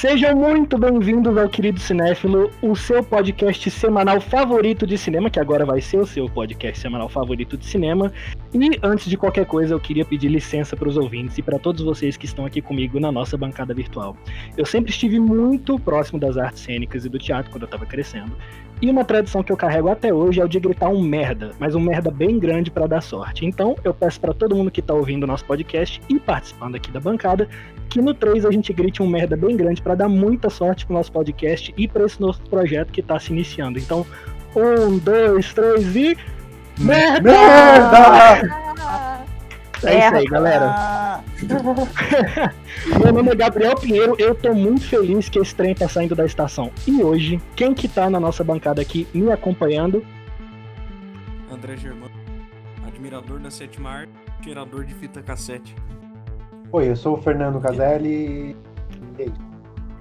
Sejam 0.00 0.36
muito 0.36 0.78
bem-vindos 0.78 1.36
ao 1.36 1.48
Querido 1.48 1.80
Cinéfilo, 1.80 2.52
o 2.62 2.76
seu 2.76 3.02
podcast 3.02 3.68
semanal 3.68 4.20
favorito 4.20 4.86
de 4.86 4.96
cinema, 4.96 5.28
que 5.28 5.40
agora 5.40 5.66
vai 5.66 5.80
ser 5.80 5.96
o 5.96 6.06
seu 6.06 6.28
podcast 6.28 6.78
semanal 6.78 7.08
favorito 7.08 7.56
de 7.56 7.66
cinema. 7.66 8.12
E 8.54 8.78
antes 8.80 9.10
de 9.10 9.16
qualquer 9.16 9.44
coisa, 9.44 9.74
eu 9.74 9.80
queria 9.80 10.04
pedir 10.04 10.28
licença 10.28 10.76
para 10.76 10.88
os 10.88 10.96
ouvintes 10.96 11.36
e 11.38 11.42
para 11.42 11.58
todos 11.58 11.82
vocês 11.82 12.16
que 12.16 12.26
estão 12.26 12.46
aqui 12.46 12.62
comigo 12.62 13.00
na 13.00 13.10
nossa 13.10 13.36
bancada 13.36 13.74
virtual. 13.74 14.16
Eu 14.56 14.64
sempre 14.64 14.92
estive 14.92 15.18
muito 15.18 15.80
próximo 15.80 16.20
das 16.20 16.36
artes 16.36 16.62
cênicas 16.62 17.04
e 17.04 17.08
do 17.08 17.18
teatro 17.18 17.50
quando 17.50 17.62
eu 17.62 17.68
estava 17.68 17.84
crescendo. 17.84 18.36
E 18.80 18.88
uma 18.88 19.04
tradição 19.04 19.42
que 19.42 19.50
eu 19.50 19.56
carrego 19.56 19.88
até 19.88 20.14
hoje 20.14 20.40
é 20.40 20.44
o 20.44 20.48
de 20.48 20.60
gritar 20.60 20.88
um 20.88 21.02
merda, 21.02 21.50
mas 21.58 21.74
um 21.74 21.80
merda 21.80 22.10
bem 22.12 22.38
grande 22.38 22.70
para 22.70 22.86
dar 22.86 23.00
sorte. 23.00 23.44
Então, 23.44 23.74
eu 23.82 23.92
peço 23.92 24.20
para 24.20 24.32
todo 24.32 24.54
mundo 24.54 24.70
que 24.70 24.80
tá 24.80 24.94
ouvindo 24.94 25.24
o 25.24 25.26
nosso 25.26 25.44
podcast 25.44 26.00
e 26.08 26.18
participando 26.20 26.76
aqui 26.76 26.90
da 26.90 27.00
bancada, 27.00 27.48
que 27.90 28.00
no 28.00 28.14
3 28.14 28.46
a 28.46 28.50
gente 28.52 28.72
grite 28.72 29.02
um 29.02 29.08
merda 29.08 29.36
bem 29.36 29.56
grande 29.56 29.82
para 29.82 29.96
dar 29.96 30.08
muita 30.08 30.48
sorte 30.48 30.86
pro 30.86 30.94
nosso 30.94 31.10
podcast 31.10 31.74
e 31.76 31.88
para 31.88 32.04
esse 32.04 32.20
novo 32.20 32.38
projeto 32.48 32.92
que 32.92 33.02
tá 33.02 33.18
se 33.18 33.32
iniciando. 33.32 33.80
Então, 33.80 34.06
um, 34.54 34.98
dois, 34.98 35.52
três 35.52 35.96
e. 35.96 36.16
Merda! 36.78 37.32
merda! 37.32 39.28
É 39.84 39.98
isso 39.98 40.14
aí, 40.14 40.24
galera. 40.24 41.22
Meu 43.02 43.12
nome 43.12 43.30
é 43.30 43.34
Gabriel 43.34 43.76
Pinheiro, 43.76 44.16
eu 44.18 44.34
tô 44.34 44.52
muito 44.54 44.86
feliz 44.86 45.28
que 45.28 45.38
esse 45.38 45.54
trem 45.54 45.74
tá 45.74 45.88
saindo 45.88 46.14
da 46.14 46.26
estação. 46.26 46.70
E 46.86 47.02
hoje, 47.02 47.40
quem 47.54 47.74
que 47.74 47.86
tá 47.86 48.10
na 48.10 48.18
nossa 48.18 48.42
bancada 48.42 48.82
aqui 48.82 49.06
me 49.14 49.30
acompanhando? 49.30 50.04
André 51.50 51.76
Germano, 51.76 52.10
admirador 52.86 53.38
da 53.38 53.50
sétima 53.50 53.90
arte, 53.90 54.12
tirador 54.42 54.84
de 54.84 54.94
fita 54.94 55.22
cassete. 55.22 55.74
Oi, 56.72 56.90
eu 56.90 56.96
sou 56.96 57.16
o 57.16 57.22
Fernando 57.22 57.60
Caselli 57.60 58.56
e 59.18 59.32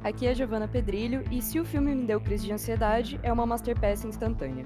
Aqui 0.03 0.27
é 0.27 0.33
Giovana 0.33 0.67
Pedrilho 0.67 1.23
e 1.31 1.41
se 1.41 1.59
o 1.59 1.65
filme 1.65 1.93
me 1.93 2.05
deu 2.05 2.19
crise 2.19 2.45
de 2.45 2.53
ansiedade, 2.53 3.19
é 3.23 3.31
uma 3.31 3.45
masterpiece 3.45 4.07
instantânea. 4.07 4.65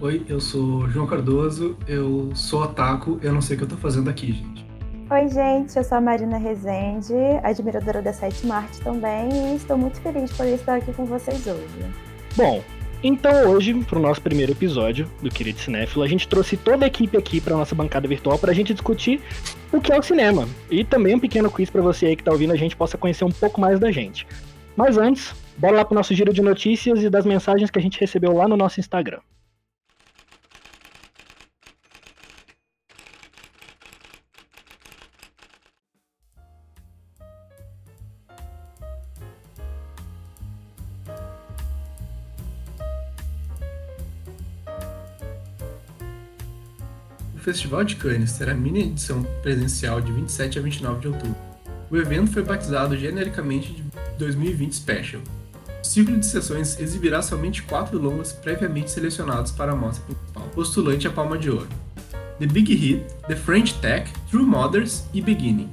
Oi, 0.00 0.22
eu 0.28 0.40
sou 0.40 0.88
João 0.88 1.06
Cardoso, 1.06 1.76
eu 1.86 2.30
sou 2.34 2.62
otaku, 2.62 3.18
eu 3.22 3.32
não 3.32 3.40
sei 3.40 3.54
o 3.56 3.58
que 3.58 3.64
eu 3.64 3.68
tô 3.68 3.76
fazendo 3.76 4.10
aqui, 4.10 4.32
gente. 4.32 4.66
Oi, 5.10 5.28
gente, 5.28 5.76
eu 5.76 5.84
sou 5.84 5.98
a 5.98 6.00
Marina 6.00 6.38
Rezende, 6.38 7.14
admiradora 7.42 8.00
da 8.00 8.12
Sétima 8.12 8.56
Arte 8.56 8.80
também, 8.80 9.52
e 9.52 9.56
estou 9.56 9.76
muito 9.76 10.00
feliz 10.00 10.32
por 10.32 10.46
estar 10.46 10.76
aqui 10.76 10.92
com 10.92 11.04
vocês 11.04 11.46
hoje. 11.46 11.92
Bom, 12.34 12.62
então 13.02 13.50
hoje, 13.50 13.74
para 13.84 13.98
o 13.98 14.02
nosso 14.02 14.22
primeiro 14.22 14.52
episódio 14.52 15.10
do 15.20 15.28
Querido 15.28 15.58
Cinéfilo, 15.58 16.04
a 16.04 16.08
gente 16.08 16.28
trouxe 16.28 16.56
toda 16.56 16.84
a 16.84 16.88
equipe 16.88 17.16
aqui 17.16 17.40
para 17.40 17.56
nossa 17.56 17.74
bancada 17.74 18.06
virtual 18.06 18.38
para 18.38 18.52
a 18.52 18.54
gente 18.54 18.72
discutir 18.72 19.20
o 19.72 19.80
que 19.80 19.92
é 19.92 19.98
o 19.98 20.02
cinema. 20.02 20.48
E 20.70 20.84
também 20.84 21.16
um 21.16 21.20
pequeno 21.20 21.50
quiz 21.50 21.68
para 21.68 21.82
você 21.82 22.06
aí 22.06 22.16
que 22.16 22.22
está 22.22 22.30
ouvindo 22.30 22.52
a 22.52 22.56
gente 22.56 22.76
possa 22.76 22.96
conhecer 22.96 23.24
um 23.24 23.32
pouco 23.32 23.60
mais 23.60 23.80
da 23.80 23.90
gente. 23.90 24.26
Mas 24.76 24.96
antes, 24.96 25.34
bora 25.58 25.76
lá 25.76 25.84
para 25.84 25.94
o 25.94 25.96
nosso 25.96 26.14
giro 26.14 26.32
de 26.32 26.40
notícias 26.40 27.02
e 27.02 27.10
das 27.10 27.26
mensagens 27.26 27.70
que 27.70 27.78
a 27.78 27.82
gente 27.82 27.98
recebeu 27.98 28.32
lá 28.32 28.46
no 28.46 28.56
nosso 28.56 28.78
Instagram. 28.78 29.18
Festival 47.52 47.84
de 47.84 47.96
Cannes 47.96 48.32
terá 48.32 48.54
mini 48.54 48.80
edição 48.80 49.22
presencial 49.42 50.00
de 50.00 50.10
27 50.10 50.58
a 50.58 50.62
29 50.62 51.00
de 51.00 51.08
outubro. 51.08 51.36
O 51.90 51.98
evento 51.98 52.32
foi 52.32 52.42
batizado 52.42 52.96
genericamente 52.96 53.74
de 53.74 53.84
2020 54.18 54.74
Special. 54.74 55.20
O 55.82 55.86
ciclo 55.86 56.18
de 56.18 56.24
sessões 56.24 56.80
exibirá 56.80 57.20
somente 57.20 57.62
quatro 57.64 57.98
longas 57.98 58.32
previamente 58.32 58.90
selecionados 58.90 59.52
para 59.52 59.72
a 59.72 59.76
mostra 59.76 60.02
principal, 60.02 60.48
postulante 60.54 61.06
a 61.06 61.10
Palma 61.10 61.36
de 61.36 61.50
Ouro. 61.50 61.68
The 62.38 62.46
Big 62.46 62.74
Hit, 62.74 63.04
The 63.28 63.36
French 63.36 63.74
Tech, 63.80 64.10
True 64.30 64.46
Mothers 64.46 65.04
e 65.12 65.20
Beginning, 65.20 65.68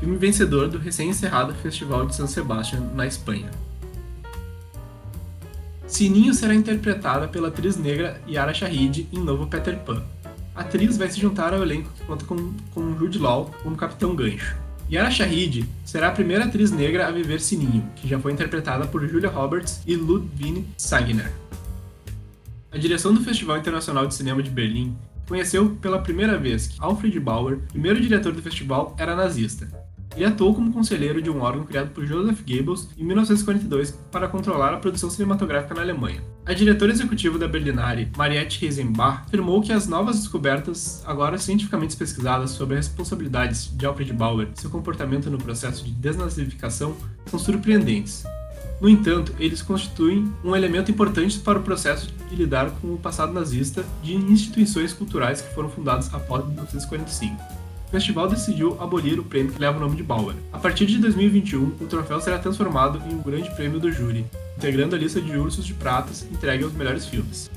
filme 0.00 0.16
vencedor 0.16 0.68
do 0.68 0.78
recém-encerrado 0.78 1.52
Festival 1.56 2.06
de 2.06 2.14
San 2.14 2.26
Sebastián, 2.26 2.88
na 2.94 3.06
Espanha. 3.06 3.50
Sininho 5.86 6.32
será 6.32 6.54
interpretada 6.54 7.28
pela 7.28 7.48
atriz 7.48 7.76
negra 7.76 8.18
Yara 8.26 8.54
Shahid 8.54 9.06
em 9.12 9.18
Novo 9.18 9.46
Peter 9.46 9.76
Pan, 9.78 10.02
a 10.58 10.62
atriz 10.62 10.96
vai 10.96 11.08
se 11.08 11.20
juntar 11.20 11.54
ao 11.54 11.62
elenco 11.62 11.88
que 11.96 12.04
conta 12.04 12.24
com, 12.24 12.52
com 12.74 12.98
Jude 12.98 13.16
Law 13.16 13.54
como 13.62 13.76
Capitão 13.76 14.16
Gancho. 14.16 14.56
Yara 14.90 15.08
Shahid 15.08 15.64
será 15.84 16.08
a 16.08 16.10
primeira 16.10 16.46
atriz 16.46 16.72
negra 16.72 17.06
a 17.06 17.12
viver 17.12 17.40
Sininho, 17.40 17.88
que 17.94 18.08
já 18.08 18.18
foi 18.18 18.32
interpretada 18.32 18.84
por 18.84 19.06
Julia 19.06 19.28
Roberts 19.28 19.80
e 19.86 19.94
Ludwig 19.94 20.66
Sagner. 20.76 21.30
A 22.72 22.76
direção 22.76 23.14
do 23.14 23.20
Festival 23.20 23.56
Internacional 23.58 24.04
de 24.08 24.16
Cinema 24.16 24.42
de 24.42 24.50
Berlim 24.50 24.96
conheceu 25.28 25.76
pela 25.80 26.00
primeira 26.00 26.36
vez 26.36 26.66
que 26.66 26.76
Alfred 26.80 27.20
Bauer, 27.20 27.60
primeiro 27.68 28.00
diretor 28.00 28.32
do 28.32 28.42
festival, 28.42 28.96
era 28.98 29.14
nazista, 29.14 29.68
ele 30.18 30.24
atuou 30.24 30.52
como 30.52 30.72
conselheiro 30.72 31.22
de 31.22 31.30
um 31.30 31.40
órgão 31.40 31.64
criado 31.64 31.90
por 31.90 32.04
Joseph 32.04 32.40
Goebbels 32.40 32.88
em 32.98 33.04
1942 33.04 33.92
para 34.10 34.26
controlar 34.26 34.74
a 34.74 34.78
produção 34.78 35.08
cinematográfica 35.08 35.76
na 35.76 35.82
Alemanha. 35.82 36.20
A 36.44 36.52
diretora 36.52 36.90
executiva 36.90 37.38
da 37.38 37.46
Berlinale, 37.46 38.10
Mariette 38.16 38.64
Heisenbach, 38.64 39.22
afirmou 39.26 39.62
que 39.62 39.72
as 39.72 39.86
novas 39.86 40.16
descobertas, 40.18 41.04
agora 41.06 41.38
cientificamente 41.38 41.96
pesquisadas 41.96 42.50
sobre 42.50 42.76
as 42.76 42.88
responsabilidades 42.88 43.70
de 43.72 43.86
Alfred 43.86 44.12
Bauer 44.12 44.48
e 44.52 44.60
seu 44.60 44.70
comportamento 44.70 45.30
no 45.30 45.38
processo 45.38 45.84
de 45.84 45.92
desnazificação, 45.92 46.96
são 47.26 47.38
surpreendentes. 47.38 48.24
No 48.80 48.88
entanto, 48.88 49.32
eles 49.38 49.62
constituem 49.62 50.32
um 50.42 50.56
elemento 50.56 50.90
importante 50.90 51.38
para 51.38 51.60
o 51.60 51.62
processo 51.62 52.12
de 52.28 52.34
lidar 52.34 52.70
com 52.80 52.94
o 52.94 52.98
passado 52.98 53.32
nazista 53.32 53.84
de 54.02 54.14
instituições 54.16 54.92
culturais 54.92 55.40
que 55.40 55.54
foram 55.54 55.68
fundadas 55.68 56.12
após 56.12 56.44
1945 56.44 57.57
o 57.88 57.90
festival 57.90 58.28
decidiu 58.28 58.76
abolir 58.80 59.18
o 59.18 59.24
prêmio 59.24 59.50
que 59.50 59.58
leva 59.58 59.78
o 59.78 59.80
nome 59.80 59.96
de 59.96 60.02
Bauer. 60.02 60.36
A 60.52 60.58
partir 60.58 60.84
de 60.84 60.98
2021, 60.98 61.76
o 61.80 61.86
troféu 61.86 62.20
será 62.20 62.38
transformado 62.38 63.02
em 63.08 63.14
um 63.14 63.22
grande 63.22 63.50
prêmio 63.56 63.80
do 63.80 63.90
júri, 63.90 64.26
integrando 64.58 64.94
a 64.94 64.98
lista 64.98 65.22
de 65.22 65.34
ursos 65.34 65.64
de 65.64 65.72
pratas 65.72 66.26
entregue 66.30 66.64
aos 66.64 66.74
melhores 66.74 67.06
filmes. 67.06 67.50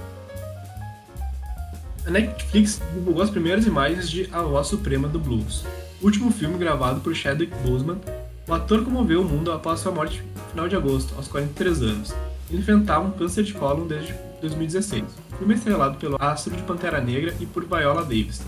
A 2.07 2.09
Netflix 2.09 2.81
divulgou 2.93 3.21
as 3.21 3.29
primeiras 3.29 3.65
imagens 3.65 4.09
de 4.09 4.29
A 4.31 4.41
Voz 4.41 4.67
Suprema 4.67 5.09
do 5.09 5.19
Blues, 5.19 5.65
último 6.01 6.31
filme 6.31 6.57
gravado 6.57 7.01
por 7.01 7.13
Chadwick 7.13 7.53
Boseman. 7.57 7.99
O 8.47 8.53
ator 8.53 8.85
comoveu 8.85 9.21
o 9.21 9.25
mundo 9.25 9.51
após 9.51 9.81
sua 9.81 9.91
morte 9.91 10.23
no 10.33 10.49
final 10.51 10.69
de 10.69 10.77
agosto, 10.77 11.13
aos 11.15 11.27
43 11.27 11.81
anos. 11.81 12.13
Ele 12.49 12.59
enfrentava 12.59 13.05
um 13.05 13.11
câncer 13.11 13.43
de 13.43 13.53
cólon 13.53 13.85
desde 13.85 14.15
2016. 14.41 15.03
O 15.33 15.37
filme 15.37 15.53
é 15.53 15.57
estrelado 15.57 15.97
pelo 15.97 16.15
astro 16.19 16.55
de 16.55 16.63
Pantera 16.63 17.01
Negra 17.01 17.35
e 17.39 17.45
por 17.45 17.65
Viola 17.65 18.01
Davis. 18.01 18.41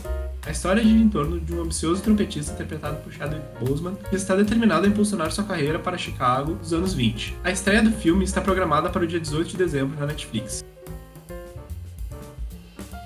A 0.45 0.51
história 0.51 0.83
gira 0.83 0.99
em 0.99 1.07
torno 1.07 1.39
de 1.39 1.53
um 1.53 1.61
ambicioso 1.61 2.01
trompetista 2.01 2.51
interpretado 2.51 2.97
por 2.97 3.13
Chadwick 3.13 3.45
Boseman, 3.61 3.95
que 4.09 4.15
está 4.15 4.35
determinado 4.35 4.85
a 4.85 4.89
impulsionar 4.89 5.31
sua 5.31 5.45
carreira 5.45 5.79
para 5.79 5.97
Chicago 5.97 6.55
dos 6.55 6.73
anos 6.73 6.93
20. 6.93 7.37
A 7.45 7.51
estreia 7.51 7.81
do 7.81 7.91
filme 7.93 8.25
está 8.25 8.41
programada 8.41 8.89
para 8.89 9.03
o 9.03 9.07
dia 9.07 9.21
18 9.21 9.51
de 9.51 9.57
dezembro 9.57 9.97
na 9.97 10.05
Netflix. 10.05 10.61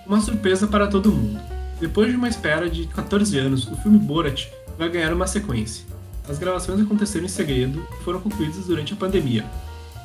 Uma 0.07 0.19
surpresa 0.19 0.65
para 0.65 0.87
todo 0.87 1.11
mundo. 1.11 1.39
Depois 1.79 2.09
de 2.09 2.15
uma 2.15 2.27
espera 2.27 2.67
de 2.67 2.87
14 2.87 3.37
anos, 3.37 3.67
o 3.67 3.75
filme 3.77 3.99
Borat 3.99 4.47
vai 4.75 4.89
ganhar 4.89 5.13
uma 5.13 5.27
sequência. 5.27 5.85
As 6.27 6.39
gravações 6.39 6.81
aconteceram 6.81 7.25
em 7.25 7.29
segredo 7.29 7.85
e 7.99 8.03
foram 8.03 8.19
concluídas 8.19 8.65
durante 8.65 8.93
a 8.93 8.97
pandemia. 8.97 9.45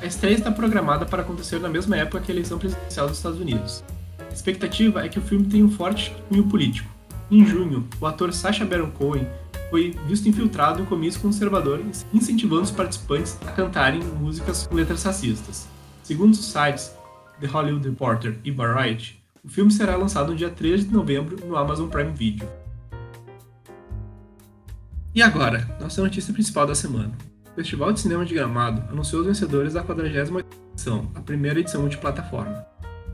A 0.02 0.04
estreia 0.04 0.34
está 0.34 0.52
programada 0.52 1.06
para 1.06 1.22
acontecer 1.22 1.58
na 1.60 1.68
mesma 1.70 1.96
época 1.96 2.20
que 2.20 2.30
a 2.30 2.34
eleição 2.34 2.58
presidencial 2.58 3.08
dos 3.08 3.16
Estados 3.16 3.40
Unidos. 3.40 3.82
A 4.18 4.34
expectativa 4.34 5.02
é 5.02 5.08
que 5.08 5.18
o 5.18 5.22
filme 5.22 5.46
tenha 5.46 5.64
um 5.64 5.70
forte 5.70 6.14
cunho 6.28 6.44
político, 6.44 6.91
em 7.38 7.46
junho, 7.46 7.88
o 7.98 8.06
ator 8.06 8.32
Sacha 8.32 8.64
Baron 8.64 8.90
Cohen 8.90 9.26
foi 9.70 9.96
visto 10.06 10.28
infiltrado 10.28 10.80
em 10.80 10.82
um 10.82 10.86
comício 10.86 11.18
conservador 11.18 11.80
incentivando 12.12 12.62
os 12.62 12.70
participantes 12.70 13.38
a 13.46 13.52
cantarem 13.52 14.02
músicas 14.02 14.66
com 14.66 14.74
letras 14.74 15.02
racistas. 15.02 15.66
Segundo 16.02 16.34
os 16.34 16.44
sites 16.44 16.92
The 17.40 17.46
Hollywood 17.46 17.88
Reporter 17.88 18.38
e 18.44 18.50
Variety, 18.50 19.22
o 19.42 19.48
filme 19.48 19.70
será 19.70 19.96
lançado 19.96 20.30
no 20.30 20.36
dia 20.36 20.50
13 20.50 20.88
de 20.88 20.92
novembro 20.92 21.38
no 21.46 21.56
Amazon 21.56 21.88
Prime 21.88 22.12
Video. 22.12 22.46
E 25.14 25.22
agora, 25.22 25.74
nossa 25.80 26.02
notícia 26.02 26.34
principal 26.34 26.66
da 26.66 26.74
semana. 26.74 27.12
O 27.50 27.54
Festival 27.54 27.92
de 27.92 28.00
Cinema 28.00 28.26
de 28.26 28.34
Gramado 28.34 28.82
anunciou 28.90 29.22
os 29.22 29.26
vencedores 29.26 29.72
da 29.72 29.82
48ª 29.82 30.44
edição, 30.72 31.10
a 31.14 31.20
primeira 31.20 31.60
edição 31.60 31.80
multiplataforma. 31.80 32.71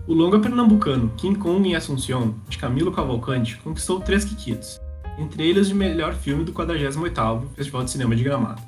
O 0.08 0.14
longa 0.14 0.38
pernambucano 0.38 1.12
King 1.18 1.38
Kong 1.38 1.68
em 1.68 1.74
Assunção, 1.74 2.34
de 2.48 2.56
Camilo 2.56 2.90
Cavalcante, 2.90 3.58
conquistou 3.58 4.00
três 4.00 4.24
quiquitos, 4.24 4.80
entre 5.18 5.46
eles 5.46 5.68
de 5.68 5.74
melhor 5.74 6.14
filme 6.14 6.44
do 6.44 6.52
48º 6.54 7.42
Festival 7.54 7.84
de 7.84 7.90
Cinema 7.90 8.16
de 8.16 8.24
Gramado. 8.24 8.62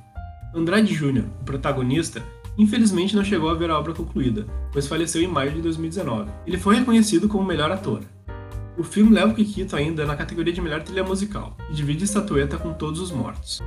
Andrade 0.54 0.92
Júnior, 0.92 1.24
o 1.40 1.44
protagonista, 1.46 2.22
infelizmente 2.58 3.16
não 3.16 3.24
chegou 3.24 3.48
a 3.48 3.54
ver 3.54 3.70
a 3.70 3.78
obra 3.78 3.94
concluída, 3.94 4.46
pois 4.70 4.86
faleceu 4.86 5.22
em 5.22 5.26
maio 5.26 5.52
de 5.52 5.62
2019. 5.62 6.30
Ele 6.46 6.58
foi 6.58 6.76
reconhecido 6.76 7.26
como 7.26 7.42
melhor 7.42 7.72
ator. 7.72 8.02
O 8.76 8.82
filme 8.82 9.10
leva 9.10 9.32
o 9.32 9.34
Kikito 9.34 9.74
ainda 9.74 10.04
na 10.04 10.16
categoria 10.16 10.52
de 10.52 10.60
melhor 10.60 10.82
trilha 10.82 11.02
musical, 11.02 11.56
e 11.70 11.72
divide 11.72 12.04
estatueta 12.04 12.58
com 12.58 12.74
Todos 12.74 13.00
os 13.00 13.10
Mortos. 13.10 13.62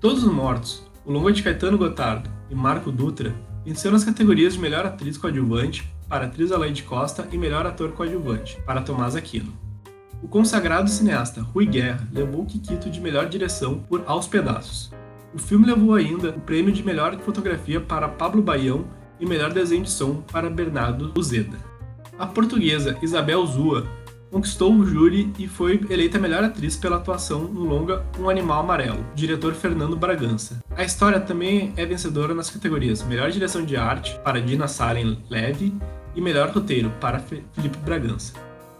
Todos 0.00 0.24
os 0.24 0.32
Mortos, 0.32 0.82
o 1.06 1.12
longa 1.12 1.30
de 1.30 1.40
Caetano 1.40 1.78
Gotardo 1.78 2.28
e 2.50 2.54
Marco 2.56 2.90
Dutra 2.90 3.32
venceu 3.64 3.92
nas 3.92 4.02
categorias 4.02 4.54
de 4.54 4.58
melhor 4.58 4.84
atriz 4.84 5.16
coadjuvante 5.16 5.88
para 6.08 6.26
atriz 6.26 6.52
Alaide 6.52 6.82
Costa 6.82 7.28
e 7.32 7.38
melhor 7.38 7.66
ator 7.66 7.92
coadjuvante 7.92 8.58
para 8.66 8.82
Tomás 8.82 9.16
Aquino. 9.16 9.52
O 10.22 10.28
consagrado 10.28 10.88
cineasta 10.88 11.42
Rui 11.42 11.66
Guerra 11.66 12.06
levou 12.12 12.42
o 12.42 12.46
Kikito 12.46 12.88
de 12.88 13.00
melhor 13.00 13.28
direção 13.28 13.80
por 13.88 14.04
Aos 14.06 14.26
Pedaços. 14.28 14.92
O 15.34 15.38
filme 15.38 15.66
levou 15.66 15.94
ainda 15.94 16.30
o 16.30 16.40
prêmio 16.40 16.72
de 16.72 16.82
melhor 16.82 17.18
fotografia 17.18 17.80
para 17.80 18.08
Pablo 18.08 18.42
Baião 18.42 18.84
e 19.18 19.26
melhor 19.26 19.52
desenho 19.52 19.82
de 19.82 19.90
som 19.90 20.22
para 20.30 20.50
Bernardo 20.50 21.12
Uzeda. 21.18 21.58
A 22.18 22.26
portuguesa 22.26 22.96
Isabel 23.02 23.44
Zua 23.46 23.86
conquistou 24.32 24.74
o 24.74 24.86
júri 24.86 25.30
e 25.38 25.46
foi 25.46 25.78
eleita 25.90 26.18
melhor 26.18 26.42
atriz 26.42 26.74
pela 26.74 26.96
atuação 26.96 27.44
no 27.44 27.64
longa 27.64 28.02
Um 28.18 28.30
Animal 28.30 28.60
Amarelo, 28.60 29.04
diretor 29.14 29.52
Fernando 29.52 29.94
Bragança. 29.94 30.64
A 30.74 30.82
história 30.82 31.20
também 31.20 31.74
é 31.76 31.84
vencedora 31.84 32.32
nas 32.32 32.48
categorias 32.48 33.02
Melhor 33.02 33.30
Direção 33.30 33.62
de 33.62 33.76
Arte 33.76 34.18
para 34.24 34.40
Dina 34.40 34.66
Salen 34.66 35.18
Leve 35.28 35.74
e 36.16 36.20
Melhor 36.20 36.48
Roteiro 36.48 36.90
para 36.98 37.18
Felipe 37.20 37.76
Bragança. 37.84 38.32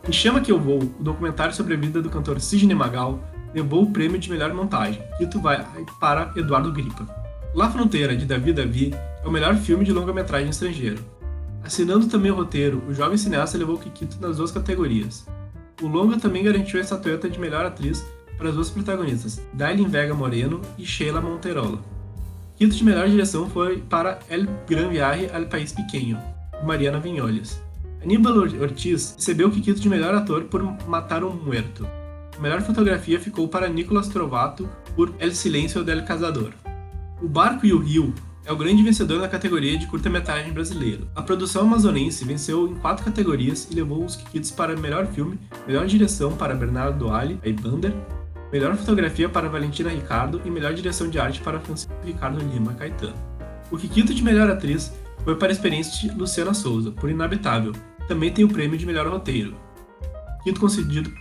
Me 0.08 0.12
Chama 0.12 0.40
Que 0.40 0.50
Eu 0.50 0.58
Vou, 0.58 0.78
o 0.78 1.02
documentário 1.02 1.54
sobre 1.54 1.74
a 1.74 1.76
vida 1.76 2.00
do 2.00 2.08
cantor 2.08 2.40
Sidney 2.40 2.74
Magal, 2.74 3.22
levou 3.54 3.82
o 3.82 3.92
prêmio 3.92 4.18
de 4.18 4.30
melhor 4.30 4.54
montagem, 4.54 5.02
que 5.18 5.38
vai 5.38 5.66
para 6.00 6.32
Eduardo 6.34 6.72
Gripa. 6.72 7.06
La 7.54 7.70
Fronteira, 7.70 8.16
de 8.16 8.24
Davi 8.24 8.54
Davi, 8.54 8.94
é 9.22 9.28
o 9.28 9.30
melhor 9.30 9.54
filme 9.56 9.84
de 9.84 9.92
longa-metragem 9.92 10.48
estrangeiro. 10.48 11.04
Assinando 11.62 12.06
também 12.06 12.30
o 12.30 12.34
roteiro, 12.34 12.82
o 12.88 12.94
jovem 12.94 13.18
cineasta 13.18 13.58
levou 13.58 13.76
o 13.76 13.78
Kikito 13.78 14.16
nas 14.18 14.38
duas 14.38 14.50
categorias. 14.50 15.26
O 15.82 15.88
longa 15.88 16.16
também 16.16 16.44
garantiu 16.44 16.78
a 16.78 16.82
estatueta 16.82 17.28
de 17.28 17.40
melhor 17.40 17.66
atriz 17.66 18.06
para 18.38 18.50
as 18.50 18.54
duas 18.54 18.70
protagonistas, 18.70 19.42
Dailin 19.52 19.88
Vega 19.88 20.14
Moreno 20.14 20.60
e 20.78 20.86
Sheila 20.86 21.20
Monterola. 21.20 21.80
Quinto 22.56 22.76
de 22.76 22.84
melhor 22.84 23.08
direção 23.08 23.50
foi 23.50 23.78
para 23.78 24.20
El 24.30 24.46
Gran 24.68 24.90
Viaje 24.90 25.28
al 25.34 25.46
País 25.46 25.72
Pequeno, 25.72 26.20
de 26.60 26.64
Mariana 26.64 27.00
Vinholes. 27.00 27.60
Aníbal 28.00 28.38
Ortiz 28.60 29.16
recebeu 29.16 29.48
o 29.48 29.50
Kikito 29.50 29.80
de 29.80 29.88
melhor 29.88 30.14
ator 30.14 30.44
por 30.44 30.62
Matar 30.86 31.24
um 31.24 31.34
Muerto. 31.34 31.84
A 32.36 32.40
melhor 32.40 32.62
fotografia 32.62 33.18
ficou 33.18 33.48
para 33.48 33.68
Nicolas 33.68 34.06
Trovato 34.06 34.68
por 34.94 35.12
El 35.18 35.34
Silêncio 35.34 35.82
del 35.82 36.04
Casador. 36.04 36.52
O 37.20 37.28
Barco 37.28 37.66
e 37.66 37.72
o 37.72 37.78
Rio 37.78 38.14
é 38.44 38.52
o 38.52 38.56
grande 38.56 38.82
vencedor 38.82 39.20
na 39.20 39.28
categoria 39.28 39.78
de 39.78 39.86
curta-metragem 39.86 40.52
brasileiro. 40.52 41.08
A 41.14 41.22
produção 41.22 41.62
amazonense 41.62 42.24
venceu 42.24 42.66
em 42.68 42.74
quatro 42.74 43.04
categorias 43.04 43.68
e 43.70 43.74
levou 43.74 44.04
os 44.04 44.16
Kikits 44.16 44.50
para 44.50 44.76
melhor 44.76 45.06
filme, 45.06 45.38
melhor 45.66 45.86
direção 45.86 46.36
para 46.36 46.54
Bernardo 46.54 46.98
Doali, 46.98 47.40
Bander, 47.60 47.92
melhor 48.52 48.76
fotografia 48.76 49.28
para 49.28 49.48
Valentina 49.48 49.90
Ricardo 49.90 50.40
e 50.44 50.50
melhor 50.50 50.74
direção 50.74 51.08
de 51.08 51.18
arte 51.18 51.40
para 51.40 51.60
Francisco 51.60 51.92
Ricardo 52.04 52.38
Lima 52.38 52.74
Caetano. 52.74 53.14
O 53.70 53.78
Kikito 53.78 54.12
de 54.12 54.22
melhor 54.22 54.50
atriz 54.50 54.92
foi 55.24 55.36
para 55.36 55.48
a 55.48 55.52
experiência 55.52 56.08
de 56.08 56.16
Luciana 56.16 56.52
Souza, 56.52 56.90
por 56.90 57.08
Inabitável. 57.08 57.72
Também 58.08 58.32
tem 58.32 58.44
o 58.44 58.48
prêmio 58.48 58.76
de 58.76 58.84
melhor 58.84 59.06
roteiro. 59.06 59.54
Quinto 60.42 60.60
concedido 60.60 61.12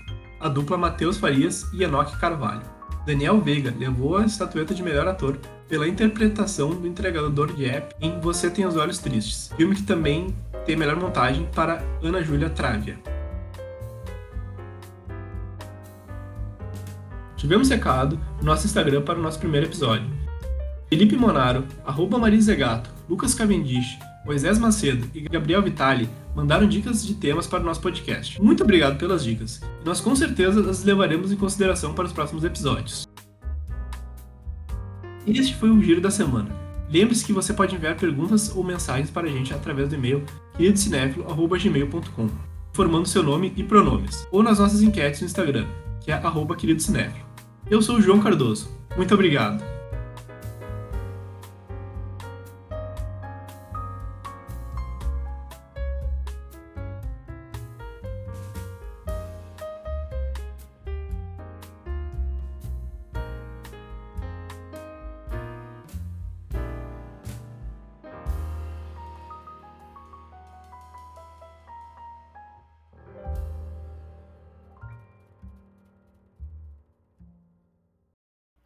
a 0.42 0.50
dupla 0.50 0.76
Matheus 0.76 1.18
Farias 1.18 1.72
e 1.72 1.84
Enoque 1.84 2.18
Carvalho. 2.18 2.64
Daniel 3.06 3.42
Veiga 3.42 3.74
levou 3.78 4.18
a 4.18 4.26
estatueta 4.26 4.76
de 4.76 4.84
melhor 4.84 5.08
ator 5.08 5.40
pela 5.68 5.88
interpretação 5.88 6.70
do 6.70 6.88
entregador 6.88 7.52
de 7.54 7.66
app 7.66 7.96
em 8.00 8.20
Você 8.20 8.50
Tem 8.50 8.66
os 8.66 8.76
Olhos 8.76 9.00
Tristes, 9.00 9.52
filme 9.58 9.76
que 9.76 9.84
também 9.84 10.36
tem 10.66 10.76
melhor 10.76 10.96
montagem 10.96 11.48
para 11.56 11.84
Ana 12.04 12.22
Júlia 12.22 12.50
Trávia. 12.50 13.00
Tivemos 17.36 17.70
recado 17.70 18.20
no 18.40 18.46
nosso 18.46 18.68
Instagram 18.68 19.02
para 19.02 19.18
o 19.18 19.22
nosso 19.22 19.40
primeiro 19.40 19.66
episódio. 19.66 20.08
Felipe 20.88 21.16
Monaro, 21.16 21.66
arroba 21.84 22.20
Marizegato, 22.20 22.92
Lucas 23.10 23.34
Cavendish, 23.34 23.98
Moisés 24.24 24.60
Macedo 24.60 25.10
e 25.16 25.22
Gabriel 25.22 25.64
Vitali 25.64 26.08
mandaram 26.36 26.68
dicas 26.68 27.06
de 27.06 27.14
temas 27.14 27.48
para 27.48 27.62
o 27.62 27.66
nosso 27.66 27.82
podcast. 27.82 28.42
Muito 28.42 28.64
obrigado 28.64 28.98
pelas 28.98 29.24
dicas, 29.24 29.62
nós 29.84 30.00
com 30.00 30.16
certeza 30.16 30.70
as 30.70 30.84
levaremos 30.84 31.32
em 31.32 31.36
consideração 31.36 31.94
para 31.94 32.06
os 32.06 32.14
próximos 32.14 32.44
episódios. 32.44 33.08
Este 35.28 35.56
foi 35.56 35.70
o 35.70 35.82
Giro 35.82 36.02
da 36.02 36.10
Semana. 36.10 36.50
Lembre-se 36.90 37.24
que 37.24 37.32
você 37.32 37.54
pode 37.54 37.76
enviar 37.76 37.96
perguntas 37.96 38.54
ou 38.56 38.64
mensagens 38.64 39.10
para 39.10 39.28
a 39.28 39.32
gente 39.32 39.54
através 39.54 39.88
do 39.88 39.96
e-mail 39.96 40.24
queridocinéfilo.gmail.com, 40.58 42.30
informando 42.74 43.08
seu 43.08 43.24
nome 43.24 43.54
e 43.56 43.64
pronomes, 43.64 44.28
ou 44.32 44.44
nas 44.44 44.60
nossas 44.60 44.82
enquetes 44.82 45.22
no 45.22 45.28
Instagram, 45.28 45.68
que 46.02 46.12
é 46.12 46.16
arroba 46.16 46.56
queridocinéfilo. 46.56 47.26
Eu 47.70 47.82
sou 47.82 47.98
o 47.98 48.02
João 48.02 48.20
Cardoso. 48.20 48.70
Muito 48.98 49.14
obrigado. 49.14 49.64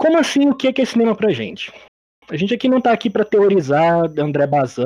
Como 0.06 0.20
assim, 0.20 0.48
o 0.48 0.54
que 0.54 0.80
é 0.80 0.86
cinema 0.86 1.16
pra 1.16 1.32
gente? 1.32 1.74
A 2.30 2.38
gente 2.38 2.54
aqui 2.54 2.70
não 2.70 2.80
tá 2.80 2.92
aqui 2.92 3.10
para 3.10 3.26
teorizar 3.26 4.04
André 4.20 4.46
Bazin, 4.46 4.84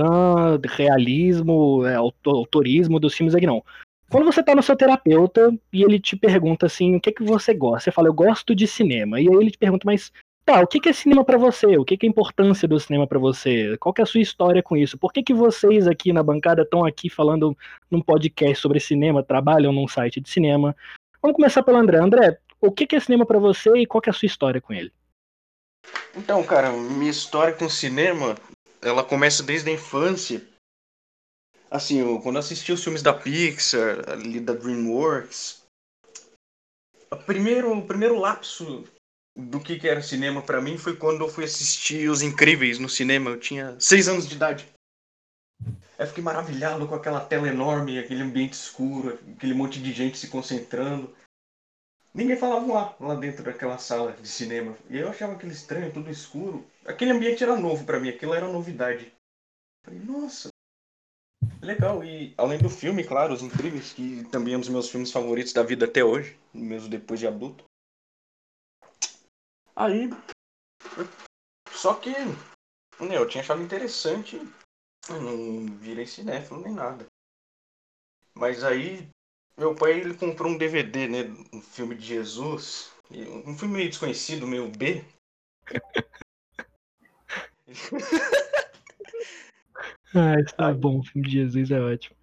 realismo, 0.65 1.85
é, 1.85 1.95
autorismo 1.95 3.01
dos 3.01 3.13
filmes 3.13 3.35
aqui 3.35 3.45
não. 3.45 3.61
Quando 4.09 4.23
você 4.23 4.41
tá 4.41 4.55
no 4.55 4.63
seu 4.63 4.77
terapeuta 4.77 5.53
e 5.73 5.83
ele 5.83 5.99
te 5.99 6.15
pergunta 6.15 6.67
assim, 6.67 6.95
o 6.95 7.01
que 7.01 7.11
que 7.11 7.21
você 7.21 7.53
gosta? 7.53 7.81
Você 7.81 7.91
fala, 7.91 8.07
eu 8.07 8.13
gosto 8.13 8.55
de 8.55 8.65
cinema. 8.65 9.19
E 9.19 9.27
aí 9.27 9.35
ele 9.35 9.51
te 9.51 9.57
pergunta, 9.57 9.83
mas 9.85 10.09
tá, 10.45 10.61
o 10.61 10.67
que 10.67 10.79
que 10.79 10.87
é 10.87 10.93
cinema 10.93 11.25
para 11.25 11.37
você? 11.37 11.77
O 11.77 11.83
que 11.83 11.97
que 11.97 12.05
é 12.05 12.07
a 12.07 12.11
importância 12.11 12.65
do 12.65 12.79
cinema 12.79 13.05
para 13.05 13.19
você? 13.19 13.75
Qual 13.77 13.91
que 13.91 13.99
é 13.99 14.05
a 14.05 14.07
sua 14.07 14.21
história 14.21 14.63
com 14.63 14.77
isso? 14.77 14.97
Por 14.97 15.11
que 15.11 15.21
que 15.21 15.33
vocês 15.33 15.85
aqui 15.85 16.13
na 16.13 16.23
bancada 16.23 16.61
estão 16.61 16.85
aqui 16.85 17.09
falando 17.09 17.57
num 17.91 18.01
podcast 18.01 18.61
sobre 18.61 18.79
cinema, 18.79 19.21
trabalham 19.21 19.73
num 19.73 19.85
site 19.85 20.21
de 20.21 20.29
cinema? 20.29 20.73
Vamos 21.21 21.35
começar 21.35 21.61
pelo 21.61 21.77
André. 21.77 21.97
André, 21.97 22.37
o 22.61 22.71
que 22.71 22.87
que 22.87 22.95
é 22.95 23.01
cinema 23.01 23.25
para 23.25 23.37
você 23.37 23.69
e 23.79 23.85
qual 23.85 24.01
que 24.01 24.09
é 24.09 24.11
a 24.11 24.13
sua 24.13 24.25
história 24.25 24.61
com 24.61 24.71
ele? 24.71 24.93
Então, 26.15 26.43
cara, 26.43 26.71
minha 26.71 27.11
história 27.11 27.53
com 27.53 27.69
cinema, 27.69 28.35
ela 28.81 29.03
começa 29.03 29.43
desde 29.43 29.69
a 29.69 29.73
infância. 29.73 30.45
Assim, 31.69 31.99
eu, 31.99 32.19
quando 32.19 32.35
eu 32.35 32.39
assisti 32.39 32.71
os 32.71 32.83
filmes 32.83 33.03
da 33.03 33.13
Pixar, 33.13 34.09
ali 34.09 34.39
da 34.39 34.53
DreamWorks, 34.53 35.63
o 37.11 37.17
primeiro, 37.17 37.77
o 37.77 37.85
primeiro 37.85 38.19
lapso 38.19 38.83
do 39.35 39.59
que, 39.59 39.79
que 39.79 39.87
era 39.87 40.01
cinema 40.01 40.41
para 40.41 40.61
mim 40.61 40.77
foi 40.77 40.95
quando 40.95 41.23
eu 41.23 41.29
fui 41.29 41.43
assistir 41.43 42.09
Os 42.09 42.21
Incríveis 42.21 42.79
no 42.79 42.89
cinema. 42.89 43.31
Eu 43.31 43.39
tinha 43.39 43.75
seis 43.79 44.07
anos 44.07 44.27
de 44.27 44.35
idade. 44.35 44.67
Eu 45.97 46.07
fiquei 46.07 46.23
maravilhado 46.23 46.87
com 46.87 46.95
aquela 46.95 47.19
tela 47.19 47.47
enorme, 47.47 47.99
aquele 47.99 48.21
ambiente 48.21 48.53
escuro, 48.53 49.19
aquele 49.35 49.53
monte 49.53 49.81
de 49.81 49.91
gente 49.91 50.17
se 50.17 50.27
concentrando. 50.27 51.13
Ninguém 52.13 52.37
falava 52.37 52.73
lá, 52.73 52.95
lá 52.99 53.15
dentro 53.15 53.43
daquela 53.43 53.77
sala 53.77 54.13
de 54.13 54.27
cinema. 54.27 54.75
E 54.89 54.97
eu 54.97 55.09
achava 55.09 55.33
aquele 55.33 55.53
estranho, 55.53 55.93
tudo 55.93 56.09
escuro. 56.09 56.65
Aquele 56.85 57.11
ambiente 57.11 57.43
era 57.43 57.55
novo 57.55 57.85
para 57.85 57.99
mim, 57.99 58.09
aquilo 58.09 58.33
era 58.33 58.47
novidade. 58.47 59.13
Falei, 59.85 59.99
nossa, 59.99 60.49
legal. 61.61 62.03
E 62.03 62.33
além 62.37 62.59
do 62.59 62.69
filme, 62.69 63.03
claro, 63.03 63.33
Os 63.33 63.41
Incríveis, 63.41 63.93
que 63.93 64.23
também 64.29 64.53
é 64.53 64.57
um 64.57 64.59
dos 64.59 64.69
meus 64.69 64.89
filmes 64.89 65.11
favoritos 65.11 65.53
da 65.53 65.63
vida 65.63 65.85
até 65.85 66.03
hoje, 66.03 66.37
mesmo 66.53 66.89
depois 66.89 67.19
de 67.19 67.27
adulto. 67.27 67.63
Aí. 69.75 70.09
Só 71.71 71.93
que. 71.93 72.11
Né, 72.11 73.15
eu 73.17 73.27
tinha 73.27 73.41
achado 73.41 73.61
interessante. 73.61 74.35
Eu 75.07 75.21
não 75.21 75.77
virei 75.77 76.05
cinéfilo 76.05 76.61
nem 76.61 76.73
nada. 76.73 77.05
Mas 78.33 78.63
aí 78.63 79.09
meu 79.59 79.75
pai 79.75 79.99
ele 79.99 80.13
comprou 80.13 80.51
um 80.51 80.57
DVD, 80.57 81.07
né? 81.07 81.29
Um 81.51 81.61
filme 81.61 81.93
de 81.93 82.05
Jesus. 82.05 82.91
Um 83.11 83.57
filme 83.57 83.75
meio 83.75 83.89
desconhecido, 83.89 84.47
meio 84.47 84.69
B. 84.69 85.03
ah, 90.15 90.39
está 90.39 90.73
bom, 90.73 90.99
o 90.99 91.03
filme 91.03 91.27
de 91.27 91.33
Jesus 91.33 91.71
é 91.71 91.81
ótimo. 91.81 92.15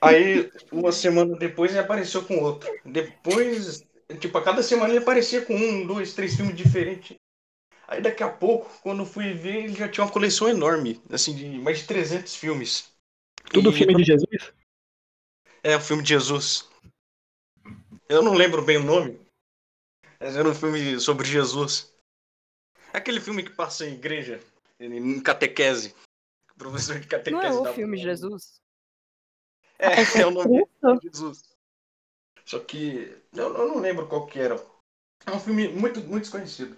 Aí, 0.00 0.50
uma 0.72 0.90
semana 0.90 1.36
depois, 1.36 1.70
ele 1.70 1.80
apareceu 1.80 2.24
com 2.24 2.38
outro. 2.38 2.68
Depois, 2.84 3.86
tipo, 4.18 4.36
a 4.36 4.42
cada 4.42 4.62
semana 4.62 4.90
ele 4.90 4.98
aparecia 4.98 5.42
com 5.42 5.54
um, 5.54 5.86
dois, 5.86 6.14
três 6.14 6.34
filmes 6.34 6.56
diferentes. 6.56 7.16
Aí 7.86 8.00
daqui 8.00 8.22
a 8.22 8.28
pouco, 8.28 8.70
quando 8.82 9.02
eu 9.02 9.06
fui 9.06 9.32
ver, 9.34 9.64
ele 9.64 9.74
já 9.74 9.88
tinha 9.88 10.04
uma 10.04 10.10
coleção 10.10 10.48
enorme, 10.48 11.00
assim, 11.10 11.36
de 11.36 11.46
mais 11.58 11.78
de 11.78 11.84
300 11.84 12.34
filmes. 12.34 12.90
Tudo 13.52 13.70
e... 13.70 13.72
filme 13.72 13.94
de 13.94 14.04
Jesus? 14.04 14.52
É, 15.62 15.76
o 15.76 15.80
filme 15.80 16.02
de 16.02 16.08
Jesus. 16.08 16.71
Eu 18.12 18.20
não 18.20 18.34
lembro 18.34 18.62
bem 18.62 18.76
o 18.76 18.84
nome, 18.84 19.18
mas 20.20 20.36
era 20.36 20.46
um 20.46 20.54
filme 20.54 21.00
sobre 21.00 21.26
Jesus. 21.26 21.90
Aquele 22.92 23.18
filme 23.18 23.42
que 23.42 23.48
passa 23.48 23.86
em 23.86 23.94
igreja, 23.94 24.38
Em 24.78 25.18
catequese. 25.22 25.94
Professor 26.58 27.00
de 27.00 27.06
catequese. 27.06 27.56
Não 27.56 27.66
é 27.66 27.70
o 27.70 27.72
filme 27.72 27.96
Jesus? 27.96 28.60
É, 29.78 30.20
é 30.20 30.26
o 30.28 30.30
nome 30.30 30.62
de 31.00 31.08
Jesus. 31.08 31.56
Só 32.44 32.58
que 32.58 33.18
eu, 33.32 33.56
eu 33.56 33.68
não 33.68 33.78
lembro 33.78 34.06
qual 34.06 34.26
que 34.26 34.38
era. 34.38 34.56
É 35.24 35.30
um 35.30 35.40
filme 35.40 35.68
muito, 35.68 36.00
muito 36.00 36.24
desconhecido. 36.24 36.76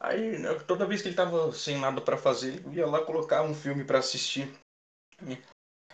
Aí, 0.00 0.36
né, 0.36 0.52
toda 0.66 0.84
vez 0.84 1.00
que 1.00 1.06
ele 1.06 1.16
tava 1.16 1.52
sem 1.52 1.78
nada 1.78 2.00
pra 2.00 2.18
fazer, 2.18 2.56
ele 2.66 2.78
ia 2.78 2.86
lá 2.88 3.04
colocar 3.04 3.42
um 3.42 3.54
filme 3.54 3.84
pra 3.84 4.00
assistir. 4.00 4.52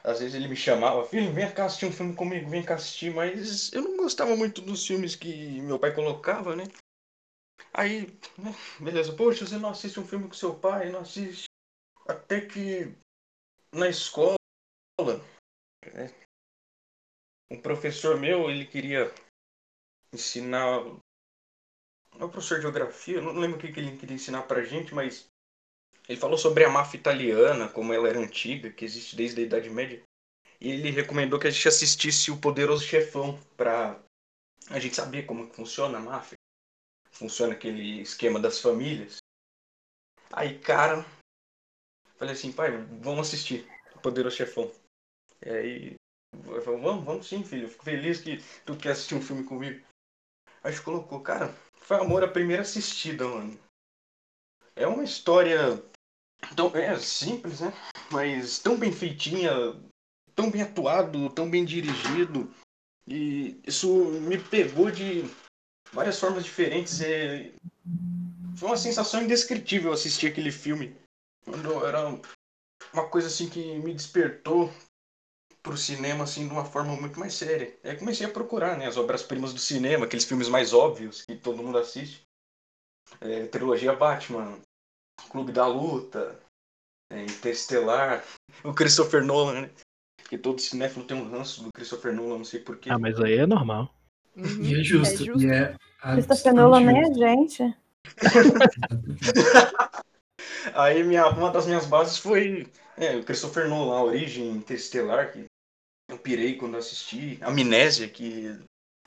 Às 0.04 0.20
vezes 0.20 0.34
ele 0.34 0.49
me 0.49 0.56
chamava, 0.56 1.06
filho, 1.06 1.32
vem 1.32 1.50
cá 1.52 1.64
assistir 1.64 1.87
um 1.87 1.92
filme 1.92 2.14
comigo, 2.14 2.50
vem 2.50 2.62
cá 2.62 2.75
assistir, 2.75 3.12
mas 3.12 3.73
eu 3.73 3.80
não 3.80 3.96
gostava 3.96 4.37
muito 4.37 4.61
dos 4.61 4.87
filmes 4.87 5.16
que 5.16 5.62
meu 5.62 5.78
pai 5.78 5.94
colocava, 5.94 6.54
né? 6.54 6.64
Aí, 7.73 8.06
né, 8.38 8.54
beleza, 8.78 9.16
poxa, 9.16 9.46
você 9.46 9.56
não 9.56 9.70
assiste 9.70 9.99
um 9.99 10.06
filme 10.06 10.28
com 10.28 10.34
seu 10.34 10.54
pai, 10.54 10.90
não 10.90 11.00
assiste. 11.00 11.46
Até 12.06 12.42
que 12.42 12.94
na 13.73 13.88
escola, 13.88 14.37
né, 15.00 16.12
um 17.50 17.61
professor 17.61 18.20
meu, 18.20 18.50
ele 18.50 18.66
queria 18.66 19.11
ensinar. 20.12 20.82
É 22.18 22.25
um 22.25 22.28
professor 22.28 22.56
de 22.56 22.62
geografia, 22.62 23.23
não 23.23 23.32
lembro 23.32 23.56
o 23.56 23.61
que 23.61 23.66
ele 23.66 23.96
queria 23.96 24.14
ensinar 24.14 24.42
pra 24.42 24.64
gente, 24.64 24.94
mas 24.94 25.26
ele 26.08 26.20
falou 26.20 26.37
sobre 26.37 26.64
a 26.64 26.70
máfia 26.70 26.99
italiana, 26.99 27.68
como 27.68 27.92
ela 27.92 28.08
era 28.08 28.18
antiga, 28.18 28.70
que 28.70 28.84
existe 28.84 29.16
desde 29.16 29.40
a 29.40 29.44
Idade 29.44 29.70
Média. 29.70 30.02
E 30.61 30.70
ele 30.70 30.90
recomendou 30.90 31.38
que 31.38 31.46
a 31.46 31.50
gente 31.50 31.66
assistisse 31.66 32.30
o 32.30 32.40
Poderoso 32.40 32.84
Chefão 32.84 33.38
pra 33.56 34.00
a 34.70 34.78
gente 34.78 34.96
saber 34.96 35.25
como 35.25 35.52
funciona 35.52 35.99
a 35.99 36.00
máfia. 36.00 36.37
Funciona 37.11 37.54
aquele 37.54 38.02
esquema 38.02 38.38
das 38.38 38.61
famílias. 38.61 39.18
Aí, 40.32 40.58
cara, 40.58 41.04
falei 42.16 42.34
assim, 42.34 42.52
pai, 42.52 42.70
vamos 43.00 43.28
assistir 43.28 43.66
o 43.94 44.00
Poderoso 44.00 44.37
Chefão. 44.37 44.70
E 45.44 45.49
aí, 45.49 45.94
falei, 46.42 46.80
vamos, 46.80 47.04
vamos 47.04 47.26
sim, 47.26 47.44
filho. 47.44 47.64
Eu 47.64 47.70
fico 47.70 47.84
feliz 47.84 48.20
que 48.20 48.38
tu 48.66 48.76
quer 48.76 48.92
assistir 48.92 49.14
um 49.14 49.23
filme 49.23 49.44
comigo. 49.44 49.84
Aí 50.62 50.70
a 50.70 50.70
gente 50.70 50.82
colocou, 50.82 51.20
cara, 51.20 51.54
foi 51.75 51.99
amor 51.99 52.25
à 52.25 52.28
primeira 52.28 52.62
assistida, 52.62 53.26
mano. 53.26 53.58
É 54.76 54.87
uma 54.87 55.04
história 55.04 55.80
tão 56.56 56.74
é 56.74 56.98
simples, 56.98 57.60
né? 57.60 57.72
Mas 58.10 58.58
tão 58.58 58.76
bem 58.76 58.92
feitinha, 58.92 59.50
tão 60.34 60.50
bem 60.50 60.62
atuado, 60.62 61.30
tão 61.30 61.48
bem 61.48 61.64
dirigido. 61.64 62.52
E 63.06 63.60
isso 63.66 63.88
me 64.20 64.38
pegou 64.38 64.90
de 64.90 65.24
várias 65.92 66.18
formas 66.18 66.44
diferentes. 66.44 67.00
É... 67.00 67.52
Foi 68.56 68.68
uma 68.68 68.76
sensação 68.76 69.22
indescritível 69.22 69.92
assistir 69.92 70.28
aquele 70.28 70.52
filme. 70.52 70.96
Quando 71.44 71.84
era 71.84 72.08
uma 72.92 73.08
coisa 73.08 73.28
assim 73.28 73.48
que 73.48 73.78
me 73.78 73.92
despertou 73.92 74.72
pro 75.62 75.76
cinema 75.76 76.24
assim 76.24 76.46
de 76.46 76.52
uma 76.52 76.64
forma 76.64 76.94
muito 76.94 77.18
mais 77.18 77.34
séria. 77.34 77.74
Aí 77.82 77.96
comecei 77.96 78.26
a 78.26 78.30
procurar, 78.30 78.76
né, 78.76 78.86
as 78.86 78.96
obras-primas 78.96 79.52
do 79.52 79.58
cinema, 79.58 80.04
aqueles 80.04 80.26
filmes 80.26 80.48
mais 80.48 80.72
óbvios 80.72 81.22
que 81.22 81.36
todo 81.36 81.62
mundo 81.62 81.78
assiste. 81.78 82.22
É, 83.20 83.46
trilogia 83.46 83.94
Batman, 83.94 84.58
Clube 85.30 85.52
da 85.52 85.66
Luta, 85.66 86.38
é, 87.12 87.23
Interestelar, 87.25 88.25
o 88.64 88.73
Christopher 88.73 89.25
Nolan, 89.25 89.62
né? 89.62 89.71
Que 90.28 90.38
todo 90.38 90.61
cinéfilo 90.61 91.04
tem 91.04 91.16
um 91.16 91.30
ranço 91.30 91.62
do 91.62 91.71
Christopher 91.73 92.14
Nolan, 92.14 92.38
não 92.38 92.44
sei 92.44 92.61
porquê. 92.61 92.90
Ah, 92.90 92.99
mas 92.99 93.21
aí 93.21 93.35
é 93.38 93.47
normal. 93.47 93.94
Uhum. 94.37 94.62
E 94.62 94.80
é 94.80 94.83
justo. 94.83 95.23
É 95.23 95.26
justo. 95.26 95.42
E 95.42 95.50
é 95.50 95.76
Christopher 96.14 96.54
Nolan 96.54 96.80
nem 96.80 96.99
absolutamente 97.04 97.59
gente. 97.59 97.76
Aí 100.75 101.02
minha, 101.04 101.26
uma 101.28 101.50
das 101.50 101.66
minhas 101.66 101.87
bases 101.87 102.18
foi 102.18 102.66
é, 102.97 103.16
o 103.16 103.25
Christopher 103.25 103.68
Nolan, 103.68 103.97
a 103.97 104.02
origem 104.02 104.50
Interestelar, 104.50 105.33
que 105.33 105.44
eu 106.09 106.18
pirei 106.18 106.56
quando 106.56 106.76
assisti. 106.76 107.38
Amnésia, 107.42 108.09
que 108.09 108.59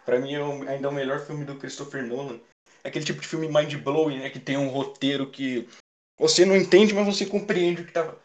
pra 0.05 0.19
mim 0.19 0.33
é 0.33 0.41
o- 0.43 0.67
ainda 0.67 0.87
é 0.87 0.91
o 0.91 0.93
melhor 0.93 1.19
filme 1.19 1.45
do 1.45 1.55
Christopher 1.55 2.05
Nolan. 2.05 2.39
É 2.83 2.89
aquele 2.89 3.05
tipo 3.05 3.19
de 3.21 3.27
filme 3.27 3.47
mind-blowing, 3.47 4.19
né? 4.19 4.29
Que 4.29 4.39
tem 4.39 4.55
um 4.57 4.69
roteiro 4.69 5.29
que 5.29 5.67
você 6.17 6.45
não 6.45 6.55
entende, 6.55 6.93
mas 6.93 7.05
você 7.05 7.25
compreende 7.25 7.81
o 7.81 7.85
que 7.85 7.91
tá 7.91 8.15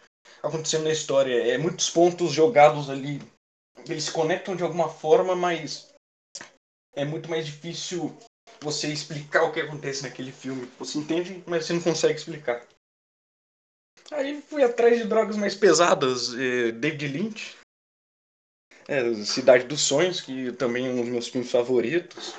acontecendo 0.42 0.84
na 0.84 0.92
história. 0.92 1.34
É 1.52 1.58
muitos 1.58 1.90
pontos 1.90 2.32
jogados 2.32 2.88
ali. 2.88 3.20
Eles 3.88 4.04
se 4.04 4.12
conectam 4.12 4.56
de 4.56 4.62
alguma 4.62 4.88
forma, 4.88 5.34
mas 5.34 5.92
é 6.94 7.04
muito 7.04 7.28
mais 7.28 7.46
difícil 7.46 8.16
você 8.61 8.88
explicar 8.88 9.42
o 9.44 9.52
que 9.52 9.61
acontece 9.61 10.02
naquele 10.02 10.32
filme. 10.32 10.66
Você 10.78 10.99
entende, 10.99 11.42
mas 11.46 11.66
você 11.66 11.72
não 11.72 11.82
consegue 11.82 12.18
explicar. 12.18 12.66
Aí 14.11 14.40
fui 14.42 14.62
atrás 14.62 14.99
de 14.99 15.04
drogas 15.04 15.37
mais 15.37 15.54
pesadas, 15.54 16.34
eh, 16.34 16.72
David 16.72 17.08
Lynch, 17.08 17.56
é, 18.88 19.14
Cidade 19.25 19.66
dos 19.66 19.80
Sonhos, 19.80 20.20
que 20.20 20.52
também 20.52 20.87
é 20.87 20.90
um 20.90 21.00
dos 21.00 21.08
meus 21.08 21.28
filmes 21.28 21.50
favoritos, 21.50 22.34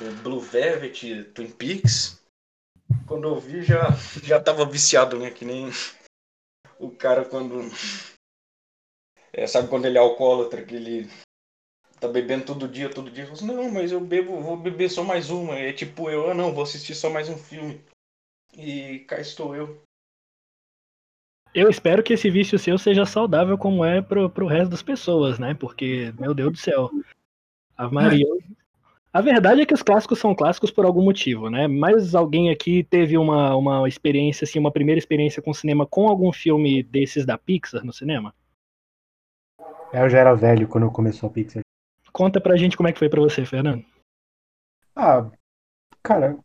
eh, 0.00 0.10
Blue 0.22 0.40
Velvet, 0.40 1.24
Twin 1.34 1.50
Peaks. 1.50 2.23
Quando 3.06 3.28
eu 3.28 3.38
vi 3.38 3.62
já 3.62 3.90
já 4.22 4.40
tava 4.40 4.64
viciado, 4.64 5.18
né? 5.18 5.30
Que 5.30 5.44
nem 5.44 5.70
o 6.78 6.90
cara 6.90 7.24
quando 7.24 7.60
é, 9.32 9.46
sabe 9.46 9.68
quando 9.68 9.86
ele 9.86 9.98
é 9.98 10.00
alcoólatra, 10.00 10.64
que 10.64 10.74
ele 10.76 11.10
tá 12.00 12.06
bebendo 12.06 12.44
todo 12.44 12.68
dia, 12.68 12.88
todo 12.88 13.10
dia, 13.10 13.30
assim, 13.30 13.46
não, 13.46 13.70
mas 13.70 13.90
eu 13.90 14.00
bebo, 14.00 14.40
vou 14.40 14.56
beber 14.56 14.88
só 14.88 15.02
mais 15.02 15.30
uma. 15.30 15.54
É 15.54 15.72
tipo 15.72 16.08
eu, 16.08 16.30
ah 16.30 16.34
não, 16.34 16.54
vou 16.54 16.62
assistir 16.62 16.94
só 16.94 17.10
mais 17.10 17.28
um 17.28 17.36
filme. 17.36 17.80
E 18.56 19.00
cá 19.00 19.20
estou 19.20 19.56
eu. 19.56 19.82
Eu 21.52 21.68
espero 21.68 22.02
que 22.02 22.12
esse 22.12 22.30
vício 22.30 22.58
seu 22.58 22.76
seja 22.78 23.06
saudável 23.06 23.56
como 23.56 23.84
é 23.84 24.02
pro, 24.02 24.28
pro 24.28 24.46
resto 24.46 24.70
das 24.70 24.82
pessoas, 24.82 25.38
né? 25.38 25.54
Porque, 25.54 26.12
meu 26.18 26.34
Deus 26.34 26.52
do 26.52 26.58
céu. 26.58 26.90
A 27.76 27.88
Maria. 27.88 28.26
A 29.14 29.20
verdade 29.20 29.60
é 29.60 29.66
que 29.66 29.72
os 29.72 29.80
clássicos 29.80 30.18
são 30.18 30.34
clássicos 30.34 30.72
por 30.72 30.84
algum 30.84 31.04
motivo, 31.04 31.48
né? 31.48 31.68
Mas 31.68 32.16
alguém 32.16 32.50
aqui 32.50 32.82
teve 32.82 33.16
uma, 33.16 33.54
uma 33.54 33.88
experiência, 33.88 34.44
assim, 34.44 34.58
uma 34.58 34.72
primeira 34.72 34.98
experiência 34.98 35.40
com 35.40 35.54
cinema 35.54 35.86
com 35.86 36.08
algum 36.08 36.32
filme 36.32 36.82
desses 36.82 37.24
da 37.24 37.38
Pixar 37.38 37.84
no 37.84 37.92
cinema? 37.92 38.34
É, 39.92 40.02
Eu 40.02 40.08
já 40.10 40.18
era 40.18 40.34
velho 40.34 40.66
quando 40.66 40.90
começou 40.90 41.28
a 41.28 41.32
Pixar. 41.32 41.62
Conta 42.12 42.40
pra 42.40 42.56
gente 42.56 42.76
como 42.76 42.88
é 42.88 42.92
que 42.92 42.98
foi 42.98 43.08
pra 43.08 43.20
você, 43.20 43.44
Fernando. 43.46 43.84
Ah, 44.96 45.30
cara, 46.02 46.36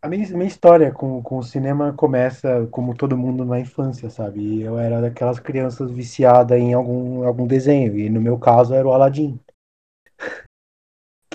a 0.00 0.08
minha, 0.08 0.24
minha 0.28 0.46
história 0.46 0.92
com, 0.92 1.20
com 1.20 1.38
o 1.38 1.42
cinema 1.42 1.92
começa 1.92 2.68
como 2.70 2.96
todo 2.96 3.18
mundo 3.18 3.44
na 3.44 3.58
infância, 3.58 4.08
sabe? 4.08 4.60
Eu 4.62 4.78
era 4.78 5.00
daquelas 5.00 5.40
crianças 5.40 5.90
viciadas 5.90 6.60
em 6.60 6.74
algum, 6.74 7.26
algum 7.26 7.44
desenho, 7.44 7.98
e 7.98 8.08
no 8.08 8.20
meu 8.20 8.38
caso 8.38 8.72
era 8.72 8.86
o 8.86 8.92
Aladdin. 8.92 9.40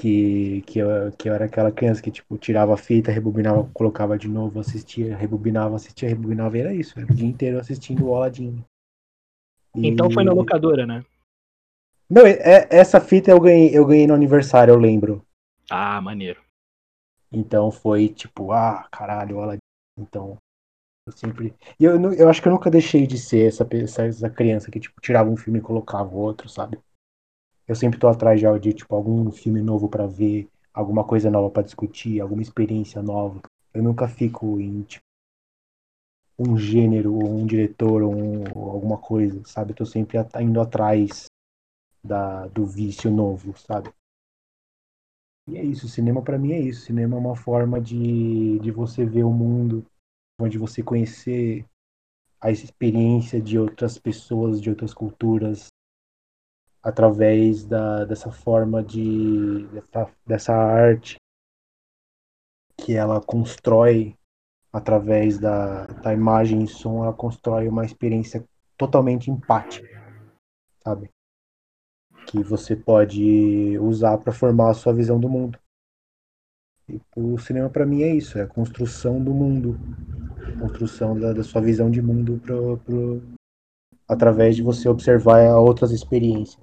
Que, 0.04 0.62
que, 0.64 0.80
eu, 0.80 1.14
que 1.18 1.30
eu 1.30 1.34
era 1.34 1.46
aquela 1.46 1.72
criança 1.72 2.02
que, 2.02 2.12
tipo, 2.12 2.38
tirava 2.38 2.74
a 2.74 2.78
fita, 2.78 3.10
rebobinava, 3.10 3.70
colocava 3.74 4.18
de 4.18 4.28
novo, 4.28 4.60
assistia, 4.60 5.16
rebobinava, 5.16 5.78
assistia, 5.78 6.10
rebobinava, 6.10 6.58
e 6.58 6.60
era 6.60 6.74
isso. 6.74 7.00
Era 7.00 7.10
o 7.10 7.16
dia 7.16 7.26
inteiro 7.26 7.58
assistindo 7.58 8.06
o 8.06 8.14
Aladdin. 8.14 8.62
E- 9.74 9.88
Então 9.88 10.12
foi 10.12 10.26
na 10.26 10.34
locadora, 10.34 10.86
né? 10.86 11.06
Não, 12.10 12.26
é- 12.28 12.34
é- 12.34 12.68
essa 12.70 13.00
fita 13.00 13.32
eu 13.32 13.40
ganhei, 13.40 13.70
eu 13.74 13.86
ganhei 13.86 14.06
no 14.06 14.14
aniversário, 14.14 14.74
eu 14.74 14.78
lembro. 14.78 15.26
Ah, 15.72 16.02
maneiro. 16.02 16.42
Então 17.32 17.72
foi 17.72 18.10
tipo, 18.10 18.52
ah, 18.52 18.86
caralho, 18.92 19.40
Aladdin. 19.40 19.62
Então, 19.98 20.36
eu 21.08 21.14
sempre. 21.14 21.56
Eu, 21.80 22.14
eu 22.14 22.28
acho 22.28 22.42
que 22.42 22.50
eu 22.50 22.52
nunca 22.52 22.70
deixei 22.70 23.08
de 23.08 23.18
ser 23.18 23.48
essa, 23.48 23.66
essa 24.02 24.30
criança 24.30 24.70
que, 24.70 24.82
tipo, 24.82 25.00
tirava 25.00 25.30
um 25.30 25.38
filme 25.38 25.60
e 25.60 25.62
colocava 25.62 26.14
outro, 26.14 26.50
sabe? 26.50 26.78
Eu 27.68 27.76
sempre 27.76 28.00
tô 28.00 28.08
atrás 28.08 28.40
já 28.40 28.58
de, 28.58 28.74
tipo, 28.74 28.96
algum 28.96 29.32
filme 29.32 29.62
novo 29.62 29.90
pra 29.90 30.08
ver, 30.08 30.48
alguma 30.74 31.04
coisa 31.04 31.30
nova 31.30 31.50
pra 31.50 31.64
discutir, 31.64 32.20
alguma 32.22 32.42
experiência 32.42 33.02
nova. 33.02 33.42
Eu 33.74 33.84
nunca 33.84 34.08
fico 34.08 34.60
em, 34.60 34.82
tipo, 34.84 35.04
um 36.38 36.56
gênero, 36.56 37.12
ou 37.16 37.28
um 37.40 37.44
diretor, 37.46 38.04
ou, 38.04 38.14
um- 38.16 38.44
ou 38.56 38.70
alguma 38.70 39.00
coisa, 39.00 39.42
sabe? 39.46 39.72
Eu 39.72 39.76
tô 39.78 39.86
sempre 39.86 40.18
at- 40.20 40.36
indo 40.42 40.62
atrás 40.62 41.26
da, 42.04 42.48
do 42.48 42.66
vício 42.66 43.12
novo, 43.12 43.58
sabe? 43.58 43.92
E 45.48 45.58
é 45.58 45.64
isso, 45.64 45.88
cinema 45.88 46.22
pra 46.22 46.38
mim 46.38 46.52
é 46.54 46.60
isso. 46.60 46.82
Cinema 46.86 47.16
é 47.16 47.20
uma 47.20 47.36
forma 47.36 47.80
de, 47.80 48.60
de 48.60 48.72
você 48.72 49.06
ver 49.06 49.24
o 49.24 49.32
mundo, 49.32 49.86
onde 50.40 50.58
você 50.58 50.84
conhecer 50.84 51.66
a 52.42 52.52
experiência 52.52 53.42
de 53.42 53.60
outras 53.60 53.98
pessoas, 54.00 54.62
de 54.62 54.70
outras 54.70 54.94
culturas, 54.94 55.70
através 56.84 57.64
da, 57.64 58.04
dessa 58.04 58.30
forma 58.30 58.84
de 58.84 59.66
dessa, 59.68 60.12
dessa 60.26 60.54
arte 60.54 61.16
que 62.78 62.94
ela 62.94 63.22
constrói 63.22 64.16
através 64.72 65.40
da, 65.40 65.86
da 65.86 66.14
imagem 66.14 66.64
e 66.64 66.68
som, 66.68 67.04
ela 67.04 67.14
constrói 67.14 67.68
uma 67.68 67.86
experiência 67.86 68.44
totalmente 68.76 69.30
empática, 69.30 69.88
sabe? 70.84 71.10
Que 72.28 72.42
você 72.44 72.76
pode 72.76 73.78
usar 73.80 74.18
para 74.18 74.34
formar 74.34 74.72
a 74.72 74.74
sua 74.74 74.94
visão 74.94 75.20
do 75.20 75.30
mundo. 75.30 75.60
E 76.90 77.00
o 77.16 77.38
cinema 77.38 77.70
para 77.70 77.86
mim 77.86 78.02
é 78.02 78.14
isso, 78.14 78.38
é 78.38 78.42
a 78.42 78.48
construção 78.48 79.24
do 79.24 79.32
mundo, 79.32 79.78
construção 80.60 81.18
da, 81.18 81.32
da 81.32 81.44
sua 81.44 81.62
visão 81.62 81.90
de 81.90 82.02
mundo 82.02 82.40
pro, 82.40 82.78
pro, 82.80 83.22
através 84.08 84.56
de 84.56 84.64
você 84.64 84.90
observar 84.90 85.56
outras 85.58 85.92
experiências. 85.92 86.63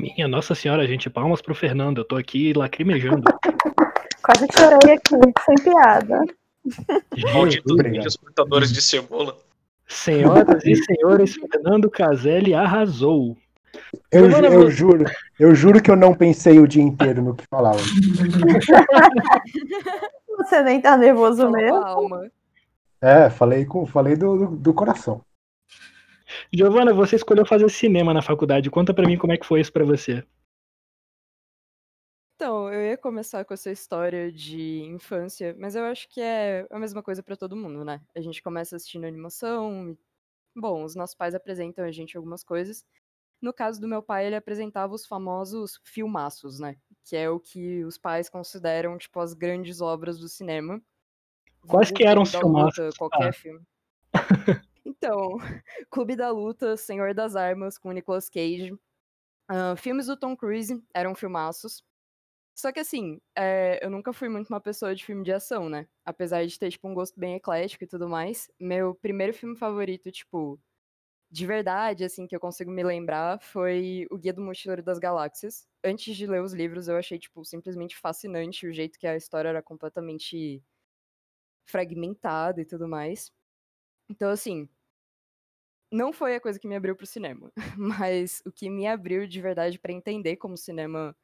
Minha 0.00 0.26
Nossa 0.26 0.54
Senhora, 0.54 0.86
gente, 0.86 1.10
palmas 1.10 1.42
pro 1.42 1.54
Fernando. 1.54 1.98
Eu 1.98 2.04
tô 2.04 2.16
aqui 2.16 2.52
lacrimejando. 2.54 3.22
Quase 4.22 4.46
chorei 4.56 4.94
aqui, 4.94 5.14
sem 5.44 5.54
piada. 5.62 6.24
Malditos 7.34 7.72
obrigado. 7.72 7.92
vídeos 7.94 8.16
portadores 8.16 8.72
de 8.72 8.80
cebola. 8.82 9.36
Senhoras 9.86 10.64
e 10.64 10.76
senhores, 10.76 11.34
Fernando 11.34 11.90
Caselli 11.90 12.54
arrasou. 12.54 13.36
Eu, 14.10 14.30
ju- 14.30 14.44
eu 14.44 14.70
juro, 14.70 15.04
eu 15.38 15.54
juro 15.54 15.82
que 15.82 15.90
eu 15.90 15.96
não 15.96 16.14
pensei 16.14 16.58
o 16.60 16.66
dia 16.68 16.82
inteiro 16.82 17.22
no 17.22 17.34
que 17.34 17.44
hoje. 17.50 17.90
Você 20.38 20.62
nem 20.62 20.80
tá 20.80 20.96
nervoso 20.96 21.44
com 21.46 21.52
mesmo? 21.52 21.76
alma. 21.76 22.30
É, 23.00 23.30
falei, 23.30 23.64
com, 23.64 23.86
falei 23.86 24.16
do, 24.16 24.36
do, 24.36 24.46
do 24.56 24.74
coração. 24.74 25.22
Giovana, 26.52 26.92
você 26.92 27.16
escolheu 27.16 27.46
fazer 27.46 27.68
cinema 27.70 28.12
na 28.12 28.22
faculdade. 28.22 28.70
Conta 28.70 28.92
pra 28.92 29.06
mim 29.06 29.16
como 29.16 29.32
é 29.32 29.38
que 29.38 29.46
foi 29.46 29.60
isso 29.60 29.72
pra 29.72 29.84
você. 29.84 30.24
Então, 32.34 32.72
eu 32.72 32.80
ia 32.80 32.96
começar 32.96 33.44
com 33.44 33.52
essa 33.52 33.70
história 33.70 34.32
de 34.32 34.80
infância, 34.84 35.54
mas 35.58 35.76
eu 35.76 35.84
acho 35.84 36.08
que 36.08 36.20
é 36.20 36.66
a 36.70 36.78
mesma 36.78 37.02
coisa 37.02 37.22
pra 37.22 37.36
todo 37.36 37.54
mundo, 37.54 37.84
né? 37.84 38.00
A 38.16 38.20
gente 38.20 38.42
começa 38.42 38.74
assistindo 38.74 39.04
animação, 39.04 39.96
bom, 40.56 40.84
os 40.84 40.94
nossos 40.94 41.14
pais 41.14 41.34
apresentam 41.34 41.84
a 41.84 41.92
gente 41.92 42.16
algumas 42.16 42.42
coisas. 42.42 42.84
No 43.42 43.52
caso 43.52 43.80
do 43.80 43.86
meu 43.88 44.02
pai, 44.02 44.26
ele 44.26 44.36
apresentava 44.36 44.94
os 44.94 45.06
famosos 45.06 45.80
filmaços, 45.84 46.58
né? 46.58 46.76
Que 47.04 47.16
é 47.16 47.28
o 47.30 47.38
que 47.38 47.84
os 47.84 47.98
pais 47.98 48.28
consideram, 48.28 48.96
tipo, 48.98 49.20
as 49.20 49.34
grandes 49.34 49.80
obras 49.82 50.18
do 50.18 50.28
cinema. 50.28 50.80
Quais 51.66 51.90
que 51.90 52.04
eram 52.04 52.22
os 52.22 52.30
filmaços? 52.34 52.96
Qualquer 52.96 53.28
Ah. 53.28 53.32
filme. 53.32 53.60
Então, 54.84 55.36
Clube 55.90 56.16
da 56.16 56.30
Luta, 56.30 56.76
Senhor 56.76 57.14
das 57.14 57.36
Armas, 57.36 57.78
com 57.78 57.92
Nicolas 57.92 58.28
Cage. 58.28 58.72
Ah, 59.48 59.76
filmes 59.76 60.06
do 60.06 60.16
Tom 60.18 60.36
Cruise 60.36 60.82
eram 60.94 61.14
filmaços. 61.14 61.84
Só 62.56 62.72
que 62.72 62.80
assim, 62.80 63.20
é, 63.36 63.80
eu 63.84 63.90
nunca 63.90 64.12
fui 64.12 64.28
muito 64.28 64.48
uma 64.50 64.60
pessoa 64.60 64.94
de 64.94 65.04
filme 65.04 65.24
de 65.24 65.32
ação, 65.32 65.68
né? 65.70 65.88
Apesar 66.04 66.46
de 66.46 66.58
ter, 66.58 66.70
tipo, 66.70 66.88
um 66.88 66.94
gosto 66.94 67.18
bem 67.20 67.36
eclético 67.36 67.84
e 67.84 67.86
tudo 67.86 68.08
mais. 68.08 68.50
Meu 68.60 68.94
primeiro 68.96 69.34
filme 69.34 69.56
favorito, 69.56 70.10
tipo, 70.12 70.60
de 71.30 71.46
verdade, 71.46 72.04
assim, 72.04 72.26
que 72.26 72.36
eu 72.36 72.40
consigo 72.40 72.70
me 72.70 72.82
lembrar, 72.84 73.40
foi 73.42 74.06
O 74.10 74.18
Guia 74.18 74.32
do 74.34 74.42
Mochileiro 74.42 74.82
das 74.82 74.98
Galáxias. 74.98 75.68
Antes 75.84 76.16
de 76.16 76.26
ler 76.26 76.42
os 76.42 76.52
livros, 76.54 76.88
eu 76.88 76.96
achei, 76.96 77.18
tipo, 77.18 77.44
simplesmente 77.44 77.96
fascinante 77.98 78.66
o 78.66 78.72
jeito 78.72 78.98
que 78.98 79.06
a 79.06 79.16
história 79.16 79.48
era 79.50 79.62
completamente 79.62 80.62
fragmentada 81.64 82.60
e 82.60 82.64
tudo 82.66 82.86
mais. 82.88 83.32
Então, 84.10 84.30
assim, 84.30 84.68
não 85.92 86.12
foi 86.12 86.36
a 86.36 86.40
coisa 86.40 86.58
que 86.58 86.68
me 86.68 86.76
abriu 86.76 86.94
pro 86.96 87.06
cinema, 87.06 87.52
mas 87.76 88.42
o 88.46 88.52
que 88.52 88.70
me 88.70 88.86
abriu 88.86 89.26
de 89.26 89.40
verdade 89.40 89.78
pra 89.78 89.92
entender 89.92 90.36
como 90.36 90.54
o 90.54 90.56
cinema 90.56 91.16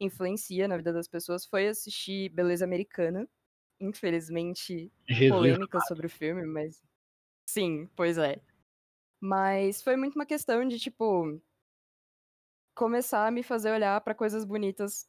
influencia 0.00 0.66
na 0.68 0.76
vida 0.76 0.92
das 0.92 1.08
pessoas 1.08 1.44
foi 1.46 1.68
assistir 1.68 2.30
Beleza 2.30 2.64
Americana. 2.64 3.28
Infelizmente, 3.80 4.92
Jesus. 5.08 5.56
polêmica 5.58 5.80
sobre 5.80 6.06
o 6.06 6.10
filme, 6.10 6.44
mas 6.46 6.82
sim, 7.46 7.88
pois 7.96 8.18
é. 8.18 8.40
Mas 9.20 9.82
foi 9.82 9.96
muito 9.96 10.16
uma 10.16 10.26
questão 10.26 10.66
de 10.66 10.78
tipo 10.78 11.40
começar 12.74 13.26
a 13.26 13.30
me 13.30 13.42
fazer 13.42 13.70
olhar 13.72 14.00
pra 14.00 14.14
coisas 14.14 14.44
bonitas 14.44 15.08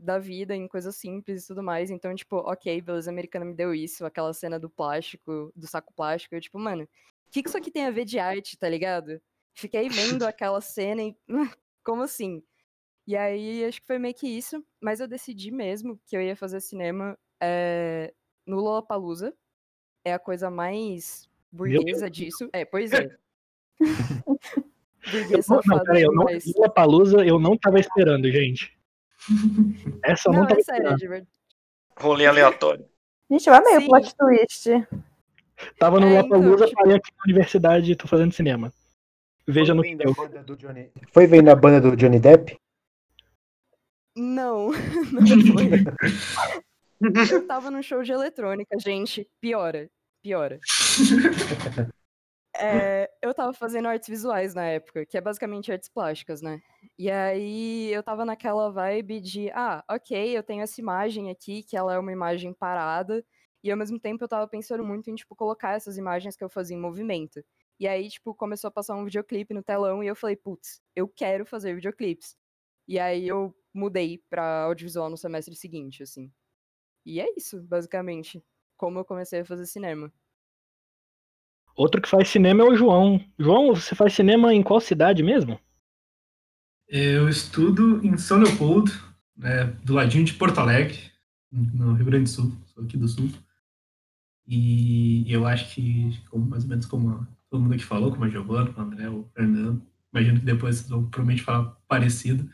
da 0.00 0.18
vida, 0.18 0.54
em 0.56 0.66
coisas 0.66 0.96
simples 0.96 1.44
e 1.44 1.46
tudo 1.46 1.62
mais. 1.62 1.90
Então, 1.90 2.14
tipo, 2.14 2.36
ok, 2.36 2.80
Beleza 2.80 3.10
Americana 3.10 3.44
me 3.44 3.54
deu 3.54 3.74
isso, 3.74 4.04
aquela 4.04 4.32
cena 4.32 4.58
do 4.58 4.70
plástico, 4.70 5.52
do 5.54 5.66
saco 5.66 5.92
plástico, 5.94 6.34
eu 6.34 6.40
tipo, 6.40 6.58
mano, 6.58 6.84
o 6.84 6.88
que, 7.30 7.42
que 7.42 7.48
isso 7.48 7.58
aqui 7.58 7.70
tem 7.70 7.86
a 7.86 7.90
ver 7.90 8.04
de 8.04 8.18
arte, 8.18 8.58
tá 8.58 8.68
ligado? 8.68 9.20
Fiquei 9.54 9.88
vendo 9.88 10.24
aquela 10.26 10.60
cena 10.60 11.02
e. 11.02 11.16
Como 11.84 12.02
assim? 12.02 12.42
E 13.06 13.16
aí, 13.16 13.64
acho 13.64 13.80
que 13.80 13.86
foi 13.86 13.98
meio 13.98 14.14
que 14.14 14.28
isso. 14.28 14.62
Mas 14.80 15.00
eu 15.00 15.08
decidi 15.08 15.50
mesmo 15.50 15.98
que 16.06 16.16
eu 16.16 16.20
ia 16.20 16.36
fazer 16.36 16.60
cinema 16.60 17.18
é, 17.40 18.12
no 18.46 18.60
Lollapalooza. 18.60 19.34
É 20.04 20.12
a 20.12 20.18
coisa 20.18 20.50
mais 20.50 21.28
Meu 21.50 21.72
burguesa 21.72 22.10
disso. 22.10 22.48
É, 22.52 22.64
pois 22.64 22.92
é. 22.92 23.16
Burguês 25.10 25.48
Não, 25.48 25.60
não, 25.66 25.82
peraí, 25.82 26.02
eu 26.02 26.12
não, 26.12 26.26
demais. 26.26 26.44
Lula 26.54 26.68
Palusa 26.68 27.24
eu 27.24 27.38
não 27.38 27.56
tava 27.56 27.80
esperando, 27.80 28.30
gente. 28.30 28.78
Essa 30.04 30.30
não, 30.30 30.42
Não, 30.44 30.48
é 30.50 30.58
esperando. 30.58 30.96
de 30.96 31.08
verdade. 31.08 31.28
Rolê 31.98 32.26
aleatório. 32.26 32.84
Gente, 33.30 33.46
eu 33.48 33.54
amei 33.54 33.78
Sim. 33.80 33.84
o 33.84 33.88
plot 33.88 34.14
twist. 34.16 34.68
Tava 35.78 36.00
no 36.00 36.06
É, 36.06 36.22
Lula 36.22 36.28
Palusa, 36.28 36.54
então, 36.54 36.66
tipo- 36.68 36.80
parei 36.82 36.96
aqui 36.96 37.10
na 37.16 37.22
universidade 37.24 37.92
e 37.92 37.96
tô 37.96 38.08
fazendo 38.08 38.32
cinema. 38.32 38.72
Veja 39.46 39.74
no 39.74 39.82
Foi 39.82 39.94
vendo 39.96 40.14
teu. 40.46 40.56
Johnny- 40.56 40.90
Foi 41.12 41.26
vendo 41.26 41.48
a 41.50 41.54
banda 41.54 41.80
do 41.80 41.96
Johnny 41.96 42.18
Depp? 42.18 42.56
Não, 44.16 44.70
não 45.12 45.26
foi. 45.52 45.70
Eu 47.32 47.46
tava 47.46 47.70
num 47.70 47.82
show 47.82 48.02
de 48.02 48.12
eletrônica, 48.12 48.76
gente. 48.78 49.26
Piora, 49.40 49.88
piora. 50.22 50.58
É, 52.62 53.10
eu 53.22 53.32
tava 53.34 53.54
fazendo 53.54 53.88
artes 53.88 54.08
visuais 54.08 54.54
na 54.54 54.64
época, 54.66 55.06
que 55.06 55.16
é 55.16 55.20
basicamente 55.20 55.72
artes 55.72 55.88
plásticas, 55.88 56.42
né? 56.42 56.60
E 56.98 57.10
aí 57.10 57.90
eu 57.92 58.02
tava 58.02 58.24
naquela 58.24 58.70
vibe 58.70 59.20
de, 59.20 59.50
ah, 59.52 59.82
ok, 59.90 60.36
eu 60.36 60.42
tenho 60.42 60.62
essa 60.62 60.80
imagem 60.80 61.30
aqui, 61.30 61.62
que 61.62 61.76
ela 61.76 61.94
é 61.94 61.98
uma 61.98 62.12
imagem 62.12 62.52
parada, 62.52 63.24
e 63.64 63.70
ao 63.70 63.76
mesmo 63.78 63.98
tempo 63.98 64.22
eu 64.24 64.28
tava 64.28 64.46
pensando 64.46 64.84
muito 64.84 65.10
em, 65.10 65.14
tipo, 65.14 65.34
colocar 65.34 65.72
essas 65.74 65.96
imagens 65.96 66.36
que 66.36 66.44
eu 66.44 66.50
fazia 66.50 66.76
em 66.76 66.80
movimento. 66.80 67.42
E 67.78 67.88
aí, 67.88 68.08
tipo, 68.10 68.34
começou 68.34 68.68
a 68.68 68.70
passar 68.70 68.94
um 68.96 69.04
videoclipe 69.04 69.54
no 69.54 69.62
telão 69.62 70.02
e 70.04 70.06
eu 70.06 70.14
falei, 70.16 70.36
putz, 70.36 70.82
eu 70.94 71.08
quero 71.08 71.46
fazer 71.46 71.74
videoclipes. 71.74 72.36
E 72.86 72.98
aí 72.98 73.26
eu 73.26 73.54
mudei 73.72 74.18
pra 74.28 74.64
audiovisual 74.64 75.08
no 75.08 75.16
semestre 75.16 75.54
seguinte, 75.56 76.02
assim. 76.02 76.30
E 77.06 77.20
é 77.20 77.26
isso, 77.36 77.62
basicamente, 77.62 78.44
como 78.76 78.98
eu 79.00 79.04
comecei 79.04 79.40
a 79.40 79.44
fazer 79.44 79.66
cinema. 79.66 80.12
Outro 81.76 82.00
que 82.00 82.08
faz 82.08 82.28
cinema 82.28 82.62
é 82.62 82.66
o 82.66 82.76
João. 82.76 83.20
João, 83.38 83.74
você 83.74 83.94
faz 83.94 84.12
cinema 84.14 84.52
em 84.52 84.62
qual 84.62 84.80
cidade 84.80 85.22
mesmo? 85.22 85.58
Eu 86.88 87.28
estudo 87.28 88.04
em 88.04 88.16
São 88.18 88.38
Leopoldo, 88.38 88.90
né, 89.36 89.64
do 89.84 89.94
ladinho 89.94 90.24
de 90.24 90.34
Porto 90.34 90.58
Alegre, 90.58 90.98
no 91.50 91.92
Rio 91.94 92.06
Grande 92.06 92.24
do 92.24 92.28
Sul, 92.30 92.52
sou 92.66 92.84
aqui 92.84 92.96
do 92.96 93.08
Sul. 93.08 93.30
E 94.46 95.24
eu 95.32 95.46
acho 95.46 95.72
que, 95.74 96.18
como, 96.28 96.46
mais 96.46 96.64
ou 96.64 96.70
menos 96.70 96.86
como 96.86 97.10
a- 97.10 97.26
todo 97.48 97.62
mundo 97.62 97.74
aqui 97.74 97.84
falou, 97.84 98.10
como 98.10 98.24
a 98.24 98.28
Giovana, 98.28 98.70
o 98.76 98.80
André, 98.80 99.08
o 99.08 99.24
Fernando, 99.34 99.82
imagino 100.12 100.40
que 100.40 100.46
depois 100.46 100.76
vocês 100.76 100.88
vão 100.88 101.08
provavelmente 101.08 101.42
falar 101.44 101.70
parecido, 101.86 102.50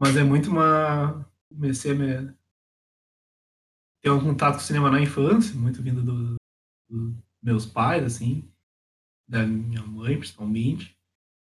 mas 0.00 0.16
é 0.16 0.22
muito 0.22 0.50
uma. 0.50 1.28
Comecei 1.48 1.92
a 1.92 1.94
me, 1.94 2.34
ter 4.02 4.10
um 4.10 4.20
contato 4.20 4.54
com 4.54 4.60
o 4.60 4.64
cinema 4.64 4.90
na 4.90 5.00
infância, 5.00 5.56
muito 5.58 5.82
vindo 5.82 6.02
do- 6.02 6.34
dos 6.88 7.14
meus 7.44 7.66
pais, 7.66 8.02
assim, 8.02 8.50
da 9.28 9.46
minha 9.46 9.82
mãe, 9.82 10.16
principalmente 10.16 10.96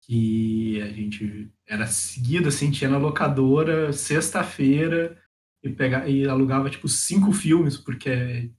que 0.01 0.81
a 0.81 0.91
gente 0.91 1.51
era 1.67 1.85
seguido, 1.85 2.47
assim, 2.47 2.71
tinha 2.71 2.89
na 2.89 2.97
locadora, 2.97 3.93
sexta-feira, 3.93 5.21
e, 5.63 5.69
e 6.07 6.27
alugava, 6.27 6.69
tipo, 6.69 6.87
cinco 6.87 7.31
filmes, 7.31 7.77
porque 7.77 8.51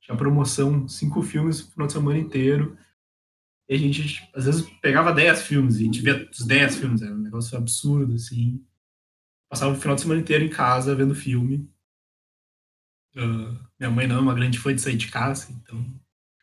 tinha 0.00 0.16
promoção, 0.16 0.88
cinco 0.88 1.22
filmes 1.22 1.64
no 1.64 1.70
final 1.72 1.86
de 1.86 1.92
semana 1.92 2.18
inteiro. 2.18 2.76
E 3.68 3.74
a 3.74 3.78
gente, 3.78 4.28
às 4.34 4.46
vezes, 4.46 4.62
pegava 4.80 5.12
dez 5.12 5.42
filmes, 5.42 5.76
e 5.76 5.82
a 5.82 5.84
gente 5.84 6.00
via 6.00 6.28
os 6.30 6.44
dez 6.44 6.76
filmes, 6.76 7.02
era 7.02 7.14
um 7.14 7.18
negócio 7.18 7.56
absurdo, 7.56 8.14
assim. 8.14 8.64
Passava 9.48 9.72
o 9.72 9.80
final 9.80 9.94
de 9.94 10.02
semana 10.02 10.20
inteiro 10.20 10.44
em 10.44 10.50
casa, 10.50 10.94
vendo 10.94 11.14
filme. 11.14 11.70
Ah, 13.16 13.68
minha 13.78 13.90
mãe 13.90 14.06
não 14.06 14.16
é 14.16 14.20
uma 14.20 14.34
grande 14.34 14.58
fã 14.58 14.74
de 14.74 14.80
sair 14.80 14.96
de 14.96 15.08
casa, 15.08 15.52
então 15.52 15.84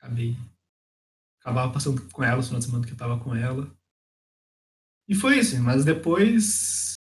acabei... 0.04 0.36
Acabava 1.40 1.74
passando 1.74 2.02
com 2.10 2.24
ela, 2.24 2.40
o 2.40 2.44
final 2.44 2.60
de 2.60 2.66
semana 2.66 2.86
que 2.86 2.94
eu 2.94 2.98
tava 2.98 3.20
com 3.20 3.36
ela. 3.36 3.70
E 5.08 5.16
foi 5.16 5.40
isso, 5.40 5.62
mas 5.62 5.84
depois 5.84 6.94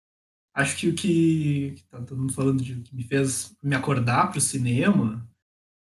acho 0.55 0.77
que 0.77 0.89
o 0.89 0.95
que, 0.95 1.73
que 1.77 1.85
tá 1.85 2.03
todo 2.03 2.19
mundo 2.19 2.33
falando 2.33 2.63
de 2.63 2.81
que 2.83 2.95
me 2.95 3.05
fez 3.05 3.57
me 3.63 3.75
acordar 3.75 4.29
para 4.29 4.39
o 4.39 4.41
cinema 4.41 5.27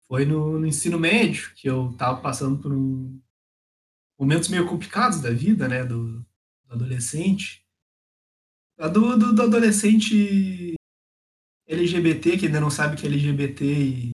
foi 0.07 0.25
no, 0.25 0.61
no 0.61 0.67
ensino 0.67 0.99
médio, 0.99 1.53
que 1.57 1.69
eu 1.69 1.93
tava 1.97 2.21
passando 2.21 2.63
por 2.63 2.73
um, 2.73 3.21
momentos 4.19 4.49
meio 4.49 4.69
complicados 4.69 5.21
da 5.21 5.31
vida, 5.31 5.67
né, 5.67 5.85
do, 5.85 6.21
do 6.65 6.75
adolescente. 6.75 7.65
Do, 8.79 9.17
do, 9.17 9.33
do 9.35 9.43
adolescente 9.43 10.75
LGBT, 11.67 12.39
que 12.39 12.47
ainda 12.47 12.61
não 12.61 12.71
sabe 12.71 12.97
que 12.97 13.07
é 13.07 13.09
LGBT 13.09 13.65
e, 13.65 14.11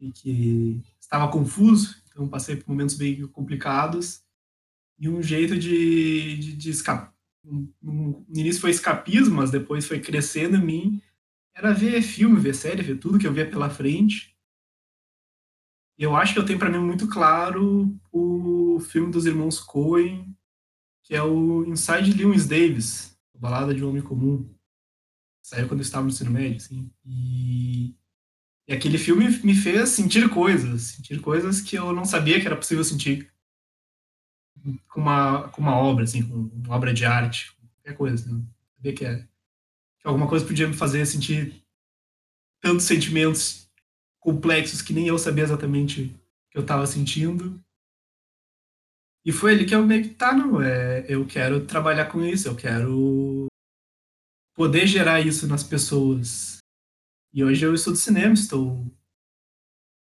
e 0.00 0.12
que 0.12 0.82
estava 1.12 1.30
confuso, 1.30 2.02
então 2.08 2.26
passei 2.26 2.56
por 2.56 2.66
momentos 2.66 2.96
bem 2.96 3.26
complicados 3.28 4.24
e 4.98 5.10
um 5.10 5.22
jeito 5.22 5.58
de, 5.58 6.38
de, 6.38 6.56
de 6.56 6.70
escapar. 6.70 7.12
No 7.82 8.24
início 8.30 8.62
foi 8.62 8.70
escapismo, 8.70 9.36
mas 9.36 9.50
depois 9.50 9.86
foi 9.86 10.00
crescendo 10.00 10.56
em 10.56 10.64
mim. 10.64 11.02
Era 11.54 11.74
ver 11.74 12.00
filme, 12.00 12.40
ver 12.40 12.54
série, 12.54 12.82
ver 12.82 12.96
tudo 12.96 13.18
que 13.18 13.26
eu 13.26 13.32
via 13.32 13.50
pela 13.50 13.68
frente. 13.68 14.34
Eu 15.98 16.16
acho 16.16 16.32
que 16.32 16.38
eu 16.38 16.46
tenho 16.46 16.58
para 16.58 16.70
mim 16.70 16.78
muito 16.78 17.06
claro 17.08 17.94
o 18.10 18.80
filme 18.80 19.12
dos 19.12 19.26
irmãos 19.26 19.60
Coen, 19.60 20.34
que 21.02 21.14
é 21.14 21.22
o 21.22 21.64
Inside 21.66 22.14
Lewis 22.14 22.46
Davis, 22.46 23.18
Balada 23.34 23.74
de 23.74 23.84
um 23.84 23.90
Homem 23.90 24.02
Comum. 24.02 24.48
Saiu 25.42 25.68
quando 25.68 25.80
eu 25.80 25.84
estava 25.84 26.04
no 26.04 26.10
ensino 26.10 26.30
médio, 26.30 26.56
assim. 26.56 26.90
E, 27.04 27.96
e 28.68 28.72
aquele 28.72 28.98
filme 28.98 29.28
me 29.42 29.54
fez 29.54 29.90
sentir 29.90 30.28
coisas, 30.28 30.82
sentir 30.82 31.20
coisas 31.20 31.60
que 31.60 31.76
eu 31.76 31.92
não 31.92 32.04
sabia 32.04 32.40
que 32.40 32.46
era 32.46 32.56
possível 32.56 32.84
sentir 32.84 33.32
com 34.88 35.00
uma, 35.00 35.48
com 35.48 35.60
uma 35.60 35.76
obra, 35.76 36.04
assim, 36.04 36.22
com 36.22 36.34
uma 36.34 36.76
obra 36.76 36.94
de 36.94 37.04
arte, 37.04 37.52
qualquer 37.82 37.96
coisa. 37.96 38.14
Assim. 38.14 38.46
Sabia 38.76 38.94
que, 38.94 39.04
é, 39.04 39.16
que 39.98 40.06
alguma 40.06 40.28
coisa 40.28 40.46
podia 40.46 40.68
me 40.68 40.74
fazer 40.74 41.04
sentir 41.06 41.62
tantos 42.60 42.86
sentimentos 42.86 43.68
complexos 44.20 44.80
que 44.80 44.92
nem 44.92 45.08
eu 45.08 45.18
sabia 45.18 45.44
exatamente 45.44 46.14
que 46.50 46.56
eu 46.58 46.62
estava 46.62 46.86
sentindo. 46.86 47.60
E 49.24 49.32
foi 49.32 49.52
ali 49.52 49.66
que 49.66 49.74
eu 49.74 49.84
meio 49.84 50.02
que, 50.02 50.14
tá, 50.14 50.32
não, 50.32 50.60
é, 50.62 51.04
eu 51.08 51.26
quero 51.26 51.64
trabalhar 51.66 52.06
com 52.06 52.24
isso, 52.24 52.48
eu 52.48 52.56
quero 52.56 53.46
poder 54.54 54.86
gerar 54.86 55.20
isso 55.20 55.46
nas 55.46 55.62
pessoas. 55.62 56.58
E 57.32 57.42
hoje 57.42 57.64
eu 57.64 57.74
estudo 57.74 57.96
cinema, 57.96 58.34
estou, 58.34 58.86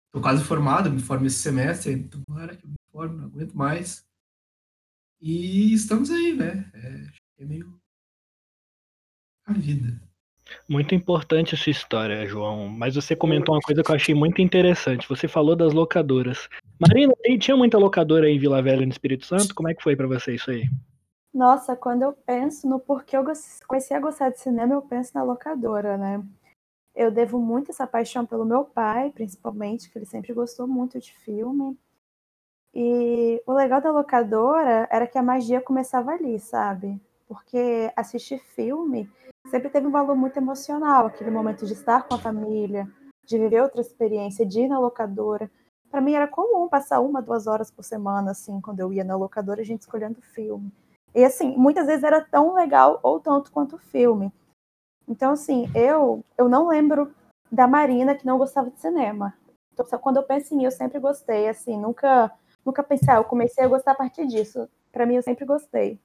estou 0.06 0.22
quase 0.22 0.44
formado, 0.44 0.90
me 0.90 1.00
formo 1.00 1.26
esse 1.26 1.38
semestre, 1.38 1.92
então, 1.92 2.22
que 2.24 2.64
eu 2.64 2.70
me 2.70 2.76
formo, 2.92 3.16
não 3.16 3.24
aguento 3.26 3.54
mais. 3.54 4.06
E 5.20 5.72
estamos 5.74 6.10
aí, 6.10 6.34
né? 6.34 6.70
É, 6.74 7.42
é 7.42 7.44
meio 7.44 7.80
a 9.44 9.52
vida. 9.52 10.00
Muito 10.68 10.94
importante 10.94 11.54
a 11.54 11.58
sua 11.58 11.70
história, 11.70 12.26
João. 12.26 12.68
Mas 12.68 12.94
você 12.94 13.16
comentou 13.16 13.54
uma 13.54 13.60
coisa 13.60 13.82
que 13.82 13.90
eu 13.90 13.94
achei 13.96 14.14
muito 14.14 14.40
interessante. 14.40 15.08
Você 15.08 15.26
falou 15.26 15.56
das 15.56 15.72
locadoras. 15.72 16.48
Marina, 16.78 17.12
tinha 17.40 17.56
muita 17.56 17.78
locadora 17.78 18.30
em 18.30 18.38
Vila 18.38 18.62
Velha, 18.62 18.86
no 18.86 18.92
Espírito 18.92 19.26
Santo? 19.26 19.54
Como 19.54 19.68
é 19.68 19.74
que 19.74 19.82
foi 19.82 19.96
para 19.96 20.06
você 20.06 20.34
isso 20.34 20.50
aí? 20.50 20.68
Nossa, 21.34 21.74
quando 21.76 22.02
eu 22.02 22.12
penso 22.12 22.68
no 22.68 22.78
porquê 22.78 23.16
eu 23.16 23.24
comecei 23.66 23.96
a 23.96 24.00
gostar 24.00 24.30
de 24.30 24.40
cinema, 24.40 24.74
eu 24.74 24.82
penso 24.82 25.12
na 25.14 25.22
locadora, 25.22 25.96
né? 25.98 26.22
Eu 26.96 27.10
devo 27.10 27.38
muito 27.38 27.70
essa 27.70 27.86
paixão 27.86 28.24
pelo 28.24 28.46
meu 28.46 28.64
pai, 28.64 29.10
principalmente, 29.10 29.90
que 29.90 29.98
ele 29.98 30.06
sempre 30.06 30.32
gostou 30.32 30.66
muito 30.66 30.98
de 30.98 31.12
filme. 31.18 31.78
E 32.74 33.42
o 33.46 33.52
legal 33.52 33.82
da 33.82 33.92
locadora 33.92 34.88
era 34.90 35.06
que 35.06 35.18
a 35.18 35.22
magia 35.22 35.60
começava 35.60 36.12
ali, 36.12 36.38
sabe? 36.38 36.98
Porque 37.28 37.92
assistir 37.94 38.38
filme 38.38 39.10
sempre 39.50 39.68
teve 39.68 39.86
um 39.86 39.90
valor 39.90 40.16
muito 40.16 40.38
emocional, 40.38 41.06
aquele 41.06 41.30
momento 41.30 41.66
de 41.66 41.74
estar 41.74 42.02
com 42.08 42.14
a 42.14 42.18
família, 42.18 42.90
de 43.26 43.38
viver 43.38 43.60
outra 43.60 43.82
experiência, 43.82 44.46
de 44.46 44.62
ir 44.62 44.68
na 44.68 44.78
locadora. 44.78 45.50
Para 45.90 46.00
mim 46.00 46.14
era 46.14 46.26
comum 46.26 46.66
passar 46.66 47.00
uma, 47.00 47.20
duas 47.20 47.46
horas 47.46 47.70
por 47.70 47.84
semana, 47.84 48.30
assim, 48.30 48.58
quando 48.60 48.80
eu 48.80 48.90
ia 48.90 49.04
na 49.04 49.16
locadora, 49.16 49.60
a 49.60 49.64
gente 49.64 49.82
escolhendo 49.82 50.22
filme. 50.22 50.72
E 51.14 51.22
assim, 51.22 51.54
muitas 51.58 51.86
vezes 51.86 52.04
era 52.04 52.22
tão 52.22 52.54
legal 52.54 53.00
ou 53.02 53.20
tanto 53.20 53.52
quanto 53.52 53.76
o 53.76 53.78
filme. 53.78 54.32
Então, 55.08 55.32
assim, 55.32 55.70
eu, 55.74 56.24
eu 56.36 56.48
não 56.48 56.68
lembro 56.68 57.14
da 57.50 57.66
Marina 57.68 58.14
que 58.14 58.26
não 58.26 58.38
gostava 58.38 58.70
de 58.70 58.80
cinema. 58.80 59.34
Então, 59.72 59.86
quando 59.98 60.16
eu 60.16 60.22
penso 60.22 60.52
em 60.52 60.58
mim, 60.58 60.64
eu 60.64 60.70
sempre 60.70 60.98
gostei, 60.98 61.48
assim, 61.48 61.78
nunca, 61.78 62.32
nunca 62.64 62.82
pensei, 62.82 63.08
ah, 63.10 63.16
eu 63.16 63.24
comecei 63.24 63.62
a 63.62 63.68
gostar 63.68 63.92
a 63.92 63.94
partir 63.96 64.26
disso. 64.26 64.68
Para 64.90 65.06
mim, 65.06 65.14
eu 65.14 65.22
sempre 65.22 65.44
gostei. 65.44 66.00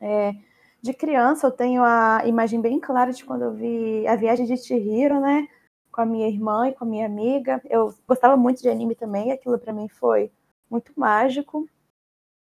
É, 0.00 0.34
de 0.80 0.92
criança, 0.92 1.46
eu 1.46 1.50
tenho 1.50 1.82
a 1.84 2.22
imagem 2.26 2.60
bem 2.60 2.80
clara 2.80 3.12
de 3.12 3.24
quando 3.24 3.42
eu 3.42 3.52
vi 3.52 4.06
a 4.06 4.16
viagem 4.16 4.46
de 4.46 4.56
Chihiro, 4.56 5.20
né? 5.20 5.46
Com 5.92 6.00
a 6.00 6.06
minha 6.06 6.28
irmã 6.28 6.68
e 6.68 6.72
com 6.72 6.84
a 6.84 6.88
minha 6.88 7.06
amiga. 7.06 7.60
Eu 7.68 7.94
gostava 8.06 8.36
muito 8.36 8.62
de 8.62 8.68
anime 8.68 8.94
também, 8.94 9.30
aquilo 9.30 9.58
para 9.58 9.72
mim 9.72 9.88
foi 9.88 10.32
muito 10.70 10.92
mágico. 10.96 11.68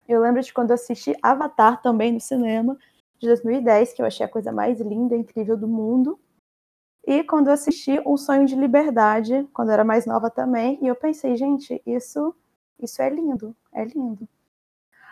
Eu 0.08 0.22
lembro 0.22 0.42
de 0.42 0.54
quando 0.54 0.72
eu 0.72 0.76
assisti 0.76 1.16
Avatar 1.22 1.82
também 1.82 2.12
no 2.12 2.20
cinema, 2.20 2.78
de 3.24 3.30
2010, 3.30 3.94
que 3.94 4.02
eu 4.02 4.06
achei 4.06 4.26
a 4.26 4.30
coisa 4.30 4.52
mais 4.52 4.80
linda 4.80 5.16
e 5.16 5.20
incrível 5.20 5.58
do 5.58 5.68
mundo. 5.68 6.20
E 7.06 7.24
quando 7.24 7.48
eu 7.48 7.54
assisti 7.54 8.00
Um 8.06 8.18
Sonho 8.18 8.46
de 8.46 8.56
Liberdade, 8.56 9.48
quando 9.54 9.70
eu 9.70 9.74
era 9.74 9.84
mais 9.84 10.06
nova 10.06 10.30
também, 10.30 10.78
e 10.82 10.88
eu 10.88 10.96
pensei, 10.96 11.36
gente, 11.36 11.82
isso, 11.86 12.36
isso 12.80 13.02
é 13.02 13.10
lindo, 13.10 13.56
é 13.74 13.84
lindo. 13.86 14.28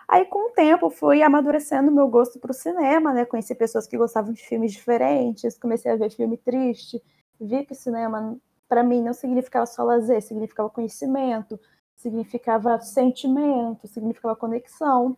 Aí, 0.08 0.26
com 0.26 0.50
o 0.50 0.54
tempo, 0.54 0.90
fui 0.90 1.22
amadurecendo 1.24 1.92
meu 1.92 2.08
gosto 2.08 2.38
para 2.38 2.52
o 2.52 2.54
cinema, 2.54 3.14
né? 3.14 3.24
Conheci 3.26 3.56
pessoas 3.56 3.88
que 3.88 3.98
gostavam 3.98 4.34
de 4.34 4.42
filmes 4.42 4.74
diferentes, 4.74 5.58
comecei 5.58 5.90
a 5.92 5.96
ver 5.96 6.10
filme 6.12 6.38
triste, 6.38 7.02
vi 7.40 7.66
que 7.66 7.74
cinema, 7.74 8.38
para 8.68 8.84
mim, 8.84 9.02
não 9.02 9.14
significava 9.14 9.66
só 9.66 9.84
lazer, 9.84 10.22
significava 10.22 10.70
conhecimento, 10.70 11.58
significava 11.96 12.80
sentimento, 12.82 13.88
significava 13.88 14.36
conexão. 14.36 15.18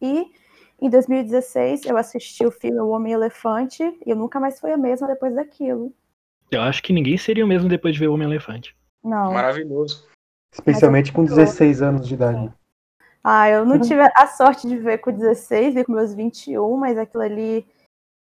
E 0.00 0.32
em 0.82 0.90
2016 0.90 1.84
eu 1.84 1.96
assisti 1.96 2.44
o 2.44 2.50
filme 2.50 2.80
O 2.80 2.88
Homem-Elefante 2.88 3.84
e 4.04 4.10
eu 4.10 4.16
nunca 4.16 4.40
mais 4.40 4.58
fui 4.58 4.72
a 4.72 4.76
mesma 4.76 5.06
depois 5.06 5.32
daquilo. 5.32 5.94
Eu 6.50 6.60
acho 6.60 6.82
que 6.82 6.92
ninguém 6.92 7.16
seria 7.16 7.44
o 7.44 7.48
mesmo 7.48 7.68
depois 7.68 7.94
de 7.94 8.00
ver 8.00 8.08
O 8.08 8.14
Homem-Elefante. 8.14 8.76
Não. 9.02 9.32
Maravilhoso. 9.32 10.08
Especialmente 10.52 11.12
com 11.12 11.24
16 11.24 11.82
anos 11.82 12.06
de 12.06 12.14
idade. 12.14 12.52
Ah, 13.22 13.48
eu 13.48 13.64
não 13.64 13.80
tive 13.80 14.02
a 14.02 14.26
sorte 14.26 14.66
de 14.66 14.76
ver 14.76 14.98
com 14.98 15.12
16, 15.12 15.74
ver 15.74 15.84
com 15.84 15.92
meus 15.92 16.12
21, 16.12 16.76
mas 16.76 16.98
aquilo 16.98 17.22
ali 17.22 17.64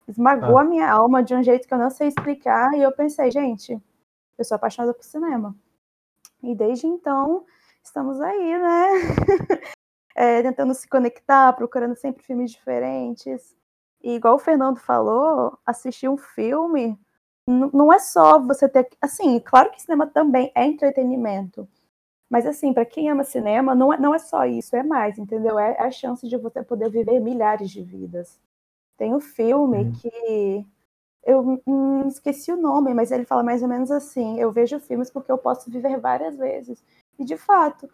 esmagou 0.08 0.56
ah. 0.56 0.62
a 0.62 0.64
minha 0.64 0.90
alma 0.90 1.22
de 1.22 1.34
um 1.34 1.42
jeito 1.42 1.68
que 1.68 1.74
eu 1.74 1.78
não 1.78 1.90
sei 1.90 2.08
explicar. 2.08 2.72
E 2.72 2.80
eu 2.80 2.90
pensei, 2.90 3.30
gente, 3.30 3.78
eu 4.38 4.44
sou 4.44 4.56
apaixonada 4.56 4.94
por 4.94 5.04
cinema. 5.04 5.54
E 6.42 6.54
desde 6.54 6.86
então, 6.86 7.44
estamos 7.84 8.18
aí, 8.18 8.58
né? 8.58 9.66
é, 10.16 10.42
tentando 10.42 10.72
se 10.74 10.88
conectar, 10.88 11.52
procurando 11.52 11.94
sempre 11.94 12.24
filmes 12.24 12.50
diferentes. 12.50 13.54
E 14.02 14.14
igual 14.14 14.36
o 14.36 14.38
Fernando 14.38 14.78
falou, 14.78 15.58
assistir 15.66 16.08
um 16.08 16.16
filme 16.16 16.98
não 17.46 17.92
é 17.92 17.98
só 17.98 18.40
você 18.40 18.68
ter. 18.68 18.88
Assim, 19.00 19.38
claro 19.38 19.70
que 19.70 19.80
cinema 19.80 20.06
também 20.06 20.50
é 20.54 20.64
entretenimento. 20.66 21.68
Mas, 22.28 22.44
assim, 22.46 22.72
para 22.72 22.84
quem 22.84 23.08
ama 23.08 23.22
cinema, 23.22 23.74
não 23.74 23.92
é, 23.92 23.98
não 24.00 24.14
é 24.14 24.18
só 24.18 24.44
isso, 24.46 24.74
é 24.74 24.82
mais, 24.82 25.16
entendeu? 25.18 25.58
É 25.58 25.80
a 25.80 25.90
chance 25.92 26.26
de 26.28 26.36
você 26.36 26.62
poder 26.62 26.90
viver 26.90 27.20
milhares 27.20 27.70
de 27.70 27.82
vidas. 27.82 28.40
Tem 28.96 29.14
um 29.14 29.20
filme 29.20 29.78
uhum. 29.78 29.92
que. 29.92 30.66
Eu 31.24 31.60
hum, 31.66 32.06
esqueci 32.08 32.52
o 32.52 32.56
nome, 32.56 32.94
mas 32.94 33.10
ele 33.10 33.24
fala 33.24 33.42
mais 33.42 33.62
ou 33.62 33.68
menos 33.68 33.90
assim: 33.90 34.40
eu 34.40 34.50
vejo 34.52 34.80
filmes 34.80 35.10
porque 35.10 35.30
eu 35.30 35.38
posso 35.38 35.70
viver 35.70 35.98
várias 36.00 36.36
vezes. 36.36 36.82
E, 37.18 37.24
de 37.24 37.36
fato, 37.36 37.88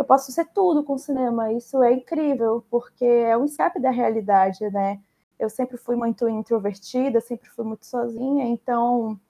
eu 0.00 0.04
posso 0.04 0.32
ser 0.32 0.46
tudo 0.46 0.82
com 0.82 0.96
cinema. 0.96 1.52
Isso 1.52 1.82
é 1.82 1.92
incrível, 1.92 2.64
porque 2.70 3.04
é 3.04 3.36
um 3.36 3.44
escape 3.44 3.78
da 3.78 3.90
realidade, 3.90 4.58
né? 4.70 4.98
Eu 5.38 5.50
sempre 5.50 5.76
fui 5.76 5.94
muito 5.94 6.26
introvertida, 6.26 7.20
sempre 7.20 7.50
fui 7.50 7.66
muito 7.66 7.84
sozinha, 7.84 8.46
então 8.46 9.20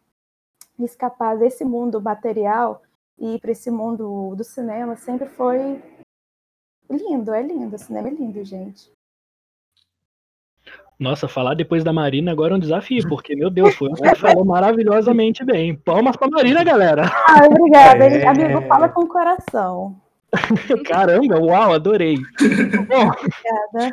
escapar 0.78 1.36
desse 1.36 1.64
mundo 1.64 2.00
material 2.00 2.82
e 3.18 3.38
para 3.40 3.50
esse 3.50 3.70
mundo 3.70 4.34
do 4.36 4.44
cinema 4.44 4.96
sempre 4.96 5.28
foi 5.28 5.82
lindo, 6.88 7.34
é 7.34 7.42
lindo, 7.42 7.74
o 7.74 7.78
cinema 7.78 8.08
é 8.08 8.12
lindo, 8.12 8.42
gente. 8.44 8.90
Nossa, 10.98 11.26
falar 11.26 11.54
depois 11.54 11.82
da 11.82 11.92
Marina 11.92 12.30
agora 12.30 12.54
é 12.54 12.56
um 12.56 12.60
desafio, 12.60 13.08
porque, 13.08 13.34
meu 13.34 13.50
Deus, 13.50 13.74
foi 13.74 13.88
uma 13.88 13.96
que 13.96 14.14
falou 14.14 14.44
maravilhosamente 14.44 15.44
bem. 15.44 15.74
Palmas 15.74 16.16
pra 16.16 16.28
Marina, 16.28 16.62
galera. 16.62 17.10
Ah, 17.26 17.46
obrigada. 17.46 18.04
É... 18.04 18.26
Amigo, 18.26 18.62
fala 18.68 18.88
com 18.88 19.02
o 19.02 19.08
coração. 19.08 20.00
Caramba, 20.86 21.38
uau, 21.38 21.72
adorei. 21.72 22.16
Bom, 22.88 23.10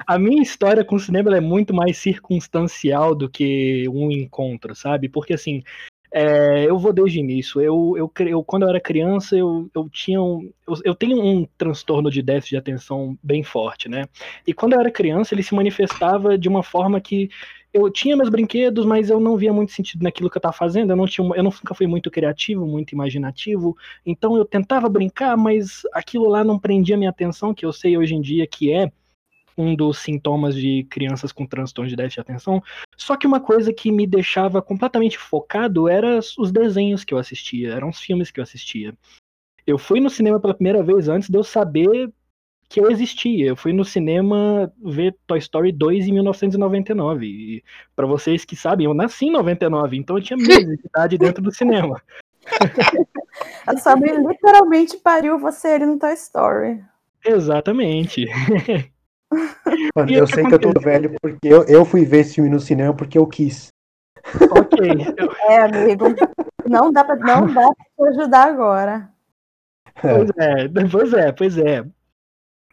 a 0.06 0.20
minha 0.20 0.42
história 0.42 0.84
com 0.84 0.96
o 0.96 1.00
cinema 1.00 1.36
é 1.36 1.42
muito 1.42 1.74
mais 1.74 1.98
circunstancial 1.98 3.16
do 3.16 3.30
que 3.30 3.88
um 3.90 4.12
encontro, 4.12 4.76
sabe? 4.76 5.10
Porque 5.10 5.34
assim, 5.34 5.64
é, 6.12 6.66
eu 6.66 6.78
vou 6.78 6.94
desde 6.94 7.20
o 7.20 7.22
início. 7.22 7.62
Eu, 7.62 7.96
eu, 7.98 8.12
eu, 8.28 8.44
quando 8.44 8.64
eu 8.64 8.70
era 8.70 8.80
criança, 8.80 9.36
eu, 9.36 9.70
eu 9.74 9.90
tinha 9.90 10.22
um, 10.22 10.52
eu, 10.68 10.76
eu, 10.86 10.96
tenho 10.96 11.22
um 11.22 11.46
transtorno 11.58 12.10
de 12.10 12.22
déficit 12.22 12.52
de 12.52 12.58
atenção 12.58 13.18
bem 13.22 13.44
forte, 13.44 13.90
né? 13.90 14.06
E 14.46 14.54
quando 14.54 14.74
eu 14.74 14.80
era 14.80 14.92
criança, 14.92 15.34
ele 15.34 15.44
se 15.44 15.56
manifestava 15.56 16.38
de 16.38 16.48
uma 16.48 16.64
forma 16.64 17.02
que 17.02 17.30
eu 17.74 17.90
tinha 17.92 18.16
meus 18.16 18.30
brinquedos, 18.30 18.86
mas 18.86 19.10
eu 19.10 19.20
não 19.20 19.38
via 19.38 19.54
muito 19.54 19.72
sentido 19.72 20.04
naquilo 20.04 20.30
que 20.30 20.38
eu 20.38 20.40
estava 20.40 20.54
fazendo. 20.54 20.92
Eu 20.92 20.96
não 20.96 21.06
tinha, 21.06 21.28
eu 21.36 21.44
nunca 21.44 21.74
fui 21.74 21.88
muito 21.88 22.10
criativo, 22.10 22.66
muito 22.66 22.92
imaginativo. 22.94 23.78
Então 24.06 24.36
eu 24.38 24.46
tentava 24.46 24.90
brincar, 24.90 25.38
mas 25.38 25.82
aquilo 25.94 26.28
lá 26.28 26.44
não 26.44 26.58
prendia 26.60 26.98
minha 26.98 27.10
atenção, 27.10 27.54
que 27.54 27.66
eu 27.66 27.74
sei 27.74 27.98
hoje 27.98 28.16
em 28.16 28.22
dia 28.22 28.48
que 28.48 28.72
é 28.72 28.92
um 29.58 29.76
dos 29.76 30.00
sintomas 30.00 30.56
de 30.56 30.86
crianças 30.90 31.32
com 31.32 31.46
transtorno 31.46 31.90
de 31.90 31.96
déficit 31.96 32.16
de 32.16 32.22
atenção. 32.22 32.64
Só 32.96 33.18
que 33.18 33.26
uma 33.26 33.40
coisa 33.40 33.74
que 33.74 33.92
me 33.92 34.06
deixava 34.06 34.62
completamente 34.62 35.18
focado 35.18 35.90
era 35.90 36.20
os 36.38 36.52
desenhos 36.52 37.04
que 37.04 37.14
eu 37.14 37.18
assistia, 37.18 37.74
eram 37.74 37.90
os 37.90 38.00
filmes 38.00 38.30
que 38.30 38.40
eu 38.40 38.44
assistia. 38.44 38.96
Eu 39.66 39.78
fui 39.78 40.00
no 40.00 40.10
cinema 40.10 40.40
pela 40.40 40.54
primeira 40.54 40.84
vez 40.84 41.10
antes 41.10 41.30
de 41.30 41.38
eu 41.38 41.44
saber 41.44 42.14
que 42.70 42.80
eu 42.80 42.92
existia. 42.92 43.48
Eu 43.48 43.56
fui 43.56 43.74
no 43.74 43.86
cinema 43.86 44.72
ver 44.84 45.16
Toy 45.26 45.40
Story 45.40 45.72
2 45.72 46.08
em 46.08 46.14
1999. 46.14 47.26
E 47.26 47.64
para 47.96 48.06
vocês 48.06 48.46
que 48.46 48.56
sabem, 48.56 48.86
eu 48.86 48.94
nasci 48.94 49.26
em 49.26 49.32
99, 49.32 49.98
então 49.98 50.18
eu 50.18 50.24
tinha 50.24 50.38
meses 50.38 50.78
de 50.78 50.86
idade 50.86 51.18
dentro 51.18 51.42
do 51.42 51.54
cinema. 51.54 52.02
A 53.68 53.78
sua 53.78 53.96
mãe 53.96 54.16
literalmente 54.18 54.98
pariu 54.98 55.38
você 55.38 55.76
ele 55.76 55.86
no 55.86 56.00
Toy 56.00 56.14
Story. 56.14 56.84
Exatamente. 57.24 58.26
Mano, 59.96 60.12
eu 60.12 60.26
que 60.26 60.34
sei 60.34 60.46
que 60.46 60.54
eu 60.54 60.60
tô 60.60 60.70
aconteceu? 60.70 60.92
velho 60.92 61.16
porque 61.22 61.48
eu, 61.48 61.64
eu 61.66 61.86
fui 61.86 62.06
ver 62.06 62.20
esse 62.22 62.36
filme 62.36 62.50
no 62.50 62.60
cinema 62.60 62.94
porque 62.94 63.18
eu 63.18 63.28
quis. 63.28 63.68
ok. 64.52 64.78
É, 65.50 65.62
amigo. 65.62 66.06
Não 66.66 66.92
dá 66.92 67.04
pra, 67.04 67.16
não 67.16 67.46
dá 67.54 67.68
pra 67.68 68.10
te 68.10 68.20
ajudar 68.20 68.48
agora. 68.48 69.10
Pois 70.02 70.30
é, 70.38 70.68
pois 70.90 71.14
é, 71.14 71.32
pois 71.32 71.58
é. 71.58 71.86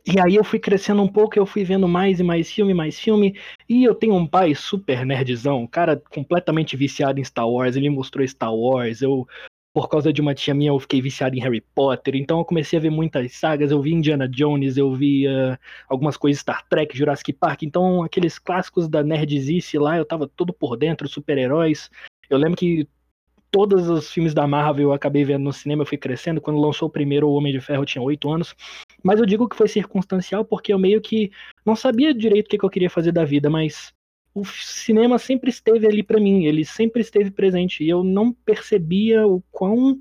E 0.06 0.20
aí 0.20 0.34
eu 0.34 0.44
fui 0.44 0.58
crescendo 0.58 1.00
um 1.00 1.08
pouco, 1.08 1.38
eu 1.38 1.46
fui 1.46 1.64
vendo 1.64 1.88
mais 1.88 2.20
e 2.20 2.22
mais 2.22 2.52
filme, 2.52 2.74
mais 2.74 3.00
filme. 3.00 3.38
E 3.66 3.84
eu 3.84 3.94
tenho 3.94 4.14
um 4.14 4.26
pai 4.26 4.54
super 4.54 5.04
nerdzão, 5.06 5.62
um 5.62 5.66
cara 5.66 5.96
completamente 6.10 6.76
viciado 6.76 7.18
em 7.18 7.24
Star 7.24 7.48
Wars. 7.48 7.74
Ele 7.74 7.88
mostrou 7.88 8.26
Star 8.26 8.54
Wars. 8.54 9.00
Eu, 9.00 9.26
por 9.72 9.88
causa 9.88 10.12
de 10.12 10.20
uma 10.20 10.34
tia 10.34 10.52
minha, 10.52 10.70
eu 10.70 10.78
fiquei 10.78 11.00
viciado 11.00 11.34
em 11.36 11.40
Harry 11.40 11.62
Potter. 11.74 12.16
Então 12.16 12.38
eu 12.38 12.44
comecei 12.44 12.78
a 12.78 12.82
ver 12.82 12.90
muitas 12.90 13.32
sagas. 13.32 13.70
Eu 13.70 13.80
vi 13.80 13.94
Indiana 13.94 14.28
Jones, 14.28 14.76
eu 14.76 14.92
vi 14.94 15.26
ah, 15.26 15.58
algumas 15.88 16.18
coisas 16.18 16.40
Star 16.40 16.66
Trek, 16.68 16.96
Jurassic 16.96 17.32
Park. 17.32 17.62
Então 17.62 18.02
aqueles 18.02 18.38
clássicos 18.38 18.86
da 18.86 19.02
nerdice 19.02 19.78
lá, 19.78 19.96
eu 19.96 20.04
tava 20.04 20.28
todo 20.28 20.52
por 20.52 20.76
dentro, 20.76 21.08
super-heróis. 21.08 21.88
Eu 22.28 22.36
lembro 22.36 22.58
que 22.58 22.86
todos 23.54 23.88
os 23.88 24.10
filmes 24.10 24.34
da 24.34 24.48
Marvel 24.48 24.88
eu 24.88 24.92
acabei 24.92 25.24
vendo 25.24 25.44
no 25.44 25.52
cinema, 25.52 25.82
eu 25.82 25.86
fui 25.86 25.96
crescendo. 25.96 26.40
Quando 26.40 26.60
lançou 26.60 26.88
o 26.88 26.90
primeiro, 26.90 27.28
O 27.28 27.34
Homem 27.34 27.52
de 27.52 27.60
Ferro, 27.60 27.82
eu 27.82 27.86
tinha 27.86 28.02
oito 28.02 28.28
anos. 28.28 28.52
Mas 29.00 29.20
eu 29.20 29.24
digo 29.24 29.48
que 29.48 29.54
foi 29.54 29.68
circunstancial 29.68 30.44
porque 30.44 30.72
eu 30.72 30.78
meio 30.78 31.00
que 31.00 31.30
não 31.64 31.76
sabia 31.76 32.12
direito 32.12 32.46
o 32.46 32.48
que, 32.48 32.58
que 32.58 32.64
eu 32.64 32.70
queria 32.70 32.90
fazer 32.90 33.12
da 33.12 33.24
vida, 33.24 33.48
mas 33.48 33.94
o 34.34 34.44
cinema 34.44 35.20
sempre 35.20 35.50
esteve 35.50 35.86
ali 35.86 36.02
pra 36.02 36.18
mim, 36.18 36.46
ele 36.46 36.64
sempre 36.64 37.00
esteve 37.00 37.30
presente 37.30 37.84
e 37.84 37.88
eu 37.88 38.02
não 38.02 38.32
percebia 38.32 39.24
o 39.24 39.40
quão 39.52 40.00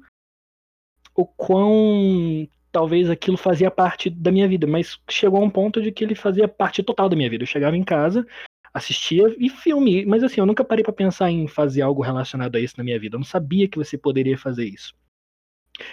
o 1.16 1.24
quão 1.24 2.48
talvez 2.72 3.08
aquilo 3.08 3.38
fazia 3.38 3.70
parte 3.70 4.10
da 4.10 4.32
minha 4.32 4.48
vida, 4.48 4.66
mas 4.66 5.00
chegou 5.08 5.40
a 5.40 5.44
um 5.44 5.50
ponto 5.50 5.80
de 5.80 5.92
que 5.92 6.04
ele 6.04 6.16
fazia 6.16 6.48
parte 6.48 6.82
total 6.82 7.08
da 7.08 7.16
minha 7.16 7.30
vida. 7.30 7.44
Eu 7.44 7.48
chegava 7.48 7.78
em 7.78 7.84
casa, 7.84 8.26
assistia 8.74 9.34
e 9.38 9.50
filme, 9.50 10.06
mas 10.06 10.24
assim, 10.24 10.42
eu 10.42 10.46
nunca 10.46 10.64
parei 10.64 10.84
pra 10.84 10.92
pensar 10.92 11.30
em 11.30 11.48
fazer 11.48 11.82
algo 11.82 12.02
relacionado 12.02 12.56
a 12.56 12.60
isso 12.60 12.74
na 12.78 12.84
minha 12.84 13.00
vida. 13.00 13.16
Eu 13.16 13.20
não 13.20 13.26
sabia 13.26 13.68
que 13.68 13.78
você 13.78 13.98
poderia 13.98 14.38
fazer 14.38 14.66
isso. 14.66 14.96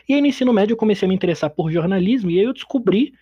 E 0.09 0.15
aí 0.15 0.21
no 0.21 0.27
ensino 0.27 0.53
médio 0.53 0.73
eu 0.73 0.79
comecei 0.79 1.07
a 1.07 1.09
me 1.09 1.15
interessar 1.15 1.51
por 1.51 1.71
jornalismo 1.71 2.31
e 2.31 2.39
aí 2.39 2.45
eu 2.45 2.53
descobri, 2.53 3.15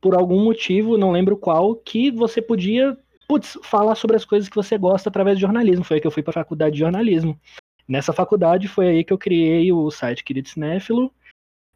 por 0.00 0.14
algum 0.14 0.42
motivo, 0.42 0.96
não 0.96 1.12
lembro 1.12 1.36
qual, 1.36 1.76
que 1.76 2.10
você 2.10 2.40
podia, 2.40 2.96
putz, 3.28 3.58
falar 3.62 3.94
sobre 3.94 4.16
as 4.16 4.24
coisas 4.24 4.48
que 4.48 4.56
você 4.56 4.78
gosta 4.78 5.08
através 5.08 5.36
de 5.36 5.42
jornalismo. 5.42 5.84
Foi 5.84 5.96
aí 5.96 6.00
que 6.00 6.06
eu 6.06 6.10
fui 6.10 6.22
para 6.22 6.30
a 6.30 6.44
faculdade 6.44 6.74
de 6.74 6.80
jornalismo. 6.80 7.38
Nessa 7.86 8.12
faculdade 8.12 8.68
foi 8.68 8.88
aí 8.88 9.04
que 9.04 9.12
eu 9.12 9.18
criei 9.18 9.72
o 9.72 9.90
site 9.90 10.24
Querido 10.24 10.48
Cinéfilo. 10.48 11.12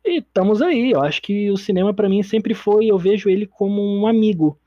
E 0.04 0.18
estamos 0.18 0.62
aí. 0.62 0.92
Eu 0.92 1.02
acho 1.02 1.20
que 1.20 1.50
o 1.50 1.56
cinema 1.56 1.92
para 1.92 2.08
mim 2.08 2.22
sempre 2.22 2.54
foi, 2.54 2.86
eu 2.86 2.98
vejo 2.98 3.28
ele 3.28 3.46
como 3.46 3.82
um 3.82 4.06
amigo 4.06 4.58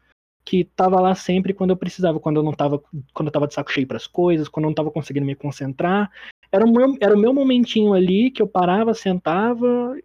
que 0.45 0.63
tava 0.63 0.99
lá 0.99 1.13
sempre 1.15 1.53
quando 1.53 1.71
eu 1.71 1.77
precisava, 1.77 2.19
quando 2.19 2.37
eu 2.37 2.43
não 2.43 2.53
tava, 2.53 2.81
quando 3.13 3.27
eu 3.27 3.31
tava 3.31 3.47
de 3.47 3.53
saco 3.53 3.71
cheio 3.71 3.87
para 3.87 3.97
as 3.97 4.07
coisas, 4.07 4.47
quando 4.47 4.65
eu 4.65 4.69
não 4.69 4.75
tava 4.75 4.91
conseguindo 4.91 5.25
me 5.25 5.35
concentrar. 5.35 6.09
Era 6.51 6.65
o, 6.65 6.71
meu, 6.71 6.97
era 6.99 7.15
o 7.15 7.19
meu 7.19 7.33
momentinho 7.33 7.93
ali 7.93 8.31
que 8.31 8.41
eu 8.41 8.47
parava, 8.47 8.93
sentava 8.93 9.95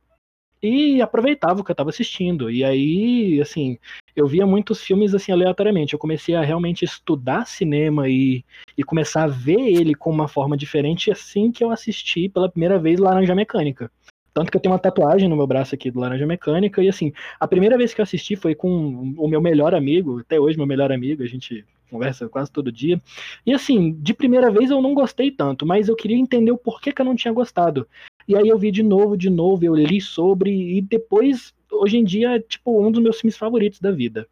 e 0.62 1.02
aproveitava 1.02 1.60
o 1.60 1.64
que 1.64 1.70
eu 1.70 1.74
tava 1.74 1.90
assistindo. 1.90 2.50
E 2.50 2.64
aí, 2.64 3.40
assim, 3.40 3.78
eu 4.16 4.26
via 4.26 4.46
muitos 4.46 4.82
filmes 4.82 5.14
assim 5.14 5.32
aleatoriamente. 5.32 5.92
Eu 5.92 5.98
comecei 5.98 6.34
a 6.34 6.42
realmente 6.42 6.84
estudar 6.84 7.46
cinema 7.46 8.08
e, 8.08 8.44
e 8.76 8.82
começar 8.82 9.24
a 9.24 9.28
ver 9.28 9.60
ele 9.60 9.94
com 9.94 10.10
uma 10.10 10.28
forma 10.28 10.56
diferente 10.56 11.10
assim 11.10 11.52
que 11.52 11.62
eu 11.62 11.70
assisti 11.70 12.28
pela 12.28 12.50
primeira 12.50 12.78
vez 12.78 12.98
Laranja 12.98 13.34
Mecânica. 13.34 13.90
Tanto 14.34 14.50
que 14.50 14.56
eu 14.56 14.60
tenho 14.60 14.72
uma 14.72 14.80
tatuagem 14.80 15.28
no 15.28 15.36
meu 15.36 15.46
braço 15.46 15.76
aqui 15.76 15.92
do 15.92 16.00
Laranja 16.00 16.26
Mecânica. 16.26 16.82
E 16.82 16.88
assim, 16.88 17.12
a 17.38 17.46
primeira 17.46 17.78
vez 17.78 17.94
que 17.94 18.00
eu 18.00 18.02
assisti 18.02 18.34
foi 18.34 18.54
com 18.54 19.14
o 19.16 19.28
meu 19.28 19.40
melhor 19.40 19.74
amigo, 19.74 20.18
até 20.18 20.40
hoje 20.40 20.58
meu 20.58 20.66
melhor 20.66 20.90
amigo, 20.90 21.22
a 21.22 21.26
gente 21.26 21.64
conversa 21.88 22.28
quase 22.28 22.50
todo 22.50 22.72
dia. 22.72 23.00
E 23.46 23.54
assim, 23.54 23.92
de 23.92 24.12
primeira 24.12 24.50
vez 24.50 24.70
eu 24.70 24.82
não 24.82 24.92
gostei 24.92 25.30
tanto, 25.30 25.64
mas 25.64 25.88
eu 25.88 25.94
queria 25.94 26.16
entender 26.16 26.50
o 26.50 26.58
porquê 26.58 26.92
que 26.92 27.00
eu 27.00 27.06
não 27.06 27.14
tinha 27.14 27.32
gostado. 27.32 27.86
E 28.26 28.36
aí 28.36 28.48
eu 28.48 28.58
vi 28.58 28.72
de 28.72 28.82
novo, 28.82 29.16
de 29.16 29.30
novo, 29.30 29.64
eu 29.64 29.74
li 29.74 30.00
sobre, 30.00 30.50
e 30.76 30.82
depois, 30.82 31.54
hoje 31.70 31.98
em 31.98 32.04
dia, 32.04 32.36
é 32.36 32.40
tipo 32.40 32.84
um 32.84 32.90
dos 32.90 33.02
meus 33.02 33.20
filmes 33.20 33.36
favoritos 33.36 33.80
da 33.80 33.92
vida. 33.92 34.26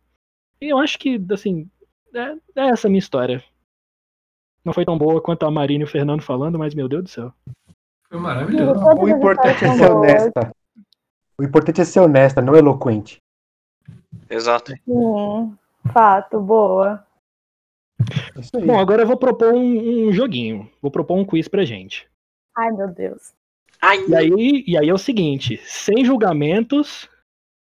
E 0.60 0.70
eu 0.70 0.78
acho 0.78 0.98
que, 0.98 1.20
assim, 1.30 1.68
é, 2.14 2.34
é 2.56 2.68
essa 2.70 2.88
a 2.88 2.90
minha 2.90 2.98
história. 2.98 3.44
Não 4.64 4.72
foi 4.72 4.84
tão 4.84 4.96
boa 4.96 5.20
quanto 5.20 5.44
a 5.44 5.50
Marina 5.50 5.82
e 5.82 5.84
o 5.84 5.90
Fernando 5.90 6.22
falando, 6.22 6.58
mas 6.58 6.74
meu 6.74 6.88
Deus 6.88 7.02
do 7.02 7.08
céu. 7.08 7.34
Foi 8.12 8.20
maravilhoso. 8.20 8.84
O 8.84 9.08
importante 9.08 9.64
é 9.64 9.74
ser 9.74 9.90
honesta. 9.90 10.52
O 11.38 11.42
importante 11.42 11.80
é 11.80 11.84
ser 11.84 12.00
honesta, 12.00 12.42
não 12.42 12.54
eloquente. 12.54 13.16
Exato. 14.28 14.70
Sim, 14.84 15.56
fato, 15.94 16.38
boa. 16.38 17.02
É. 18.54 18.60
Bom, 18.66 18.78
agora 18.78 19.00
eu 19.02 19.06
vou 19.06 19.16
propor 19.16 19.54
um, 19.54 20.08
um 20.08 20.12
joguinho. 20.12 20.70
Vou 20.82 20.90
propor 20.90 21.16
um 21.16 21.24
quiz 21.24 21.48
pra 21.48 21.64
gente. 21.64 22.06
Ai, 22.54 22.70
meu 22.72 22.88
Deus. 22.88 23.32
E 24.06 24.14
aí, 24.14 24.62
e 24.66 24.76
aí 24.76 24.90
é 24.90 24.94
o 24.94 24.98
seguinte, 24.98 25.58
sem 25.64 26.04
julgamentos, 26.04 27.08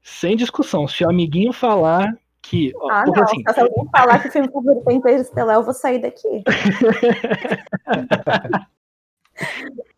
sem 0.04 0.38
discussão. 0.38 0.88
Se 0.88 1.04
o 1.04 1.10
amiguinho 1.10 1.54
falar 1.54 2.16
que. 2.40 2.72
ó, 2.76 2.88
Ah, 2.92 3.04
não. 3.04 3.24
assim, 3.24 3.42
Se 3.52 3.60
alguém 3.60 3.90
falar 3.92 4.22
que 4.22 4.28
o 4.28 4.32
filme 4.32 4.52
favorito 4.52 4.88
é 4.92 4.94
Interestelar, 4.94 5.56
eu 5.56 5.64
vou 5.64 5.74
sair 5.74 5.98
daqui. 5.98 6.44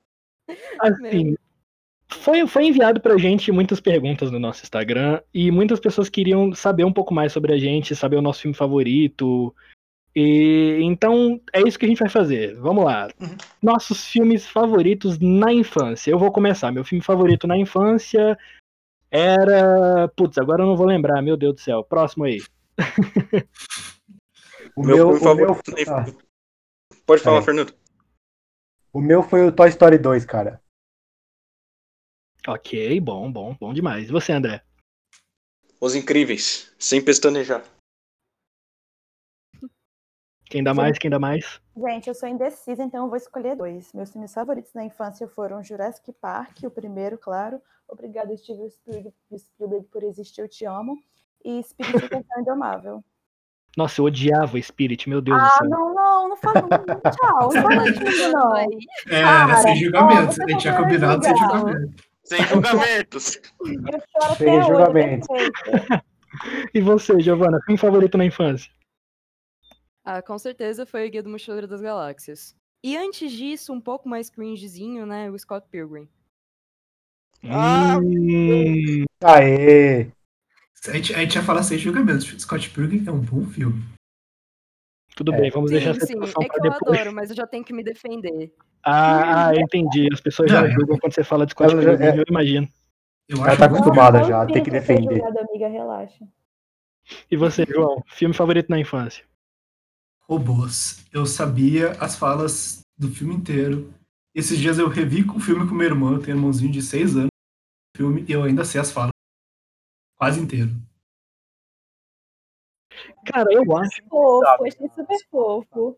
assim, 0.80 1.36
foi, 2.10 2.48
foi 2.48 2.66
enviado 2.66 3.00
pra 3.02 3.18
gente 3.18 3.52
muitas 3.52 3.80
perguntas 3.80 4.32
no 4.32 4.40
nosso 4.40 4.64
Instagram 4.64 5.22
e 5.34 5.52
muitas 5.52 5.80
pessoas 5.80 6.10
queriam 6.10 6.54
saber 6.54 6.84
um 6.86 6.94
pouco 6.94 7.14
mais 7.14 7.32
sobre 7.34 7.54
a 7.54 7.58
gente, 7.58 7.96
saber 7.96 8.16
o 8.18 8.22
nosso 8.22 8.42
filme 8.42 8.56
favorito. 8.56 9.54
E 10.16 10.80
então 10.82 11.40
é 11.54 11.62
isso 11.62 11.78
que 11.78 11.86
a 11.86 11.90
gente 11.90 12.00
vai 12.00 12.10
fazer. 12.10 12.56
Vamos 12.56 12.84
lá. 12.84 13.08
Uhum. 13.20 13.38
Nossos 13.62 14.06
filmes 14.06 14.48
favoritos 14.48 15.20
na 15.20 15.54
infância. 15.54 16.10
Eu 16.10 16.18
vou 16.18 16.32
começar. 16.32 16.72
Meu 16.72 16.84
filme 16.84 17.04
favorito 17.04 17.46
na 17.46 17.58
infância 17.58 18.38
era. 19.12 20.08
Putz, 20.16 20.38
agora 20.38 20.64
eu 20.64 20.68
não 20.68 20.76
vou 20.76 20.88
lembrar, 20.88 21.22
meu 21.22 21.38
Deus 21.38 21.56
do 21.56 21.62
céu. 21.62 21.84
Próximo 21.84 22.24
aí. 22.24 22.40
O 24.76 24.84
Meu 24.84 24.96
meu, 24.96 25.10
o, 25.10 25.18
favorito. 25.20 25.74
meu, 25.76 25.94
ah, 25.94 26.06
Pode 27.06 27.22
falar, 27.22 27.40
É. 27.40 27.42
Fernando. 27.42 27.74
o 28.94 29.02
meu 29.02 29.24
foi 29.24 29.48
o 29.48 29.52
Toy 29.52 29.70
Story 29.70 29.98
2, 29.98 30.26
cara. 30.26 30.62
Ok, 32.48 33.00
bom, 33.02 33.32
bom, 33.32 33.54
bom 33.60 33.74
demais. 33.74 34.08
E 34.08 34.12
você, 34.12 34.32
André? 34.32 34.64
Os 35.82 35.96
Incríveis. 35.96 36.74
Sem 36.80 37.04
pestanejar. 37.04 37.64
Quem 40.46 40.64
dá 40.64 40.72
Sim. 40.72 40.78
mais? 40.78 40.98
Quem 40.98 41.10
dá 41.12 41.20
mais? 41.20 41.60
Gente, 41.76 42.08
eu 42.08 42.16
sou 42.16 42.30
indecisa, 42.30 42.82
então 42.84 43.04
eu 43.04 43.10
vou 43.10 43.18
escolher 43.18 43.56
dois. 43.58 43.92
Meus 43.94 44.12
filmes 44.12 44.34
favoritos 44.34 44.74
na 44.74 44.86
infância 44.86 45.28
foram 45.28 45.62
Jurassic 45.62 46.14
Park, 46.14 46.64
o 46.64 46.72
primeiro, 46.72 47.18
claro. 47.18 47.62
Obrigada, 47.88 48.36
Steven 48.38 48.70
Spielberg, 48.70 49.14
Spielberg, 49.38 49.86
por 49.92 50.04
existir, 50.04 50.42
eu 50.42 50.48
te 50.48 50.66
amo. 50.66 50.98
E 51.44 51.60
Espírito 51.60 52.00
de 52.00 52.10
Canção 52.10 52.42
Indomável. 52.42 53.04
Nossa, 53.76 54.02
eu 54.02 54.06
odiava 54.06 54.60
Spirit, 54.62 55.08
meu 55.08 55.22
Deus 55.22 55.38
do 55.38 55.46
Ah, 55.46 55.50
céu. 55.58 55.70
não, 55.70 55.94
não, 55.94 56.30
não 56.30 56.38
fala 56.38 56.62
não, 56.62 57.12
tchau. 57.12 57.54
Não 57.54 57.62
fala 57.62 57.92
disso, 57.92 58.32
não. 58.32 58.58
É, 58.58 59.22
Cara, 59.22 59.58
sem 59.58 59.76
julgamentos. 59.76 60.40
ó, 60.40 60.44
a 60.44 60.48
gente 60.48 60.54
você 60.54 60.58
tinha 60.58 60.78
combinado 60.78 61.24
sem 61.24 61.38
julgamento. 61.38 62.04
Sem 62.28 62.46
julgamentos. 62.46 63.40
Sem 64.38 64.64
julgamentos. 64.64 65.28
perfeito. 65.28 66.04
E 66.74 66.82
você, 66.82 67.20
Giovana, 67.20 67.60
filme 67.66 67.80
favorito 67.80 68.18
na 68.18 68.26
infância? 68.26 68.70
Ah, 70.04 70.22
com 70.22 70.38
certeza 70.38 70.86
foi 70.86 71.08
o 71.08 71.10
Guia 71.10 71.24
do 71.24 71.30
Mochileiro 71.30 71.68
das 71.68 71.82
Galáxias. 71.82 72.56
E 72.84 72.96
antes 72.96 73.32
disso, 73.32 73.74
um 73.74 73.82
pouco 73.82 74.08
mais 74.08 74.30
cringezinho, 74.30 75.06
né? 75.06 75.32
O 75.32 75.40
Scott 75.40 75.68
Pilgrim. 75.72 76.08
Ah! 77.44 77.98
Hum, 77.98 79.06
Aê! 79.24 80.12
A 80.88 80.94
gente, 80.94 81.16
a 81.16 81.20
gente 81.20 81.36
ia 81.36 81.44
falar 81.44 81.64
sem 81.64 81.78
julgamentos. 81.78 82.28
Scott 82.40 82.70
Pilgrim 82.70 83.04
é 83.08 83.12
um 83.12 83.20
bom 83.22 83.46
filme. 83.46 83.84
Tudo 85.18 85.34
É. 85.34 85.42
bem, 85.42 85.50
vamos 85.52 85.72
deixar 85.72 85.92
Sim, 85.94 85.98
essa 85.98 86.06
sim. 86.06 86.14
discussão 86.14 86.44
É 86.44 86.48
pra 86.48 86.54
que 86.62 86.68
eu 86.68 86.72
depois. 86.72 86.98
adoro, 87.00 87.14
mas 87.16 87.30
eu 87.32 87.36
já 87.36 87.48
tenho 87.48 87.64
que 87.64 87.74
me 87.74 87.84
defender. 87.84 88.54
Ah, 88.84 89.48
ah, 89.48 89.56
entendi. 89.56 90.08
As 90.14 90.22
pessoas 90.22 90.50
já 90.52 90.66
julgam 90.70 90.98
quando 91.00 91.14
você 91.14 91.24
fala 91.24 91.46
de 91.46 91.52
Scott 91.54 91.76
Pilgrim, 91.76 92.06
é- 92.06 92.20
eu 92.20 92.24
imagino. 92.30 92.70
Eu 93.28 93.38
Ela 93.46 93.58
tá 93.58 93.64
um 93.66 93.76
acostumada 93.76 94.20
Não, 94.20 94.28
já, 94.30 94.46
tem 94.46 94.64
que 94.64 94.70
defender. 94.72 95.16
julgada, 95.18 95.42
amiga, 95.42 95.68
relaxa. 95.68 96.24
E 97.30 97.36
você, 97.36 97.66
João, 97.68 98.02
filme 98.08 98.34
favorito 98.34 98.70
na 98.70 98.80
infância? 98.80 99.26
robôs. 100.30 101.06
Eu 101.12 101.26
sabia 101.26 101.92
as 102.02 102.16
falas 102.18 102.82
do 102.98 103.10
filme 103.10 103.34
inteiro. 103.34 103.94
Esses 104.36 104.58
dias 104.60 104.78
eu 104.78 104.88
revi 104.90 105.24
o 105.24 105.40
filme 105.40 105.66
com 105.68 105.74
meu 105.74 105.88
irmão, 105.88 106.14
eu 106.14 106.20
tenho 106.20 106.36
um 106.36 106.40
irmãozinho 106.42 106.72
de 106.72 106.82
6 106.82 107.16
anos. 107.16 107.30
Filme, 107.96 108.26
e 108.28 108.32
eu 108.34 108.44
ainda 108.44 108.64
sei 108.66 108.80
as 108.82 108.92
falas 108.92 109.12
quase 110.18 110.40
inteiro. 110.42 110.70
Cara, 113.26 113.52
eu 113.52 113.78
acho, 113.78 114.02
Fofo, 114.10 114.66
achei 114.66 114.90
super 114.90 115.18
fofo. 115.30 115.98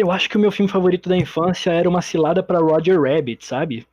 eu 0.00 0.10
acho 0.10 0.28
que 0.28 0.36
o 0.36 0.40
meu 0.40 0.50
filme 0.50 0.70
favorito 0.70 1.08
da 1.08 1.16
infância 1.16 1.70
era 1.70 1.88
uma 1.88 2.02
cilada 2.02 2.42
pra 2.42 2.58
Roger 2.58 3.00
Rabbit, 3.00 3.44
sabe? 3.44 3.86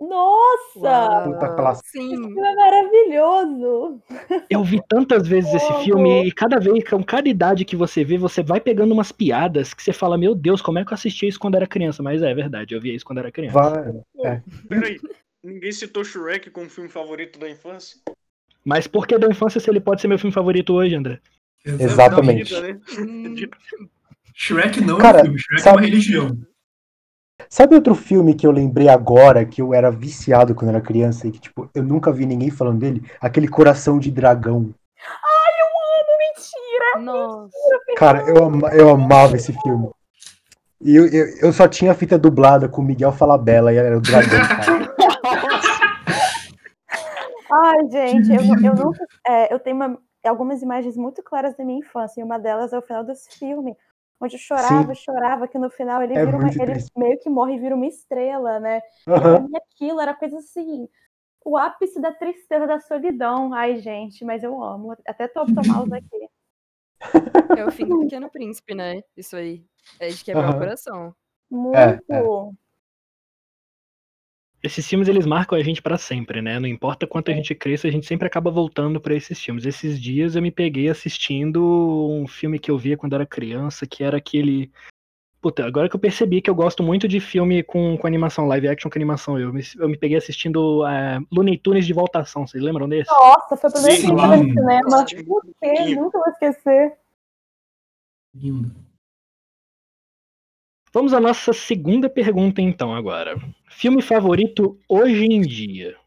Nossa! 0.00 1.26
Uau, 1.26 1.56
clássico. 1.56 1.88
Esse 1.88 1.98
Sim. 1.98 2.16
filme 2.16 2.40
é 2.40 2.54
maravilhoso! 2.54 4.02
Eu 4.50 4.62
vi 4.62 4.80
tantas 4.88 5.26
vezes 5.26 5.54
esse 5.54 5.72
filme 5.84 6.28
e 6.28 6.32
cada 6.32 6.58
vez, 6.58 6.88
com 6.88 7.02
cada 7.02 7.28
idade 7.28 7.64
que 7.64 7.74
você 7.74 8.04
vê, 8.04 8.18
você 8.18 8.42
vai 8.42 8.60
pegando 8.60 8.92
umas 8.92 9.10
piadas 9.10 9.72
que 9.72 9.82
você 9.82 9.92
fala, 9.92 10.18
meu 10.18 10.34
Deus, 10.34 10.60
como 10.60 10.78
é 10.78 10.84
que 10.84 10.92
eu 10.92 10.94
assistia 10.94 11.28
isso 11.28 11.40
quando 11.40 11.54
era 11.54 11.66
criança? 11.66 12.02
Mas 12.02 12.22
é 12.22 12.34
verdade, 12.34 12.74
eu 12.74 12.80
via 12.80 12.94
isso 12.94 13.04
quando 13.04 13.18
era 13.18 13.32
criança. 13.32 13.58
Vai, 14.14 14.42
Peraí, 14.68 15.00
ninguém 15.42 15.72
citou 15.72 16.04
Shrek 16.04 16.50
como 16.50 16.68
filme 16.68 16.90
favorito 16.90 17.38
da 17.38 17.48
infância? 17.48 17.98
Mas 18.64 18.86
por 18.86 19.06
que 19.06 19.18
da 19.18 19.26
infância 19.28 19.60
se 19.60 19.68
ele 19.70 19.80
pode 19.80 20.00
ser 20.00 20.08
meu 20.08 20.18
filme 20.18 20.32
favorito 20.32 20.72
hoje, 20.74 20.94
André? 20.94 21.20
Exatamente. 21.64 22.52
Da 22.54 22.60
vida, 22.62 22.74
né? 22.74 23.48
Shrek 24.34 24.80
não 24.80 24.98
Cara, 24.98 25.18
é 25.18 25.22
um 25.22 25.24
filme, 25.26 25.38
Shrek 25.38 25.62
sabe- 25.62 25.76
é 25.76 25.80
uma 25.80 25.86
religião. 25.86 26.38
Sabe 27.48 27.74
outro 27.74 27.94
filme 27.94 28.34
que 28.34 28.46
eu 28.46 28.50
lembrei 28.50 28.88
agora, 28.88 29.44
que 29.44 29.60
eu 29.60 29.74
era 29.74 29.90
viciado 29.90 30.54
quando 30.54 30.70
era 30.70 30.80
criança 30.80 31.26
e 31.28 31.30
que, 31.32 31.40
tipo, 31.40 31.68
eu 31.74 31.82
nunca 31.82 32.12
vi 32.12 32.26
ninguém 32.26 32.50
falando 32.50 32.78
dele? 32.78 33.02
Aquele 33.20 33.48
Coração 33.48 33.98
de 33.98 34.10
Dragão. 34.10 34.72
Mentira! 36.18 37.00
Nossa. 37.02 37.52
Cara, 37.96 38.22
eu, 38.28 38.44
ama- 38.44 38.68
eu 38.70 38.88
amava 38.88 39.36
esse 39.36 39.52
filme. 39.62 39.88
E 40.80 40.94
eu, 40.96 41.06
eu, 41.06 41.26
eu 41.42 41.52
só 41.52 41.66
tinha 41.68 41.92
a 41.92 41.94
fita 41.94 42.18
dublada 42.18 42.68
com 42.68 42.82
o 42.82 42.84
Miguel 42.84 43.12
Falabella 43.12 43.72
e 43.72 43.76
era 43.76 43.96
o 43.96 44.00
dragão, 44.00 44.40
cara. 44.40 44.73
Ai, 47.54 47.88
gente, 47.90 48.30
eu, 48.32 48.42
eu 48.62 48.74
nunca. 48.74 49.06
é, 49.26 49.52
eu 49.52 49.60
tenho 49.60 49.76
uma- 49.76 49.98
algumas 50.24 50.62
imagens 50.62 50.96
muito 50.96 51.22
claras 51.22 51.56
da 51.56 51.64
minha 51.64 51.78
infância, 51.80 52.20
e 52.20 52.24
uma 52.24 52.38
delas 52.38 52.72
é 52.72 52.78
o 52.78 52.82
final 52.82 53.04
desse 53.04 53.30
filme. 53.38 53.76
Onde 54.20 54.36
eu 54.36 54.40
chorava, 54.40 54.94
chorava, 54.94 55.48
que 55.48 55.58
no 55.58 55.70
final 55.70 56.02
ele, 56.02 56.14
É 56.14 56.24
vira 56.24 56.36
uma- 56.38 56.48
ele 56.48 56.74
meio 56.96 57.18
que 57.18 57.28
morre 57.28 57.54
e 57.54 57.58
vira 57.58 57.74
uma 57.74 57.86
estrela, 57.86 58.58
né? 58.60 58.80
E 59.06 59.20
pra 59.20 59.40
mim 59.40 59.50
aquilo 59.56 60.00
era 60.00 60.14
coisa 60.14 60.38
assim. 60.38 60.88
O 61.44 61.56
ápice 61.58 62.00
da 62.00 62.12
tristeza, 62.12 62.66
da 62.66 62.80
solidão. 62.80 63.52
Ai, 63.54 63.76
gente, 63.76 64.24
mas 64.24 64.42
eu 64.42 64.62
amo. 64.62 64.96
Até 65.06 65.28
tô 65.28 65.44
tomá-los 65.46 65.92
aqui. 65.92 66.28
É 67.56 67.64
o 67.64 67.70
fim 67.70 67.86
do 67.86 68.00
Pequeno 68.00 68.30
Príncipe, 68.30 68.74
né? 68.74 69.02
Isso 69.16 69.36
aí. 69.36 69.64
É 70.00 70.08
de 70.08 70.24
quebrar 70.24 70.48
Aham. 70.48 70.56
o 70.56 70.58
coração. 70.58 71.14
Muito. 71.50 71.76
É, 72.12 72.22
Esses 74.64 74.88
filmes 74.88 75.08
eles 75.08 75.26
marcam 75.26 75.58
a 75.58 75.62
gente 75.62 75.82
pra 75.82 75.98
sempre, 75.98 76.40
né? 76.40 76.58
Não 76.58 76.66
importa 76.66 77.06
quanto 77.06 77.30
a 77.30 77.34
gente 77.34 77.54
cresça, 77.54 77.86
a 77.86 77.90
gente 77.90 78.06
sempre 78.06 78.26
acaba 78.26 78.50
voltando 78.50 78.98
pra 78.98 79.14
esses 79.14 79.38
filmes. 79.38 79.66
Esses 79.66 80.00
dias 80.00 80.34
eu 80.34 80.40
me 80.40 80.50
peguei 80.50 80.88
assistindo 80.88 81.62
um 82.10 82.26
filme 82.26 82.58
que 82.58 82.70
eu 82.70 82.78
via 82.78 82.96
quando 82.96 83.14
era 83.14 83.26
criança, 83.26 83.86
que 83.86 84.02
era 84.02 84.16
aquele. 84.16 84.72
Puta, 85.38 85.66
agora 85.66 85.86
que 85.86 85.94
eu 85.94 86.00
percebi 86.00 86.40
que 86.40 86.48
eu 86.48 86.54
gosto 86.54 86.82
muito 86.82 87.06
de 87.06 87.20
filme 87.20 87.62
com, 87.62 87.98
com 87.98 88.06
animação, 88.06 88.46
live 88.46 88.68
action 88.68 88.90
com 88.90 88.96
animação, 88.96 89.38
eu 89.38 89.52
me, 89.52 89.62
eu 89.78 89.86
me 89.86 89.98
peguei 89.98 90.16
assistindo 90.16 90.86
é, 90.86 91.20
Looney 91.30 91.58
Tunes 91.58 91.86
de 91.86 91.92
voltação, 91.92 92.46
vocês 92.46 92.64
lembram 92.64 92.88
desse? 92.88 93.10
Nossa, 93.10 93.58
foi 93.58 93.68
o 93.68 93.72
primeiro 93.74 93.96
Sim, 93.96 94.06
filme 94.06 94.18
claro. 94.22 94.42
no 94.42 94.48
cinema. 94.48 94.96
Assisti 94.96 95.24
Por 95.24 95.42
quê? 95.44 95.50
pouquinho. 95.60 96.00
Nunca 96.00 96.18
vou 96.18 96.28
esquecer. 96.28 96.96
Lindo. 98.34 98.74
Vamos 100.90 101.12
à 101.12 101.20
nossa 101.20 101.52
segunda 101.52 102.08
pergunta, 102.08 102.62
então, 102.62 102.94
agora. 102.94 103.36
Filme 103.76 104.00
favorito 104.00 104.78
hoje 104.88 105.24
em 105.24 105.40
dia? 105.40 105.98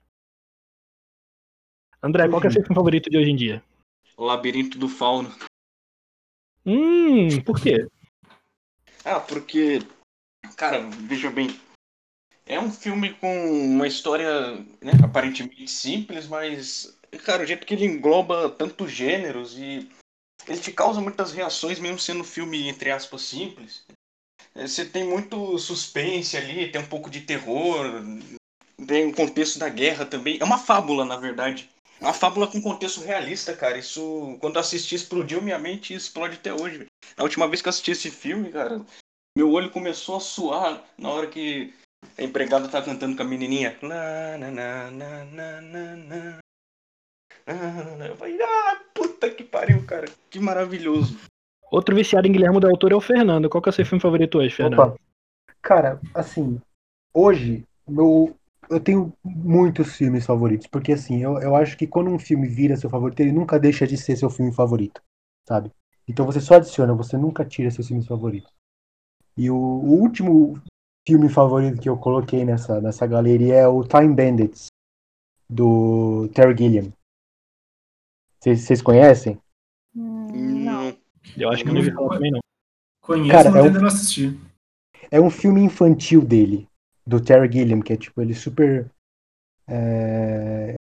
André, 2.01 2.27
qual 2.29 2.39
que 2.39 2.47
é 2.47 2.49
o 2.49 2.53
seu 2.53 2.61
filme 2.61 2.75
favorito 2.75 3.09
de 3.09 3.17
hoje 3.17 3.29
em 3.29 3.35
dia? 3.35 3.63
O 4.15 4.23
Labirinto 4.23 4.79
do 4.79 4.87
Fauno. 4.87 5.29
Hum, 6.65 7.41
por 7.45 7.61
quê? 7.61 7.87
Ah, 9.05 9.21
porque, 9.21 9.79
cara, 10.57 10.81
veja 11.07 11.31
bem. 11.31 11.47
É 12.45 12.59
um 12.59 12.69
filme 12.69 13.13
com 13.13 13.51
uma 13.51 13.87
história 13.87 14.51
né, 14.81 14.91
aparentemente 15.01 15.65
simples, 15.69 16.27
mas, 16.27 16.99
cara, 17.23 17.43
o 17.43 17.45
jeito 17.45 17.65
que 17.65 17.73
ele 17.73 17.85
engloba 17.85 18.49
tantos 18.49 18.91
gêneros 18.91 19.57
e 19.57 19.89
ele 20.45 20.59
te 20.59 20.73
causa 20.73 20.99
muitas 20.99 21.31
reações, 21.31 21.79
mesmo 21.79 21.99
sendo 21.99 22.19
um 22.19 22.25
filme, 22.25 22.67
entre 22.67 22.91
aspas, 22.91 23.21
simples. 23.21 23.85
É, 24.57 24.67
Você 24.67 24.83
tem 24.83 25.03
muito 25.03 25.57
suspense 25.59 26.35
ali, 26.35 26.71
tem 26.71 26.81
um 26.81 26.87
pouco 26.87 27.09
de 27.09 27.21
terror, 27.21 27.85
tem 28.87 29.07
o 29.07 29.13
contexto 29.13 29.59
da 29.59 29.69
guerra 29.69 30.05
também. 30.05 30.39
É 30.39 30.43
uma 30.43 30.57
fábula, 30.57 31.05
na 31.05 31.15
verdade. 31.15 31.69
É 32.01 32.03
uma 32.03 32.13
fábula 32.13 32.47
com 32.47 32.61
contexto 32.61 33.01
realista, 33.01 33.55
cara. 33.55 33.77
Isso, 33.77 34.35
quando 34.41 34.55
eu 34.55 34.61
assisti, 34.61 34.95
explodiu 34.95 35.41
minha 35.41 35.59
mente 35.59 35.93
e 35.93 35.95
explode 35.95 36.35
até 36.35 36.53
hoje. 36.53 36.85
A 37.15 37.23
última 37.23 37.47
vez 37.47 37.61
que 37.61 37.67
eu 37.67 37.69
assisti 37.69 37.91
esse 37.91 38.11
filme, 38.11 38.51
cara, 38.51 38.83
meu 39.37 39.51
olho 39.51 39.71
começou 39.71 40.17
a 40.17 40.19
suar 40.19 40.83
na 40.97 41.09
hora 41.09 41.27
que 41.27 41.73
a 42.17 42.23
empregada 42.23 42.67
tá 42.67 42.81
cantando 42.81 43.15
com 43.15 43.21
a 43.21 43.25
menininha. 43.25 43.77
Na, 43.81 44.37
na, 44.37 44.51
na, 44.51 44.91
na, 44.91 45.25
na, 45.25 45.61
na, 45.61 45.95
na. 45.95 46.39
Eu 48.07 48.17
falei, 48.17 48.37
ah, 48.41 48.81
puta 48.93 49.29
que 49.29 49.43
pariu, 49.43 49.85
cara. 49.85 50.07
Que 50.29 50.39
maravilhoso. 50.39 51.17
Outro 51.71 51.95
viciado 51.95 52.27
em 52.27 52.31
Guilherme 52.31 52.59
Del 52.59 52.77
Toro 52.77 52.93
é 52.93 52.97
o 52.97 53.01
Fernando. 53.01 53.49
Qual 53.49 53.61
que 53.61 53.69
é 53.69 53.71
o 53.71 53.73
seu 53.73 53.85
filme 53.85 54.01
favorito 54.01 54.37
hoje, 54.37 54.55
Fernando? 54.55 54.79
Opa. 54.79 54.95
Cara, 55.61 55.99
assim, 56.13 56.61
hoje 57.13 57.65
meu, 57.87 58.35
eu 58.69 58.79
tenho 58.79 59.13
muitos 59.23 59.95
filmes 59.95 60.25
favoritos, 60.25 60.67
porque 60.67 60.91
assim, 60.91 61.21
eu, 61.21 61.39
eu 61.39 61.55
acho 61.55 61.77
que 61.77 61.87
quando 61.87 62.11
um 62.11 62.19
filme 62.19 62.47
vira 62.47 62.75
seu 62.75 62.89
favorito, 62.89 63.21
ele 63.21 63.31
nunca 63.31 63.59
deixa 63.59 63.87
de 63.87 63.97
ser 63.97 64.17
seu 64.17 64.29
filme 64.29 64.53
favorito, 64.53 65.01
sabe? 65.47 65.71
Então 66.07 66.25
você 66.25 66.41
só 66.41 66.55
adiciona, 66.55 66.93
você 66.93 67.17
nunca 67.17 67.45
tira 67.45 67.71
seus 67.71 67.87
filmes 67.87 68.07
favoritos. 68.07 68.51
E 69.37 69.49
o, 69.49 69.55
o 69.55 70.01
último 70.01 70.61
filme 71.07 71.29
favorito 71.29 71.81
que 71.81 71.87
eu 71.87 71.97
coloquei 71.97 72.43
nessa, 72.43 72.81
nessa 72.81 73.07
galeria 73.07 73.55
é 73.55 73.67
o 73.67 73.83
Time 73.83 74.13
Bandits, 74.13 74.67
do 75.49 76.27
Terry 76.33 76.57
Gilliam. 76.57 76.91
Vocês 78.39 78.81
conhecem? 78.81 79.39
Hum, 79.95 80.27
não. 80.33 80.56
Eu 81.37 81.49
acho 81.49 81.63
que 81.63 81.69
eu 81.69 81.73
não 81.73 81.81
ouvi 81.81 81.91
falar 81.91 82.15
também, 82.15 82.31
não. 82.31 82.39
Conheço, 83.01 83.31
Cara, 83.31 83.49
mas 83.51 83.59
é 83.59 83.61
um- 83.61 83.65
ainda 83.65 83.79
não 83.79 83.87
assisti. 83.87 84.39
É 85.09 85.21
um 85.21 85.29
filme 85.29 85.61
infantil 85.61 86.21
dele, 86.21 86.67
do 87.05 87.21
Terry 87.21 87.51
Gilliam, 87.51 87.81
que 87.81 87.93
é 87.93 87.97
tipo, 87.97 88.21
ele 88.21 88.33
super 88.33 88.89
é, 89.69 90.75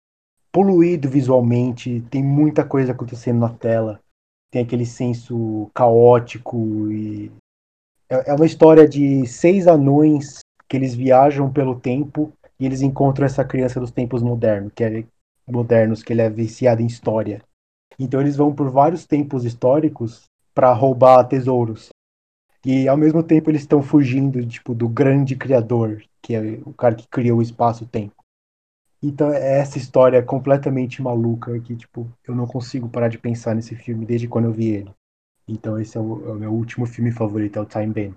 poluído 0.52 1.08
visualmente, 1.08 2.02
tem 2.10 2.22
muita 2.22 2.64
coisa 2.64 2.92
acontecendo 2.92 3.40
na 3.40 3.48
tela, 3.48 3.98
tem 4.50 4.62
aquele 4.62 4.86
senso 4.86 5.70
caótico 5.74 6.92
e 6.92 7.32
é, 8.08 8.30
é 8.30 8.34
uma 8.34 8.46
história 8.46 8.86
de 8.86 9.26
seis 9.26 9.66
anões 9.66 10.40
que 10.68 10.76
eles 10.76 10.94
viajam 10.94 11.52
pelo 11.52 11.80
tempo 11.80 12.32
e 12.58 12.66
eles 12.66 12.82
encontram 12.82 13.26
essa 13.26 13.44
criança 13.44 13.80
dos 13.80 13.90
tempos 13.90 14.22
modernos, 14.22 14.72
que 14.74 14.84
é 14.84 15.04
modernos, 15.46 16.02
que 16.02 16.12
ele 16.12 16.22
é 16.22 16.30
viciado 16.30 16.82
em 16.82 16.86
história. 16.86 17.42
Então 17.98 18.20
eles 18.20 18.36
vão 18.36 18.54
por 18.54 18.70
vários 18.70 19.06
tempos 19.06 19.44
históricos 19.44 20.24
para 20.54 20.72
roubar 20.72 21.24
tesouros. 21.24 21.88
E 22.64 22.88
ao 22.88 22.96
mesmo 22.96 23.22
tempo 23.22 23.50
eles 23.50 23.62
estão 23.62 23.82
fugindo 23.82 24.44
tipo 24.46 24.74
do 24.74 24.88
grande 24.88 25.36
criador, 25.36 26.02
que 26.22 26.34
é 26.34 26.40
o 26.64 26.72
cara 26.72 26.94
que 26.94 27.06
criou 27.06 27.38
o 27.38 27.42
espaço-tempo. 27.42 28.14
Então 29.02 29.30
é 29.30 29.58
essa 29.58 29.76
história 29.76 30.22
completamente 30.22 31.02
maluca 31.02 31.60
que 31.60 31.76
tipo 31.76 32.10
eu 32.26 32.34
não 32.34 32.46
consigo 32.46 32.88
parar 32.88 33.08
de 33.08 33.18
pensar 33.18 33.54
nesse 33.54 33.76
filme 33.76 34.06
desde 34.06 34.26
quando 34.26 34.46
eu 34.46 34.52
vi 34.52 34.68
ele. 34.68 34.90
Então 35.46 35.78
esse 35.78 35.96
é 35.96 36.00
o, 36.00 36.28
é 36.28 36.32
o 36.32 36.36
meu 36.36 36.52
último 36.52 36.86
filme 36.86 37.12
favorito, 37.12 37.58
é 37.58 37.62
o 37.62 37.66
Time 37.66 37.88
Band. 37.88 38.16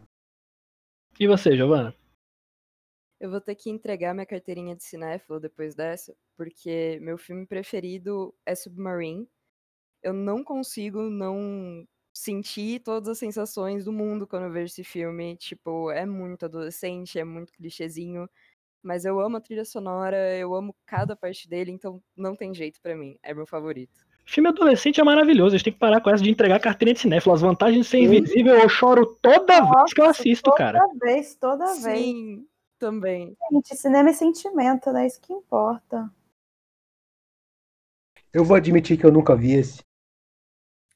E 1.19 1.28
você, 1.28 1.57
Giovana? 1.57 1.93
Eu 3.19 3.32
vou 3.32 3.41
ter 3.41 3.55
que 3.55 3.69
entregar 3.69 4.13
minha 4.13 4.25
carteirinha 4.25 4.75
de 4.75 4.84
cinéfilo 4.84 5.39
depois 5.39 5.73
dessa, 5.73 6.15
porque 6.38 6.99
meu 7.01 7.17
filme 7.17 7.45
preferido 7.47 8.34
é 8.45 8.53
Submarine. 8.53 9.28
Eu 10.01 10.13
não 10.13 10.43
consigo 10.43 11.03
não 11.09 11.87
sentir 12.13 12.79
todas 12.79 13.09
as 13.09 13.19
sensações 13.19 13.85
do 13.85 13.91
mundo 13.91 14.25
quando 14.25 14.43
eu 14.43 14.51
vejo 14.51 14.71
esse 14.71 14.83
filme. 14.83 15.35
Tipo, 15.37 15.91
é 15.91 16.05
muito 16.05 16.45
adolescente, 16.45 17.19
é 17.19 17.23
muito 17.23 17.53
clichêzinho, 17.53 18.27
mas 18.81 19.05
eu 19.05 19.19
amo 19.19 19.37
a 19.37 19.41
trilha 19.41 19.65
sonora, 19.65 20.35
eu 20.37 20.55
amo 20.55 20.75
cada 20.85 21.15
parte 21.15 21.47
dele, 21.47 21.71
então 21.71 22.01
não 22.15 22.35
tem 22.35 22.53
jeito 22.53 22.81
pra 22.81 22.95
mim. 22.95 23.17
É 23.21 23.33
meu 23.33 23.45
favorito. 23.45 24.05
Filme 24.25 24.49
adolescente 24.49 24.99
é 24.99 25.03
maravilhoso, 25.03 25.55
a 25.55 25.57
gente 25.57 25.63
tem 25.65 25.73
que 25.73 25.79
parar 25.79 26.01
com 26.01 26.09
essa 26.09 26.21
de 26.21 26.29
entregar 26.29 26.59
carteirinha 26.59 26.95
de 26.95 26.99
cinéfilo. 26.99 27.33
As 27.33 27.41
vantagens 27.41 27.85
de 27.85 27.89
ser 27.89 27.99
invisível, 27.99 28.55
eu 28.55 28.67
choro 28.67 29.05
toda 29.21 29.61
vez 29.61 29.93
que 29.93 30.01
eu 30.01 30.05
Nossa, 30.05 30.21
assisto, 30.21 30.51
cara. 30.53 30.79
Toda 30.79 31.05
vez, 31.05 31.35
toda 31.35 31.65
vez. 31.65 31.99
Sim, 31.99 32.45
também. 32.77 33.37
Gente, 33.51 33.75
cinema 33.77 34.09
é 34.09 34.13
sentimento, 34.13 34.91
né? 34.91 35.07
Isso 35.07 35.21
que 35.21 35.31
importa. 35.31 36.11
Eu 38.33 38.43
vou 38.43 38.57
admitir 38.57 38.97
que 38.97 39.05
eu 39.05 39.11
nunca 39.11 39.33
vi 39.35 39.53
esse. 39.53 39.86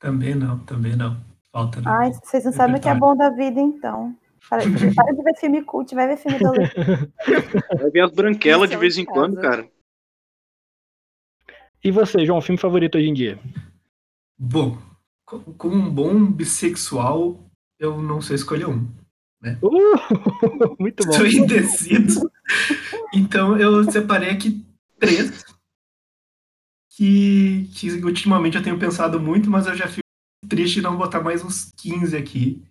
Também 0.01 0.33
não, 0.35 0.57
também 0.59 0.95
não. 0.95 1.15
Falta. 1.51 1.79
né? 1.79 1.85
Ai, 1.87 2.11
vocês 2.11 2.43
não 2.45 2.51
sabem 2.51 2.77
o 2.77 2.79
que 2.79 2.89
é 2.89 2.95
bom 2.95 3.15
da 3.15 3.29
vida, 3.29 3.59
então. 3.61 4.17
Para, 4.49 4.63
para 4.95 5.13
de 5.13 5.23
ver 5.23 5.35
filme 5.39 5.63
cult, 5.63 5.93
vai 5.93 6.07
ver 6.07 6.17
filme 6.17 6.37
adolescente. 6.37 7.11
Vai 7.79 7.89
ver 7.91 8.01
as 8.01 8.11
branquelas 8.11 8.69
de 8.69 8.77
vez 8.77 8.97
em 8.97 9.05
quando, 9.05 9.39
cara. 9.39 9.69
E 11.83 11.91
você, 11.91 12.25
João, 12.25 12.41
filme 12.41 12.59
favorito 12.59 12.97
hoje 12.97 13.07
em 13.09 13.13
dia? 13.13 13.39
Bom, 14.37 14.77
co- 15.25 15.39
como 15.57 15.75
um 15.75 15.89
bom 15.89 16.25
bissexual, 16.25 17.39
eu 17.79 18.01
não 18.01 18.21
sei 18.21 18.35
escolher 18.35 18.67
um. 18.67 18.87
Uh, 19.61 20.75
muito 20.79 21.05
bom. 21.05 21.11
Estou 21.11 21.27
indeciso. 21.27 22.31
Então 23.13 23.57
eu 23.57 23.83
separei 23.91 24.29
aqui 24.29 24.63
três 24.99 25.43
que, 27.01 27.67
que 27.73 27.89
ultimamente 28.05 28.57
eu 28.57 28.61
tenho 28.61 28.77
pensado 28.77 29.19
muito, 29.19 29.49
mas 29.49 29.65
eu 29.65 29.75
já 29.75 29.87
fico 29.87 30.05
triste 30.47 30.81
não 30.81 30.95
botar 30.95 31.19
mais 31.19 31.43
uns 31.43 31.71
15 31.71 32.15
aqui. 32.15 32.63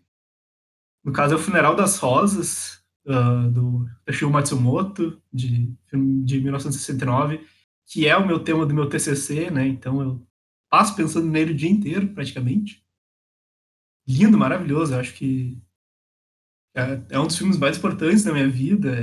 No 1.05 1.13
caso 1.13 1.35
é 1.35 1.37
o 1.37 1.41
Funeral 1.41 1.75
das 1.75 1.99
Rosas, 1.99 2.81
uh, 3.07 3.51
do 3.51 3.89
Toshio 4.05 4.31
Matsumoto, 4.31 5.21
de, 5.33 5.75
de 5.93 6.41
1969, 6.41 7.45
que 7.85 8.07
é 8.07 8.17
o 8.17 8.25
meu 8.25 8.39
tema 8.39 8.65
do 8.65 8.73
meu 8.73 8.89
TCC, 8.89 9.51
né? 9.51 9.67
Então 9.67 10.01
eu 10.01 10.25
passo 10.71 10.95
pensando 10.95 11.27
nele 11.27 11.51
o 11.53 11.57
dia 11.57 11.71
inteiro, 11.71 12.15
praticamente. 12.15 12.87
Lindo, 14.07 14.39
maravilhoso. 14.39 14.95
Eu 14.95 15.01
acho 15.01 15.13
que 15.15 15.61
é, 16.77 17.17
é 17.17 17.19
um 17.19 17.27
dos 17.27 17.37
filmes 17.37 17.59
mais 17.59 17.79
importantes 17.79 18.23
da 18.23 18.33
minha 18.33 18.49
vida. 18.49 18.95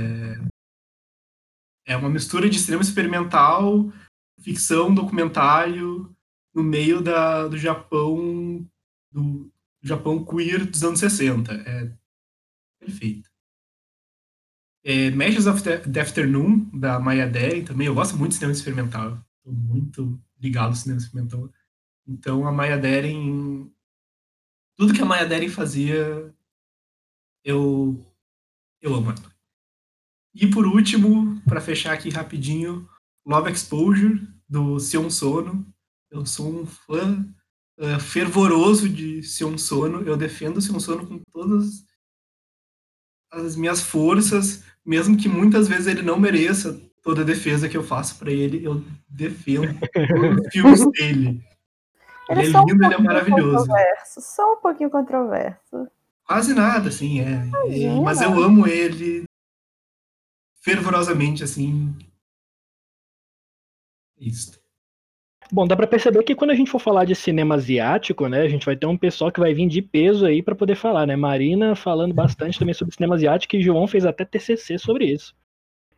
É, 1.86 1.92
é 1.92 1.96
uma 1.98 2.08
mistura 2.08 2.48
de 2.48 2.58
cinema 2.58 2.82
experimental, 2.82 3.92
ficção, 4.38 4.94
documentário, 4.94 6.14
no 6.54 6.62
meio 6.62 7.00
da, 7.00 7.46
do 7.46 7.56
Japão, 7.56 8.68
do 9.10 9.50
Japão 9.82 10.24
queer 10.24 10.66
dos 10.66 10.82
anos 10.82 11.00
60. 11.00 11.52
É 11.52 11.92
perfeito. 12.78 13.30
É, 14.84 15.10
Matches 15.10 15.46
of 15.46 15.62
the 15.62 16.00
Afternoon, 16.00 16.70
da 16.72 16.98
Maya 16.98 17.28
Deren, 17.28 17.64
também. 17.64 17.86
Eu 17.86 17.94
gosto 17.94 18.16
muito 18.16 18.30
de 18.30 18.36
cinema 18.36 18.52
experimental. 18.52 19.22
Estou 19.36 19.52
muito 19.52 20.20
ligado 20.40 20.68
ao 20.68 20.74
cinema 20.74 21.00
experimental. 21.00 21.52
Então, 22.06 22.46
a 22.46 22.52
Maya 22.52 22.78
Deren... 22.78 23.70
Tudo 24.76 24.94
que 24.94 25.02
a 25.02 25.04
Maya 25.04 25.26
Deren 25.26 25.48
fazia, 25.48 26.32
eu, 27.44 28.06
eu 28.80 28.94
amo. 28.94 29.12
E 30.32 30.46
por 30.46 30.64
último, 30.64 31.40
para 31.42 31.60
fechar 31.60 31.92
aqui 31.92 32.10
rapidinho, 32.10 32.88
Love 33.28 33.52
Exposure, 33.52 34.26
do 34.48 34.80
Sion 34.80 35.10
Sono. 35.10 35.66
Eu 36.10 36.24
sou 36.24 36.48
um 36.48 36.66
fã 36.66 37.26
uh, 37.78 38.00
fervoroso 38.00 38.88
de 38.88 39.22
Sion 39.22 39.58
Sono. 39.58 40.02
Eu 40.02 40.16
defendo 40.16 40.62
Sion 40.62 40.80
Sono 40.80 41.06
com 41.06 41.20
todas 41.30 41.84
as 43.30 43.54
minhas 43.54 43.82
forças, 43.82 44.64
mesmo 44.82 45.14
que 45.14 45.28
muitas 45.28 45.68
vezes 45.68 45.86
ele 45.86 46.00
não 46.00 46.18
mereça 46.18 46.80
toda 47.02 47.20
a 47.20 47.24
defesa 47.24 47.68
que 47.68 47.76
eu 47.76 47.82
faço 47.82 48.18
para 48.18 48.32
ele, 48.32 48.64
eu 48.64 48.82
defendo 49.06 49.78
os 50.40 50.48
filmes 50.50 50.86
dele. 50.92 51.44
Ele, 52.30 52.40
ele 52.40 52.56
é 52.56 52.60
lindo, 52.60 52.82
um 52.82 52.86
ele 52.86 52.94
é 52.94 52.98
maravilhoso. 52.98 53.66
Só 54.06 54.54
um 54.54 54.56
pouquinho 54.56 54.90
controverso. 54.90 55.86
Quase 56.24 56.54
nada, 56.54 56.88
assim, 56.88 57.20
é. 57.20 57.46
Imagina. 57.46 58.00
Mas 58.02 58.22
eu 58.22 58.42
amo 58.42 58.66
ele 58.66 59.24
fervorosamente, 60.62 61.44
assim. 61.44 61.94
Isso. 64.20 64.58
Bom, 65.50 65.66
dá 65.66 65.74
para 65.74 65.86
perceber 65.86 66.22
que 66.24 66.34
quando 66.34 66.50
a 66.50 66.54
gente 66.54 66.70
for 66.70 66.78
falar 66.78 67.06
de 67.06 67.14
cinema 67.14 67.54
asiático, 67.54 68.28
né, 68.28 68.42
a 68.42 68.48
gente 68.48 68.66
vai 68.66 68.76
ter 68.76 68.86
um 68.86 68.98
pessoal 68.98 69.32
que 69.32 69.40
vai 69.40 69.54
vir 69.54 69.66
de 69.66 69.80
peso 69.80 70.26
aí 70.26 70.42
para 70.42 70.54
poder 70.54 70.74
falar, 70.74 71.06
né? 71.06 71.16
Marina 71.16 71.74
falando 71.74 72.12
bastante 72.12 72.58
também 72.58 72.74
sobre 72.74 72.94
cinema 72.94 73.14
asiático 73.14 73.56
e 73.56 73.62
João 73.62 73.86
fez 73.86 74.04
até 74.04 74.24
TCC 74.24 74.78
sobre 74.78 75.06
isso. 75.06 75.34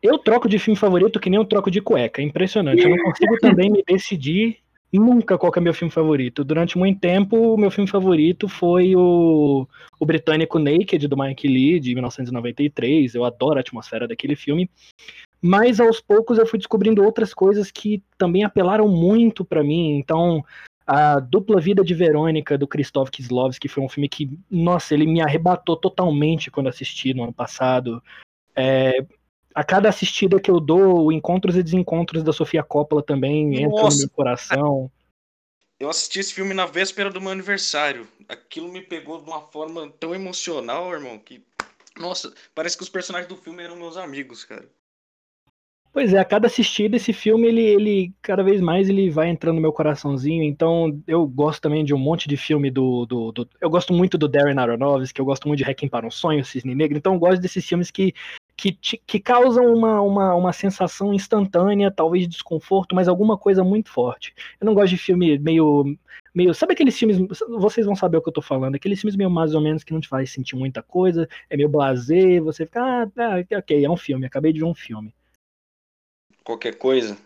Eu 0.01 0.17
troco 0.17 0.47
de 0.47 0.57
filme 0.57 0.77
favorito 0.77 1.19
que 1.19 1.29
nem 1.29 1.37
eu 1.37 1.45
troco 1.45 1.69
de 1.69 1.81
cueca, 1.81 2.21
é 2.21 2.25
impressionante. 2.25 2.81
Eu 2.81 2.89
não 2.89 3.03
consigo 3.03 3.37
também 3.41 3.69
me 3.69 3.83
decidir 3.85 4.57
nunca 4.91 5.37
qual 5.37 5.51
é 5.55 5.59
meu 5.59 5.73
filme 5.73 5.91
favorito. 5.91 6.43
Durante 6.43 6.77
muito 6.77 6.99
tempo, 6.99 7.53
o 7.53 7.57
meu 7.57 7.69
filme 7.69 7.89
favorito 7.89 8.47
foi 8.47 8.95
o, 8.95 9.67
o 9.99 10.05
britânico 10.05 10.59
Naked, 10.59 11.07
do 11.07 11.17
Mike 11.17 11.47
Lee, 11.47 11.79
de 11.79 11.93
1993. 11.93 13.15
Eu 13.15 13.23
adoro 13.23 13.57
a 13.57 13.61
atmosfera 13.61 14.07
daquele 14.07 14.35
filme. 14.35 14.69
Mas 15.41 15.79
aos 15.79 15.99
poucos 15.99 16.37
eu 16.37 16.45
fui 16.45 16.59
descobrindo 16.59 17.03
outras 17.03 17.33
coisas 17.33 17.71
que 17.71 18.03
também 18.17 18.43
apelaram 18.43 18.87
muito 18.87 19.43
para 19.43 19.63
mim. 19.63 19.97
Então, 19.97 20.45
a 20.85 21.19
Dupla 21.19 21.59
Vida 21.59 21.83
de 21.83 21.93
Verônica, 21.93 22.57
do 22.57 22.67
Krzysztof 22.67 23.09
Kieslowski, 23.09 23.67
foi 23.67 23.83
um 23.83 23.89
filme 23.89 24.07
que, 24.07 24.29
nossa, 24.49 24.93
ele 24.93 25.07
me 25.07 25.21
arrebatou 25.21 25.75
totalmente 25.75 26.51
quando 26.51 26.69
assisti 26.69 27.13
no 27.13 27.23
ano 27.23 27.33
passado. 27.33 28.03
É, 28.55 29.03
a 29.55 29.63
cada 29.63 29.89
assistida 29.89 30.39
que 30.39 30.51
eu 30.51 30.59
dou, 30.59 31.11
Encontros 31.11 31.55
e 31.55 31.63
Desencontros 31.63 32.23
da 32.23 32.33
Sofia 32.33 32.63
Coppola 32.63 33.01
também 33.01 33.63
entra 33.63 33.89
no 33.89 33.97
meu 33.97 34.09
coração. 34.09 34.91
Eu 35.79 35.89
assisti 35.89 36.19
esse 36.19 36.33
filme 36.33 36.53
na 36.53 36.65
véspera 36.65 37.09
do 37.09 37.19
meu 37.19 37.31
aniversário. 37.31 38.07
Aquilo 38.29 38.71
me 38.71 38.81
pegou 38.81 39.19
de 39.19 39.27
uma 39.27 39.41
forma 39.41 39.91
tão 39.99 40.13
emocional, 40.13 40.93
irmão, 40.93 41.17
que. 41.17 41.43
Nossa, 41.97 42.33
parece 42.53 42.77
que 42.77 42.83
os 42.83 42.89
personagens 42.89 43.27
do 43.27 43.35
filme 43.35 43.63
eram 43.63 43.75
meus 43.75 43.97
amigos, 43.97 44.45
cara. 44.45 44.69
Pois 45.93 46.13
é, 46.13 46.19
a 46.19 46.25
cada 46.25 46.47
assistida 46.47 46.95
esse 46.95 47.11
filme, 47.11 47.47
ele, 47.47 47.61
ele 47.61 48.13
cada 48.21 48.41
vez 48.41 48.61
mais 48.61 48.87
ele 48.87 49.09
vai 49.09 49.29
entrando 49.29 49.55
no 49.55 49.61
meu 49.61 49.73
coraçãozinho. 49.73 50.41
Então, 50.41 51.01
eu 51.05 51.27
gosto 51.27 51.61
também 51.61 51.83
de 51.83 51.93
um 51.93 51.97
monte 51.97 52.29
de 52.29 52.37
filme 52.37 52.71
do, 52.71 53.05
do, 53.05 53.31
do 53.33 53.49
eu 53.59 53.69
gosto 53.69 53.91
muito 53.91 54.17
do 54.17 54.27
Darren 54.27 54.57
Aronofsky, 54.57 55.19
eu 55.19 55.25
gosto 55.25 55.47
muito 55.49 55.57
de 55.59 55.65
Requiem 55.65 55.89
para 55.89 56.07
um 56.07 56.11
Sonho, 56.11 56.45
Cisne 56.45 56.73
Negro. 56.73 56.97
Então, 56.97 57.13
eu 57.13 57.19
gosto 57.19 57.41
desses 57.41 57.65
filmes 57.65 57.91
que 57.91 58.13
que, 58.61 58.71
te, 58.71 59.01
que 59.07 59.19
causam 59.19 59.73
uma, 59.73 59.99
uma, 60.01 60.35
uma 60.35 60.53
sensação 60.53 61.13
instantânea, 61.15 61.89
talvez 61.89 62.25
de 62.25 62.29
desconforto, 62.29 62.93
mas 62.93 63.07
alguma 63.07 63.35
coisa 63.35 63.63
muito 63.63 63.89
forte. 63.89 64.35
Eu 64.59 64.65
não 64.65 64.75
gosto 64.75 64.89
de 64.89 64.97
filme 64.97 65.39
meio. 65.39 65.97
meio 66.33 66.53
sabe 66.53 66.73
aqueles 66.73 66.97
filmes. 66.97 67.17
Vocês 67.49 67.87
vão 67.87 67.95
saber 67.95 68.17
o 68.17 68.21
que 68.21 68.29
eu 68.29 68.33
tô 68.33 68.41
falando. 68.41 68.75
Aqueles 68.75 69.01
filmes 69.01 69.15
meio 69.15 69.31
mais 69.31 69.55
ou 69.55 69.61
menos 69.61 69.83
que 69.83 69.91
não 69.91 69.99
te 69.99 70.07
faz 70.07 70.31
sentir 70.31 70.55
muita 70.55 70.83
coisa, 70.83 71.27
é 71.49 71.57
meio 71.57 71.69
blazer, 71.69 72.43
você 72.43 72.65
fica. 72.65 72.81
Ah, 73.03 73.07
tá, 73.07 73.57
ok, 73.57 73.83
é 73.83 73.89
um 73.89 73.97
filme, 73.97 74.27
acabei 74.27 74.53
de 74.53 74.59
ver 74.59 74.65
um 74.65 74.75
filme. 74.75 75.11
Qualquer 76.43 76.77
coisa. 76.77 77.17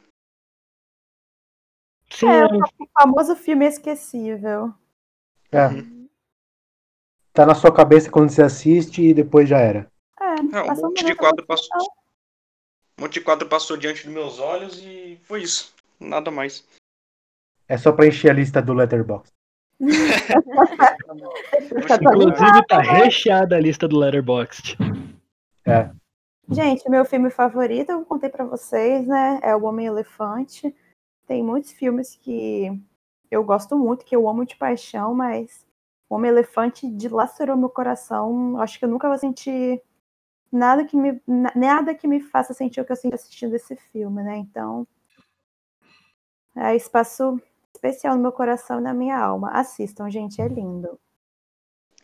Sim, 2.10 2.28
é, 2.28 2.46
o 2.46 2.88
famoso 3.00 3.36
filme 3.36 3.66
esquecível. 3.66 4.74
É. 5.52 5.68
Tá 7.34 7.46
na 7.46 7.56
sua 7.56 7.74
cabeça 7.74 8.10
quando 8.10 8.30
você 8.30 8.42
assiste 8.42 9.02
e 9.02 9.14
depois 9.14 9.50
já 9.50 9.60
era. 9.60 9.92
É, 10.20 10.42
Não, 10.42 10.68
um 10.68 10.76
monte 10.76 11.04
de 11.04 11.16
quadro 11.16 11.46
passou. 11.46 11.82
Um 12.98 13.04
monte 13.04 13.16
de 13.16 13.22
quadro 13.22 13.50
passou 13.50 13.76
diante 13.76 14.06
dos 14.06 14.14
meus 14.14 14.40
olhos 14.40 14.80
e 14.82 15.20
foi 15.24 15.44
isso. 15.44 15.74
Nada 16.00 16.32
mais. 16.32 16.66
É 17.68 17.78
só 17.78 17.92
pra 17.92 18.08
encher 18.08 18.30
a 18.30 18.34
lista 18.34 18.62
do 18.62 18.74
Letterboxd. 18.74 19.34
Inclusive 22.02 22.66
tá 22.68 22.82
recheada 22.82 23.56
a 23.56 23.60
lista 23.60 23.88
do 23.88 23.98
Letterboxd. 23.98 24.78
É. 25.66 25.90
Gente, 26.50 26.88
meu 26.90 27.04
filme 27.06 27.30
favorito, 27.32 27.92
eu 27.92 28.06
contei 28.06 28.30
para 28.30 28.46
vocês, 28.46 29.08
né? 29.08 29.40
É 29.42 29.56
O 29.56 29.64
Homem 29.64 29.88
Elefante. 29.88 30.76
Tem 31.26 31.44
muitos 31.44 31.72
filmes 31.72 32.16
que 32.16 32.70
eu 33.32 33.44
gosto 33.44 33.78
muito, 33.78 34.06
que 34.06 34.16
eu 34.16 34.30
amo 34.30 34.46
de 34.46 34.56
paixão, 34.56 35.14
mas 35.16 35.66
O 36.08 36.16
Homem 36.16 36.30
Elefante 36.30 36.90
dilacerou 36.90 37.58
meu 37.58 37.70
coração. 37.70 38.60
Acho 38.62 38.78
que 38.78 38.86
eu 38.86 38.90
nunca 38.90 39.08
vou 39.08 39.18
sentir 39.18 39.82
nada 40.52 40.86
que 40.86 40.96
me 40.96 41.22
nada 41.56 41.96
que 41.96 42.08
me 42.08 42.22
faça 42.22 42.54
sentir 42.54 42.80
o 42.80 42.86
que 42.86 42.92
eu 42.92 42.96
sinto 42.96 43.16
assistindo 43.16 43.56
esse 43.56 43.76
filme, 43.76 44.24
né? 44.24 44.38
Então, 44.38 44.88
é 46.56 46.76
espaço 46.76 47.42
especial 47.74 48.16
no 48.16 48.22
meu 48.22 48.32
coração 48.32 48.80
e 48.80 48.84
na 48.84 48.94
minha 48.94 49.18
alma. 49.18 49.50
Assistam, 49.50 50.10
gente, 50.10 50.42
é 50.42 50.48
lindo. 50.48 51.00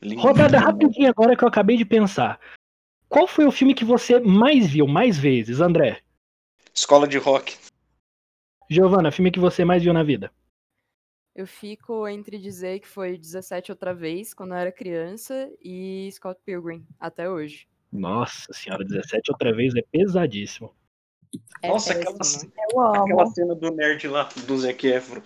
lindo. 0.01 0.21
Rodada 0.21 0.59
rapidinho 0.59 1.09
agora 1.09 1.37
que 1.37 1.43
eu 1.43 1.47
acabei 1.47 1.77
de 1.77 1.85
pensar. 1.85 2.39
Qual 3.11 3.27
foi 3.27 3.45
o 3.45 3.51
filme 3.51 3.73
que 3.73 3.83
você 3.83 4.21
mais 4.21 4.67
viu, 4.67 4.87
mais 4.87 5.19
vezes, 5.19 5.59
André? 5.59 6.01
Escola 6.73 7.05
de 7.05 7.17
Rock. 7.17 7.57
Giovana, 8.69 9.11
filme 9.11 9.29
que 9.29 9.39
você 9.39 9.65
mais 9.65 9.83
viu 9.83 9.91
na 9.91 10.01
vida? 10.01 10.31
Eu 11.35 11.45
fico 11.45 12.07
entre 12.07 12.37
dizer 12.37 12.79
que 12.79 12.87
foi 12.87 13.17
17 13.17 13.69
outra 13.69 13.93
vez, 13.93 14.33
quando 14.33 14.53
eu 14.53 14.59
era 14.59 14.71
criança, 14.71 15.51
e 15.61 16.09
Scott 16.13 16.39
Pilgrim, 16.45 16.87
até 16.97 17.29
hoje. 17.29 17.67
Nossa 17.91 18.53
senhora, 18.53 18.85
17 18.85 19.29
outra 19.29 19.53
vez 19.53 19.75
é 19.75 19.81
pesadíssimo. 19.81 20.73
É 21.61 21.67
Nossa, 21.67 21.91
aquela, 21.91 22.15
aquela, 22.95 23.25
cena 23.25 23.53
do 23.55 23.71
nerd 23.71 24.07
lá, 24.07 24.29
do 24.47 24.57
Zac 24.57 24.87
Efron. 24.87 25.21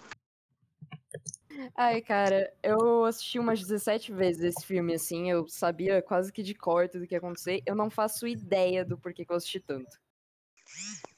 Ai, 1.76 2.02
cara, 2.02 2.54
eu 2.62 3.06
assisti 3.06 3.40
umas 3.40 3.60
17 3.60 4.12
vezes 4.12 4.44
esse 4.44 4.66
filme, 4.66 4.94
assim, 4.94 5.30
eu 5.32 5.48
sabia 5.48 6.02
quase 6.02 6.32
que 6.32 6.44
de 6.44 6.54
cor 6.54 6.90
tudo 6.90 7.04
o 7.04 7.08
que 7.08 7.16
ia 7.16 7.18
acontecer. 7.18 7.62
Eu 7.66 7.76
não 7.76 7.90
faço 7.90 8.28
ideia 8.28 8.84
do 8.84 8.98
porquê 8.98 9.26
que 9.26 9.32
eu 9.32 9.36
assisti 9.36 9.60
tanto. 9.60 10.00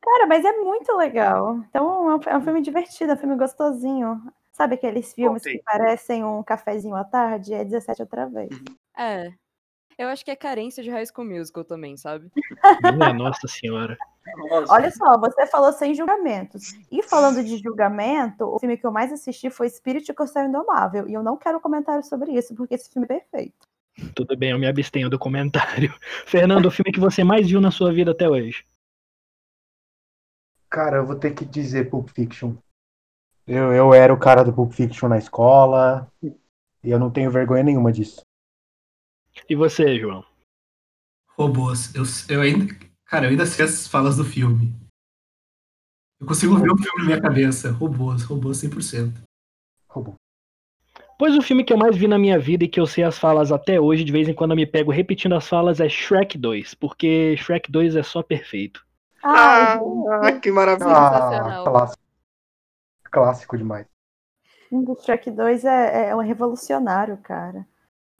Cara, 0.02 0.28
mas 0.28 0.46
é 0.46 0.52
muito 0.54 0.96
legal. 0.96 1.58
Então, 1.70 2.12
é 2.12 2.16
um 2.16 2.38
é 2.38 2.42
filme 2.42 2.62
divertido, 2.62 3.12
é 3.12 3.16
um 3.16 3.18
filme 3.18 3.36
gostosinho. 3.36 4.22
Sabe 4.52 4.76
aqueles 4.76 5.14
filmes 5.14 5.44
que 5.44 5.62
parecem 5.64 6.24
um 6.24 6.42
cafezinho 6.42 6.96
à 6.96 7.04
tarde? 7.04 7.54
É 7.54 7.64
17 7.64 8.02
outra 8.02 8.26
vez. 8.28 8.50
É, 8.98 9.32
eu 9.98 10.08
acho 10.10 10.24
que 10.24 10.30
é 10.30 10.36
carência 10.36 10.84
de 10.84 10.90
High 10.92 11.08
School 11.08 11.28
Musical 11.28 11.64
também, 11.64 11.98
sabe? 11.98 12.32
Minha 12.96 13.14
nossa 13.14 13.48
senhora. 13.48 13.98
Nossa. 14.50 14.72
Olha 14.72 14.92
só, 14.92 15.18
você 15.18 15.48
falou 15.48 15.74
sem 15.74 15.96
julgamentos. 15.96 16.74
E 16.92 17.02
falando 17.02 17.44
de 17.44 17.58
julgamento, 17.58 18.46
o 18.46 18.60
filme 18.60 18.78
que 18.78 18.86
eu 18.86 18.92
mais 18.92 19.12
assisti 19.12 19.50
foi 19.50 19.68
Espírito 19.68 20.14
Corsel 20.14 20.46
Indomável. 20.46 21.08
E 21.08 21.14
eu 21.14 21.24
não 21.24 21.36
quero 21.36 21.60
comentário 21.60 22.04
sobre 22.04 22.32
isso, 22.32 22.54
porque 22.54 22.76
esse 22.76 22.92
filme 22.92 23.06
é 23.06 23.20
perfeito. 23.20 23.68
Tudo 24.14 24.38
bem, 24.38 24.52
eu 24.52 24.60
me 24.60 24.68
abstenho 24.68 25.10
do 25.10 25.18
comentário. 25.18 25.92
Fernando, 26.28 26.68
o 26.68 26.72
filme 26.72 26.92
que 26.92 27.00
você 27.00 27.24
mais 27.24 27.50
viu 27.50 27.60
na 27.60 27.72
sua 27.72 27.92
vida 27.92 28.12
até 28.12 28.30
hoje? 28.30 28.64
Cara, 30.70 30.98
eu 30.98 31.06
vou 31.08 31.16
ter 31.16 31.34
que 31.34 31.44
dizer 31.44 31.90
Pulp 31.90 32.10
Fiction. 32.10 32.54
Eu, 33.48 33.74
eu 33.74 33.94
era 33.94 34.14
o 34.14 34.20
cara 34.20 34.44
do 34.44 34.54
Pulp 34.54 34.74
Fiction 34.74 35.08
na 35.08 35.18
escola. 35.18 36.08
E 36.22 36.92
eu 36.92 37.00
não 37.00 37.10
tenho 37.10 37.32
vergonha 37.32 37.64
nenhuma 37.64 37.92
disso. 37.92 38.22
E 39.50 39.56
você, 39.56 40.00
João? 40.00 40.24
Robôs. 41.38 41.94
Eu, 41.96 42.04
eu 42.30 42.42
ainda. 42.42 42.74
Cara, 43.06 43.26
eu 43.26 43.30
ainda 43.30 43.46
sei 43.46 43.66
as 43.66 43.88
falas 43.88 44.18
do 44.18 44.26
filme. 44.26 44.74
Eu 46.20 46.26
consigo 46.26 46.56
ver 46.58 46.72
o 46.72 46.78
filme 46.78 47.00
na 47.00 47.06
minha 47.06 47.22
cabeça. 47.22 47.72
Robôs, 47.72 48.24
robôs 48.24 48.58
100%. 48.58 49.14
Robô. 49.88 50.16
Pois 51.20 51.36
o 51.36 51.42
filme 51.42 51.64
que 51.64 51.74
eu 51.74 51.78
mais 51.78 51.96
vi 51.96 52.08
na 52.08 52.18
minha 52.20 52.38
vida 52.38 52.64
e 52.64 52.68
que 52.68 52.80
eu 52.80 52.86
sei 52.86 53.04
as 53.04 53.18
falas 53.18 53.52
até 53.52 53.80
hoje, 53.80 54.04
de 54.04 54.12
vez 54.12 54.28
em 54.28 54.34
quando 54.34 54.52
eu 54.52 54.58
me 54.58 54.68
pego 54.68 54.92
repetindo 54.92 55.34
as 55.34 55.48
falas, 55.48 55.80
é 55.80 55.90
Shrek 55.90 56.38
2, 56.38 56.76
porque 56.76 57.36
Shrek 57.38 57.72
2 57.72 57.96
é 57.96 58.04
só 58.04 58.22
perfeito. 58.22 58.86
Ai, 59.24 59.80
Ah, 60.22 60.32
que 60.40 60.52
maravilha. 60.52 60.90
Ah, 60.92 61.64
clássico. 61.64 62.04
Clássico 63.12 63.58
demais. 63.58 63.88
o 64.72 64.96
Shrek 64.96 65.32
2 65.32 65.66
é, 65.66 66.10
é 66.10 66.16
um 66.16 66.20
revolucionário, 66.20 67.18
cara. 67.18 67.66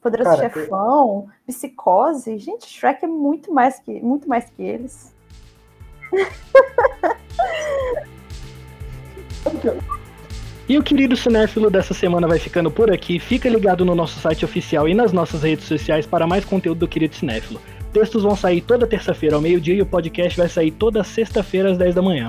Poderoso 0.02 0.30
Cara, 0.30 0.50
Chefão, 0.50 1.28
Psicose. 1.46 2.38
Gente, 2.38 2.66
Shrek 2.66 3.04
é 3.04 3.08
muito 3.08 3.52
mais 3.52 3.78
que, 3.80 4.00
muito 4.00 4.28
mais 4.28 4.48
que 4.50 4.62
eles. 4.62 5.14
E 10.68 10.76
o 10.76 10.82
querido 10.82 11.16
cinéfilo 11.16 11.70
dessa 11.70 11.94
semana 11.94 12.28
vai 12.28 12.38
ficando 12.38 12.70
por 12.70 12.92
aqui. 12.92 13.18
Fica 13.18 13.48
ligado 13.48 13.84
no 13.84 13.94
nosso 13.94 14.20
site 14.20 14.44
oficial 14.44 14.86
e 14.86 14.94
nas 14.94 15.12
nossas 15.12 15.42
redes 15.42 15.64
sociais 15.64 16.06
para 16.06 16.26
mais 16.26 16.44
conteúdo 16.44 16.80
do 16.80 16.88
querido 16.88 17.14
cinéfilo. 17.14 17.60
Textos 17.92 18.22
vão 18.22 18.36
sair 18.36 18.60
toda 18.60 18.86
terça-feira 18.86 19.36
ao 19.36 19.40
meio-dia 19.40 19.74
e 19.74 19.82
o 19.82 19.86
podcast 19.86 20.36
vai 20.36 20.48
sair 20.48 20.70
toda 20.70 21.02
sexta-feira 21.02 21.72
às 21.72 21.78
10 21.78 21.94
da 21.94 22.02
manhã. 22.02 22.28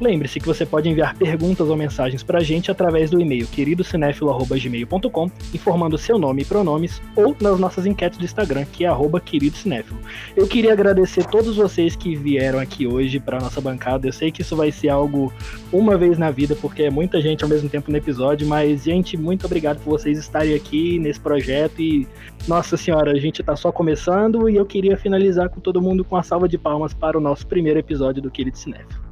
Lembre-se 0.00 0.38
que 0.38 0.46
você 0.46 0.64
pode 0.64 0.88
enviar 0.88 1.16
perguntas 1.16 1.68
ou 1.68 1.76
mensagens 1.76 2.22
pra 2.22 2.40
gente 2.40 2.70
através 2.70 3.10
do 3.10 3.20
e-mail 3.20 3.46
queridocinéfilo.gmail.com, 3.48 5.30
informando 5.52 5.98
seu 5.98 6.18
nome 6.18 6.42
e 6.42 6.44
pronomes, 6.44 7.02
ou 7.16 7.36
nas 7.40 7.58
nossas 7.58 7.84
enquetes 7.84 8.16
do 8.16 8.24
Instagram, 8.24 8.64
que 8.64 8.84
é 8.84 8.88
arroba 8.88 9.20
queridocinéfilo. 9.20 9.98
Eu 10.36 10.46
queria 10.46 10.72
agradecer 10.72 11.26
todos 11.26 11.56
vocês 11.56 11.96
que 11.96 12.14
vieram 12.14 12.60
aqui 12.60 12.86
hoje 12.86 13.18
para 13.18 13.40
nossa 13.40 13.60
bancada. 13.60 14.06
Eu 14.06 14.12
sei 14.12 14.30
que 14.30 14.42
isso 14.42 14.54
vai 14.54 14.70
ser 14.70 14.88
algo 14.88 15.32
uma 15.72 15.98
vez 15.98 16.16
na 16.16 16.30
vida, 16.30 16.54
porque 16.54 16.84
é 16.84 16.90
muita 16.90 17.20
gente 17.20 17.42
ao 17.42 17.50
mesmo 17.50 17.68
tempo 17.68 17.90
no 17.90 17.96
episódio, 17.96 18.46
mas, 18.46 18.84
gente, 18.84 19.16
muito 19.16 19.46
obrigado 19.46 19.78
por 19.82 19.98
vocês 19.98 20.16
estarem 20.16 20.54
aqui 20.54 20.98
nesse 21.00 21.18
projeto 21.18 21.82
e, 21.82 22.06
nossa 22.46 22.76
senhora, 22.76 23.10
a 23.10 23.18
gente 23.18 23.42
tá 23.42 23.56
só 23.56 23.72
começando 23.72 24.48
e 24.48 24.56
eu 24.56 24.64
queria 24.64 24.96
finalizar 24.96 25.48
com 25.48 25.60
todo 25.60 25.82
mundo 25.82 26.04
com 26.04 26.16
a 26.16 26.22
salva 26.22 26.48
de 26.48 26.56
palmas 26.56 26.94
para 26.94 27.18
o 27.18 27.20
nosso 27.20 27.46
primeiro 27.48 27.80
episódio 27.80 28.22
do 28.22 28.30
Querido 28.30 28.56
Cinéfilo. 28.56 29.07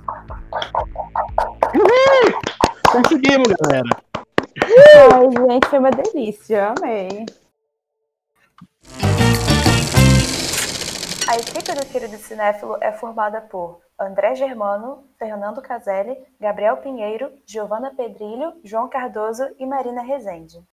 Uhul! 1.75 2.41
Conseguimos, 2.91 3.49
galera! 3.61 3.89
Ai, 5.13 5.31
gente, 5.31 5.69
foi 5.69 5.79
uma 5.79 5.91
delícia. 5.91 6.75
Amei. 6.79 7.27
A 11.29 11.37
equipe 11.37 11.75
do 11.75 11.87
Querido 11.87 12.17
Cinéfilo 12.17 12.79
é 12.81 12.93
formada 12.93 13.41
por 13.41 13.81
André 13.99 14.35
Germano, 14.35 15.05
Fernando 15.19 15.61
Caselli, 15.61 16.17
Gabriel 16.41 16.77
Pinheiro, 16.79 17.33
Giovana 17.45 17.93
Pedrilho, 17.95 18.53
João 18.63 18.89
Cardoso 18.89 19.45
e 19.59 19.67
Marina 19.67 20.03
Rezende. 20.03 20.65